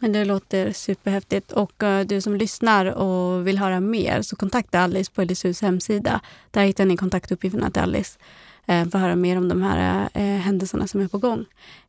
Det 0.00 0.24
låter 0.24 0.72
superhäftigt. 0.72 1.52
Och 1.52 1.82
uh, 1.82 2.00
du 2.00 2.20
som 2.20 2.36
lyssnar 2.36 2.86
och 2.86 3.46
vill 3.46 3.58
höra 3.58 3.80
mer 3.80 4.22
så 4.22 4.36
kontakta 4.36 4.80
Alice 4.80 5.12
på 5.12 5.22
LSUs 5.22 5.62
hemsida. 5.62 6.20
Där 6.50 6.64
hittar 6.64 6.84
ni 6.84 6.96
kontaktuppgifterna 6.96 7.70
till 7.70 7.82
Alice 7.82 8.18
uh, 8.70 8.88
för 8.90 8.98
att 8.98 9.02
höra 9.02 9.16
mer 9.16 9.38
om 9.38 9.48
de 9.48 9.62
här 9.62 10.08
uh, 10.16 10.22
händelserna 10.22 10.86
som 10.86 11.00
är 11.00 11.08
på 11.08 11.18
gång. 11.18 11.44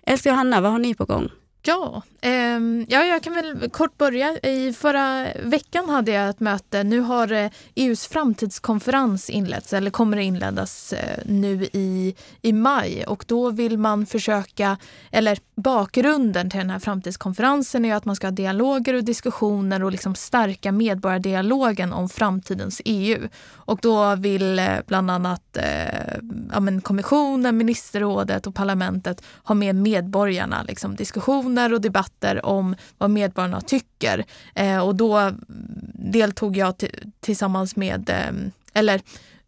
Älskling 0.05 0.33
Johanna, 0.33 0.61
vad 0.61 0.71
har 0.71 0.79
ni 0.79 0.95
på 0.95 1.05
gång? 1.05 1.29
Ja, 1.61 2.01
eh, 2.21 2.59
ja, 2.87 3.03
jag 3.03 3.23
kan 3.23 3.33
väl 3.33 3.69
kort 3.69 3.97
börja. 3.97 4.37
I 4.37 4.73
förra 4.73 5.25
veckan 5.43 5.89
hade 5.89 6.11
jag 6.11 6.29
ett 6.29 6.39
möte. 6.39 6.83
Nu 6.83 6.99
har 6.99 7.31
eh, 7.31 7.49
EUs 7.75 8.07
framtidskonferens 8.07 9.29
inletts, 9.29 9.73
eller 9.73 9.91
kommer 9.91 10.17
att 10.17 10.23
inledas 10.23 10.93
eh, 10.93 11.19
nu 11.25 11.63
i, 11.73 12.15
i 12.41 12.53
maj. 12.53 13.05
Och 13.07 13.25
då 13.27 13.49
vill 13.49 13.77
man 13.77 14.05
försöka, 14.05 14.77
eller 15.11 15.39
bakgrunden 15.55 16.49
till 16.49 16.59
den 16.59 16.69
här 16.69 16.79
framtidskonferensen 16.79 17.85
är 17.85 17.95
att 17.95 18.05
man 18.05 18.15
ska 18.15 18.27
ha 18.27 18.31
dialoger 18.31 18.93
och 18.93 19.03
diskussioner 19.03 19.83
och 19.83 19.91
liksom 19.91 20.15
stärka 20.15 20.71
medborgardialogen 20.71 21.93
om 21.93 22.09
framtidens 22.09 22.81
EU. 22.85 23.27
Och 23.53 23.79
då 23.81 24.15
vill 24.15 24.59
eh, 24.59 24.65
bland 24.87 25.11
annat 25.11 25.57
eh, 25.57 26.17
ja, 26.51 26.59
men 26.59 26.81
kommissionen, 26.81 27.57
ministerrådet 27.57 28.47
och 28.47 28.55
parlamentet 28.55 29.23
ha 29.43 29.55
med 29.55 29.75
medborgarna 29.75 30.63
liksom, 30.63 30.95
diskussioner 31.49 31.73
och 31.73 31.81
debatter 31.81 32.45
om 32.45 32.75
vad 32.97 33.09
medborgarna 33.09 33.61
tycker. 33.61 34.25
Eh, 34.55 34.79
och 34.79 34.95
då 34.95 35.31
deltog 36.11 36.57
jag 36.57 36.73
tillsammans 37.21 37.75
med, 37.75 38.09
eh, 38.09 38.51
eller 38.73 39.01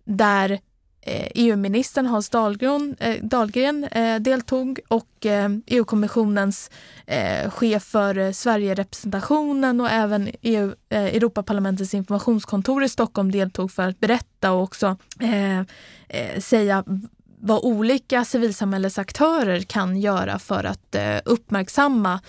där 0.05 0.59
eh, 1.01 1.27
EU-ministern 1.35 2.05
Hans 2.05 2.29
Dahlgren, 2.29 2.95
eh, 2.99 3.23
Dahlgren 3.23 3.83
eh, 3.83 4.19
deltog 4.19 4.79
och 4.89 5.25
eh, 5.25 5.49
EU-kommissionens 5.67 6.69
eh, 7.07 7.49
chef 7.49 7.83
för 7.83 8.17
eh, 8.17 8.31
Sverigerepresentationen 8.31 9.81
och 9.81 9.89
även 9.89 10.29
EU, 10.41 10.73
Europaparlamentets 10.89 11.93
informationskontor 11.93 12.83
i 12.83 12.89
Stockholm 12.89 13.31
deltog 13.31 13.71
för 13.71 13.89
att 13.89 13.99
berätta 13.99 14.51
och 14.51 14.63
också 14.63 14.97
säga 16.39 16.83
vad 17.41 17.63
olika 17.63 18.25
civilsamhällesaktörer 18.25 19.61
kan 19.61 19.97
göra 19.97 20.39
för 20.39 20.63
att 20.63 20.95
eh, 20.95 21.17
uppmärksamma 21.25 22.19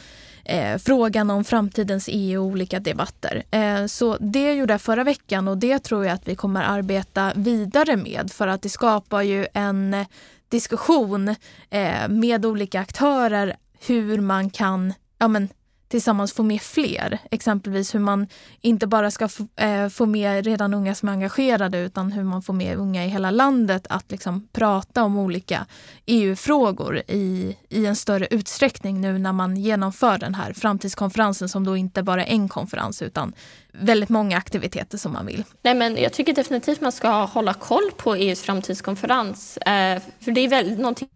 eh, 0.45 0.79
frågan 0.79 1.31
om 1.31 1.45
framtidens 1.45 2.09
EU 2.13 2.41
och 2.41 2.47
olika 2.47 2.81
debatter. 2.81 3.43
Eh, 3.51 3.87
så 3.87 4.17
det 4.21 4.55
gjorde 4.55 4.73
jag 4.73 4.81
förra 4.81 5.05
veckan 5.05 5.49
och 5.49 5.59
det 5.59 5.79
tror 5.79 6.05
jag 6.05 6.15
att 6.15 6.29
vi 6.29 6.35
kommer 6.35 6.63
arbeta 6.63 7.33
vidare 7.35 7.97
med 7.97 8.31
för 8.33 8.49
att 8.49 8.63
det 8.63 8.69
skapar 8.69 9.23
ju 9.23 9.47
en 9.55 9.95
eh, 9.95 10.07
diskussion 10.49 11.29
eh, 11.71 12.09
med 12.09 12.47
olika 12.47 12.81
aktörer 12.81 13.57
hur 13.87 14.21
man 14.21 14.51
kan 14.51 14.95
ja, 15.19 15.29
men, 15.29 15.49
tillsammans 15.93 16.33
få 16.33 16.43
med 16.43 16.61
fler. 16.63 17.19
Exempelvis 17.31 17.95
hur 17.95 18.01
man 18.01 18.27
inte 18.61 18.87
bara 18.87 19.11
ska 19.11 19.29
eh, 19.57 19.89
få 19.89 20.07
med 20.07 20.45
redan 20.45 20.75
unga 20.75 20.95
som 20.95 21.09
är 21.09 21.13
engagerade 21.13 21.79
utan 21.79 22.13
hur 22.13 22.25
man 22.25 22.43
får 22.43 22.53
med 22.53 22.77
unga 22.77 23.05
i 23.05 23.09
hela 23.09 23.31
landet 23.31 23.87
att 23.91 24.11
liksom 24.11 24.49
prata 24.53 25.03
om 25.03 25.19
olika 25.19 25.67
EU-frågor 26.07 27.03
i, 27.09 27.57
i 27.69 27.87
en 27.87 27.97
större 27.97 28.27
utsträckning 28.31 29.01
nu 29.01 29.19
när 29.19 29.33
man 29.33 29.57
genomför 29.57 30.19
den 30.19 30.35
här 30.35 30.53
framtidskonferensen 30.53 31.49
som 31.49 31.65
då 31.65 31.77
inte 31.77 32.03
bara 32.03 32.25
är 32.25 32.33
en 32.33 32.49
konferens 32.49 33.03
utan 33.03 33.33
väldigt 33.73 34.09
många 34.09 34.37
aktiviteter 34.37 34.99
som 34.99 35.13
man 35.13 35.27
vill. 35.27 35.45
Nej, 35.63 35.75
men 35.75 35.97
jag 35.97 36.13
tycker 36.13 36.33
definitivt 36.33 36.81
man 36.81 36.93
ska 36.93 37.25
hålla 37.25 37.55
koll 37.55 37.91
på 37.97 38.15
EUs 38.15 38.43
framtidskonferens. 38.43 39.57
Eh, 39.57 40.03
för 40.21 40.33
det 40.33 40.41
är 40.41 40.49
väl 40.49 40.79
någonting 40.79 41.09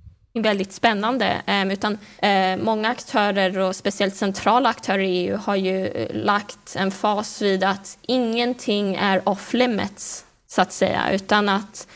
väldigt 0.42 0.72
spännande. 0.72 1.42
Ehm, 1.46 1.70
utan, 1.70 1.98
eh, 2.22 2.56
många 2.56 2.88
aktörer 2.88 3.58
och 3.58 3.76
speciellt 3.76 4.16
centrala 4.16 4.68
aktörer 4.68 5.02
i 5.02 5.26
EU 5.26 5.36
har 5.36 5.56
ju 5.56 5.86
eh, 5.86 6.16
lagt 6.16 6.76
en 6.76 6.90
fas 6.90 7.42
vid 7.42 7.64
att 7.64 7.98
ingenting 8.02 8.94
är 8.94 9.28
off 9.28 9.54
limits, 9.54 10.24
så 10.46 10.62
att 10.62 10.72
säga, 10.72 11.12
utan 11.12 11.48
att 11.48 11.88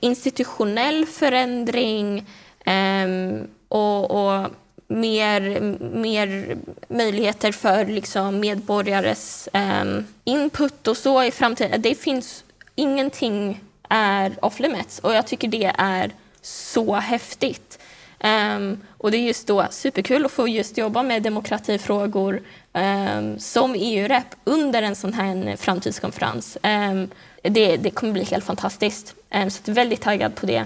institutionell 0.00 1.06
förändring 1.06 2.26
ehm, 2.64 3.48
och, 3.68 4.10
och 4.10 4.50
mer, 4.88 5.60
mer 5.94 6.56
möjligheter 6.88 7.52
för 7.52 7.84
liksom 7.86 8.40
medborgares 8.40 9.48
ehm, 9.52 10.06
input 10.24 10.88
och 10.88 10.96
så 10.96 11.22
i 11.22 11.30
framtiden. 11.30 11.82
Det 11.82 11.94
finns 11.94 12.44
ingenting 12.74 13.60
är 13.88 14.44
off 14.44 14.60
limits 14.60 14.98
och 14.98 15.14
jag 15.14 15.26
tycker 15.26 15.48
det 15.48 15.72
är 15.78 16.10
så 16.42 16.94
häftigt. 16.94 17.78
Um, 18.24 18.80
och 18.98 19.10
det 19.10 19.16
är 19.16 19.22
just 19.22 19.46
då 19.46 19.66
superkul 19.70 20.24
att 20.24 20.32
få 20.32 20.48
just 20.48 20.78
jobba 20.78 21.02
med 21.02 21.22
demokratifrågor 21.22 22.42
um, 22.72 23.38
som 23.38 23.74
EU-rep 23.74 24.26
under 24.44 24.82
en 24.82 24.96
sån 24.96 25.12
här 25.12 25.56
framtidskonferens. 25.56 26.58
Um, 26.62 27.10
det, 27.42 27.76
det 27.76 27.90
kommer 27.90 28.12
bli 28.12 28.24
helt 28.24 28.44
fantastiskt. 28.44 29.08
så 29.08 29.14
jag 29.30 29.68
är 29.68 29.72
väldigt 29.72 30.00
taggad 30.00 30.34
på 30.34 30.46
det 30.46 30.64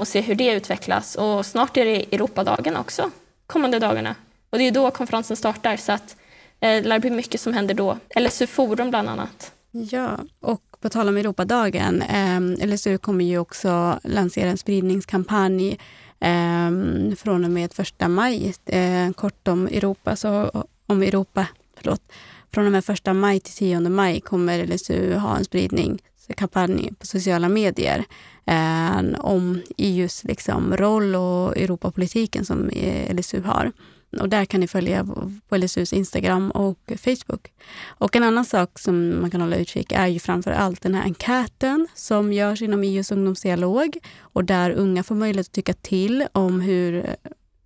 och 0.00 0.08
se 0.08 0.20
hur 0.20 0.34
det 0.34 0.52
utvecklas. 0.52 1.14
Och 1.14 1.46
snart 1.46 1.76
är 1.76 1.84
det 1.84 2.14
Europadagen 2.14 2.76
också, 2.76 3.10
kommande 3.46 3.78
dagarna. 3.78 4.14
Och 4.50 4.58
det 4.58 4.64
är 4.64 4.70
då 4.70 4.90
konferensen 4.90 5.36
startar, 5.36 5.76
så 5.76 5.92
att, 5.92 6.16
uh, 6.20 6.60
det 6.60 6.80
lär 6.80 6.98
bli 6.98 7.10
mycket 7.10 7.40
som 7.40 7.54
händer 7.54 7.74
då. 7.74 7.98
LSU 8.20 8.46
Forum 8.46 8.90
bland 8.90 9.08
annat. 9.08 9.52
Ja, 9.70 10.18
och 10.40 10.69
på 10.80 10.88
tal 10.88 11.08
om 11.08 11.16
Europadagen, 11.16 12.02
eh, 12.02 12.66
LSU 12.66 12.98
kommer 12.98 13.24
ju 13.24 13.38
också 13.38 14.00
lansera 14.04 14.50
en 14.50 14.58
spridningskampanj 14.58 15.78
eh, 16.20 16.70
från 17.16 17.44
och 17.44 17.50
med 17.50 17.72
första 17.72 18.08
maj. 18.08 18.54
Eh, 18.66 19.12
kort 19.12 19.48
om 19.48 19.66
Europa, 19.66 20.16
så 20.16 20.50
om 20.86 21.02
Europa, 21.02 21.46
förlåt. 21.76 22.12
Från 22.52 22.66
och 22.66 22.72
med 22.72 22.84
första 22.84 23.14
maj 23.14 23.40
till 23.40 23.54
10 23.54 23.80
maj 23.80 24.20
kommer 24.20 24.66
LSU 24.66 25.14
ha 25.14 25.36
en 25.36 25.44
spridningskampanj 25.44 26.90
på 26.98 27.06
sociala 27.06 27.48
medier 27.48 28.04
eh, 28.46 29.02
om 29.18 29.62
EUs 29.76 30.24
liksom, 30.24 30.76
roll 30.76 31.14
och 31.14 31.56
Europapolitiken 31.56 32.44
som 32.44 32.68
eh, 32.68 33.14
LSU 33.14 33.42
har. 33.42 33.72
Och 34.20 34.28
där 34.28 34.44
kan 34.44 34.60
ni 34.60 34.68
följa 34.68 35.06
på 35.48 35.56
LSUs 35.56 35.92
Instagram 35.92 36.50
och 36.50 36.92
Facebook. 36.96 37.52
Och 37.86 38.16
en 38.16 38.22
annan 38.22 38.44
sak 38.44 38.78
som 38.78 39.20
man 39.20 39.30
kan 39.30 39.40
hålla 39.40 39.56
utkik 39.56 39.92
är 39.92 40.06
ju 40.06 40.18
framför 40.18 40.50
allt 40.50 40.82
den 40.82 40.94
här 40.94 41.02
enkäten 41.02 41.88
som 41.94 42.32
görs 42.32 42.62
inom 42.62 42.82
EUs 42.82 43.12
ungdomsdialog 43.12 43.98
och 44.20 44.44
där 44.44 44.70
unga 44.70 45.02
får 45.02 45.14
möjlighet 45.14 45.46
att 45.46 45.52
tycka 45.52 45.72
till 45.72 46.26
om 46.32 46.60
hur 46.60 47.16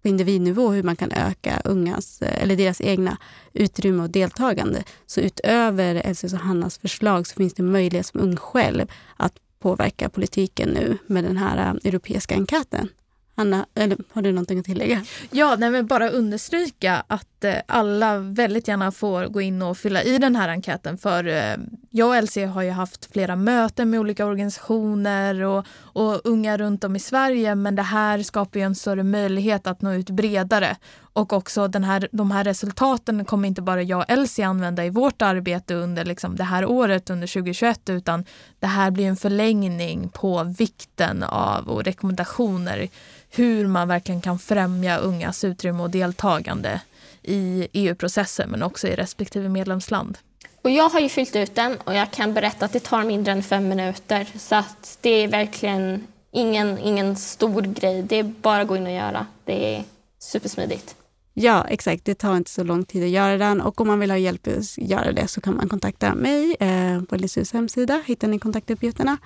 på 0.05 0.09
individnivå 0.09 0.71
hur 0.71 0.83
man 0.83 0.97
kan 0.97 1.13
öka 1.13 1.61
ungas, 1.65 2.23
eller 2.23 2.57
deras 2.57 2.81
egna 2.81 3.17
utrymme 3.53 4.03
och 4.03 4.11
deltagande. 4.11 4.85
Så 5.07 5.21
utöver 5.21 5.95
Elses 5.95 6.33
och 6.33 6.39
Hannas 6.39 6.79
förslag 6.79 7.27
så 7.27 7.35
finns 7.35 7.55
det 7.55 7.63
möjlighet 7.63 8.07
som 8.07 8.21
ung 8.21 8.37
själv 8.37 8.87
att 9.17 9.35
påverka 9.59 10.09
politiken 10.09 10.69
nu 10.69 10.99
med 11.07 11.25
den 11.25 11.37
här 11.37 11.59
eh, 11.59 11.89
europeiska 11.89 12.35
enkäten. 12.35 12.89
Anna, 13.37 13.67
eller 13.75 13.99
har 14.13 14.23
du 14.23 14.33
någonting 14.33 14.59
att 14.59 14.65
tillägga? 14.65 15.05
Ja, 15.31 15.57
nej, 15.59 15.71
men 15.71 15.87
bara 15.87 16.09
understryka 16.11 17.05
att 17.07 17.45
eh, 17.45 17.55
alla 17.67 18.19
väldigt 18.19 18.69
gärna 18.69 18.93
får 18.93 19.27
gå 19.27 19.41
in 19.41 19.63
och 19.63 19.79
fylla 19.79 20.03
i 20.03 20.19
den 20.19 20.37
här 20.37 20.49
enkäten. 20.49 20.99
För 20.99 21.27
eh, 21.27 21.57
jag 21.91 22.09
och 22.09 22.23
LC 22.23 22.37
har 22.37 22.63
ju 22.63 22.71
haft 22.71 23.13
flera 23.13 23.37
möten 23.37 23.91
med 23.91 24.01
olika 24.01 24.27
organisationer 24.27 25.43
och, 25.43 25.67
och 25.83 26.21
unga 26.25 26.57
runt 26.57 26.85
om 26.85 26.97
i 26.97 27.01
Sverige. 27.01 27.55
Men 27.55 27.77
det 27.77 27.83
här 27.83 28.23
skapar 28.23 28.61
ju 28.61 28.67
en 28.67 28.75
större 28.75 29.03
möjlighet 29.03 29.67
att 29.67 29.83
nå 29.83 29.93
ut 29.93 30.11
bredare. 30.11 30.77
Och 31.17 31.33
också 31.33 31.69
den 31.69 31.85
här, 31.85 32.09
de 32.13 32.31
här 32.31 32.45
resultaten 32.45 33.25
kommer 33.25 33.49
inte 33.49 33.63
bara 33.63 33.83
jag 33.83 33.99
och 33.99 34.11
Elsie 34.11 34.47
använda 34.47 34.85
i 34.85 34.91
vårt 34.91 35.23
arbete 35.23 35.75
under 35.75 36.05
liksom 36.05 36.37
det 36.37 36.45
här 36.45 36.65
året, 36.65 37.11
under 37.11 37.27
2021, 37.27 37.89
utan 37.89 38.25
det 38.59 38.67
här 38.67 38.91
blir 38.91 39.07
en 39.07 39.17
förlängning 39.17 40.09
på 40.09 40.43
vikten 40.59 41.23
av 41.23 41.69
och 41.69 41.85
rekommendationer 41.85 42.89
hur 43.31 43.67
man 43.67 43.89
verkligen 43.89 44.21
kan 44.21 44.39
främja 44.39 44.99
ungas 44.99 45.45
utrymme 45.45 45.83
och 45.83 45.91
deltagande 45.91 46.81
i 47.23 47.69
EU-processen 47.73 48.51
men 48.51 48.63
också 48.63 48.89
i 48.89 48.95
respektive 48.95 49.49
medlemsland. 49.49 50.19
Och 50.63 50.71
jag 50.71 50.89
har 50.89 51.01
ju 51.01 51.09
fyllt 51.09 51.37
ut 51.37 51.55
den 51.55 51.77
och 51.77 51.95
jag 51.95 52.11
kan 52.11 52.35
berätta 52.35 52.65
att 52.65 52.73
det 52.73 52.81
tar 52.81 53.05
mindre 53.05 53.33
än 53.33 53.43
fem 53.43 53.69
minuter. 53.69 54.29
Så 54.39 54.55
att 54.55 54.99
det 55.01 55.11
är 55.11 55.29
verkligen 55.29 56.07
ingen, 56.33 56.79
ingen 56.79 57.17
stor 57.17 57.63
grej. 57.63 58.03
Det 58.03 58.17
är 58.17 58.23
bara 58.23 58.63
att 58.63 58.69
gå 58.69 58.77
in 58.77 58.87
och 58.87 58.93
göra. 58.93 59.27
Det 59.45 59.77
är 59.77 59.85
supersmidigt. 60.19 60.97
Ja, 61.37 61.65
exakt. 61.69 62.05
Det 62.05 62.15
tar 62.15 62.37
inte 62.37 62.51
så 62.51 62.65
lång 62.65 62.85
tid 62.85 63.05
att 63.05 63.09
göra 63.09 63.39
den 63.39 63.61
och 63.61 63.81
om 63.81 63.87
man 63.87 64.01
vill 64.01 64.11
ha 64.11 64.19
hjälp 64.19 64.47
att 64.47 64.79
göra 64.79 65.13
det 65.13 65.29
så 65.29 65.41
kan 65.41 65.57
man 65.57 65.69
kontakta 65.69 66.15
mig 66.15 66.57
eh, 66.61 67.03
på 67.03 67.17
LSUs 67.17 67.53
hemsida. 67.53 68.03
Hittar 68.07 68.29
ni 68.29 68.39
kontaktuppgifterna. 68.39 69.17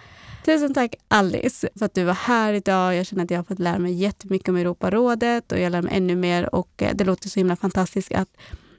Tusen 0.44 0.74
tack 0.74 0.94
Alice 1.08 1.68
för 1.78 1.86
att 1.86 1.94
du 1.94 2.04
var 2.04 2.14
här 2.14 2.52
idag. 2.52 2.96
Jag 2.96 3.06
känner 3.06 3.24
att 3.24 3.30
jag 3.30 3.38
har 3.38 3.44
fått 3.44 3.58
lära 3.58 3.78
mig 3.78 3.92
jättemycket 3.92 4.48
om 4.48 4.56
Europarådet 4.56 5.52
och 5.52 5.58
jag 5.58 5.72
lär 5.72 5.82
mig 5.82 5.96
ännu 5.96 6.16
mer 6.16 6.54
och 6.54 6.82
eh, 6.82 6.94
det 6.94 7.04
låter 7.04 7.28
så 7.28 7.40
himla 7.40 7.56
fantastiskt 7.56 8.12
att 8.12 8.36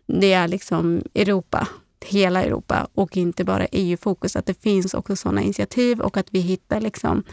det 0.08 0.34
är 0.34 0.48
liksom 0.48 1.02
Europa, 1.16 1.68
hela 2.06 2.44
Europa 2.44 2.88
och 2.94 3.18
inte 3.18 3.44
bara 3.44 3.66
EU-fokus. 3.66 4.36
Att 4.36 4.46
det 4.46 4.62
finns 4.62 4.94
också 4.94 5.16
sådana 5.16 5.42
initiativ 5.42 6.02
och 6.02 6.18
att 6.18 6.28
vi 6.32 6.40
hittar 6.40 6.82
liksom 6.82 7.24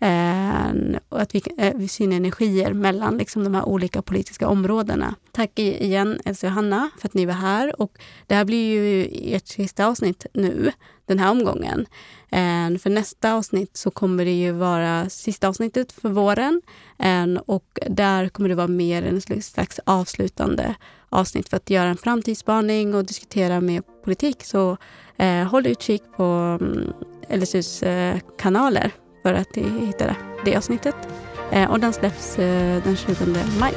Eh, 0.00 0.98
och 1.08 1.20
att 1.20 1.34
vi, 1.34 1.42
eh, 1.58 1.74
vi 1.76 1.88
synergier 1.88 2.72
mellan 2.72 3.18
liksom, 3.18 3.44
de 3.44 3.54
här 3.54 3.64
olika 3.64 4.02
politiska 4.02 4.48
områdena. 4.48 5.14
Tack 5.32 5.58
igen 5.58 6.20
Elsa 6.24 6.46
och 6.46 6.52
Hanna 6.52 6.90
för 6.98 7.08
att 7.08 7.14
ni 7.14 7.26
var 7.26 7.34
här. 7.34 7.80
Och 7.80 7.98
det 8.26 8.34
här 8.34 8.44
blir 8.44 8.72
ju 8.72 9.08
ert 9.34 9.46
sista 9.46 9.86
avsnitt 9.86 10.26
nu, 10.32 10.72
den 11.06 11.18
här 11.18 11.30
omgången. 11.30 11.86
Eh, 12.30 12.78
för 12.78 12.90
nästa 12.90 13.34
avsnitt 13.34 13.76
så 13.76 13.90
kommer 13.90 14.24
det 14.24 14.40
ju 14.40 14.52
vara 14.52 15.08
sista 15.08 15.48
avsnittet 15.48 15.92
för 15.92 16.08
våren. 16.08 16.62
Eh, 16.98 17.26
och 17.46 17.78
där 17.90 18.28
kommer 18.28 18.48
det 18.48 18.54
vara 18.54 18.68
mer 18.68 19.02
en 19.02 19.42
slags 19.42 19.80
avslutande 19.84 20.74
avsnitt 21.08 21.48
för 21.48 21.56
att 21.56 21.70
göra 21.70 21.88
en 21.88 21.96
framtidsspaning 21.96 22.94
och 22.94 23.04
diskutera 23.04 23.60
mer 23.60 23.82
politik. 24.04 24.44
Så 24.44 24.76
eh, 25.16 25.44
håll 25.44 25.66
utkik 25.66 26.02
på 26.16 26.58
mm, 26.60 26.92
LSUs 27.30 27.82
eh, 27.82 28.18
kanaler 28.38 28.92
för 29.24 29.34
att 29.34 29.56
eh, 29.56 29.64
hitta 29.64 30.16
det 30.44 30.56
avsnittet. 30.56 30.96
Eh, 31.52 31.70
och 31.70 31.80
den 31.80 31.92
släpps 31.92 32.38
eh, 32.38 32.82
den 32.84 32.96
20 32.96 33.14
maj. 33.60 33.74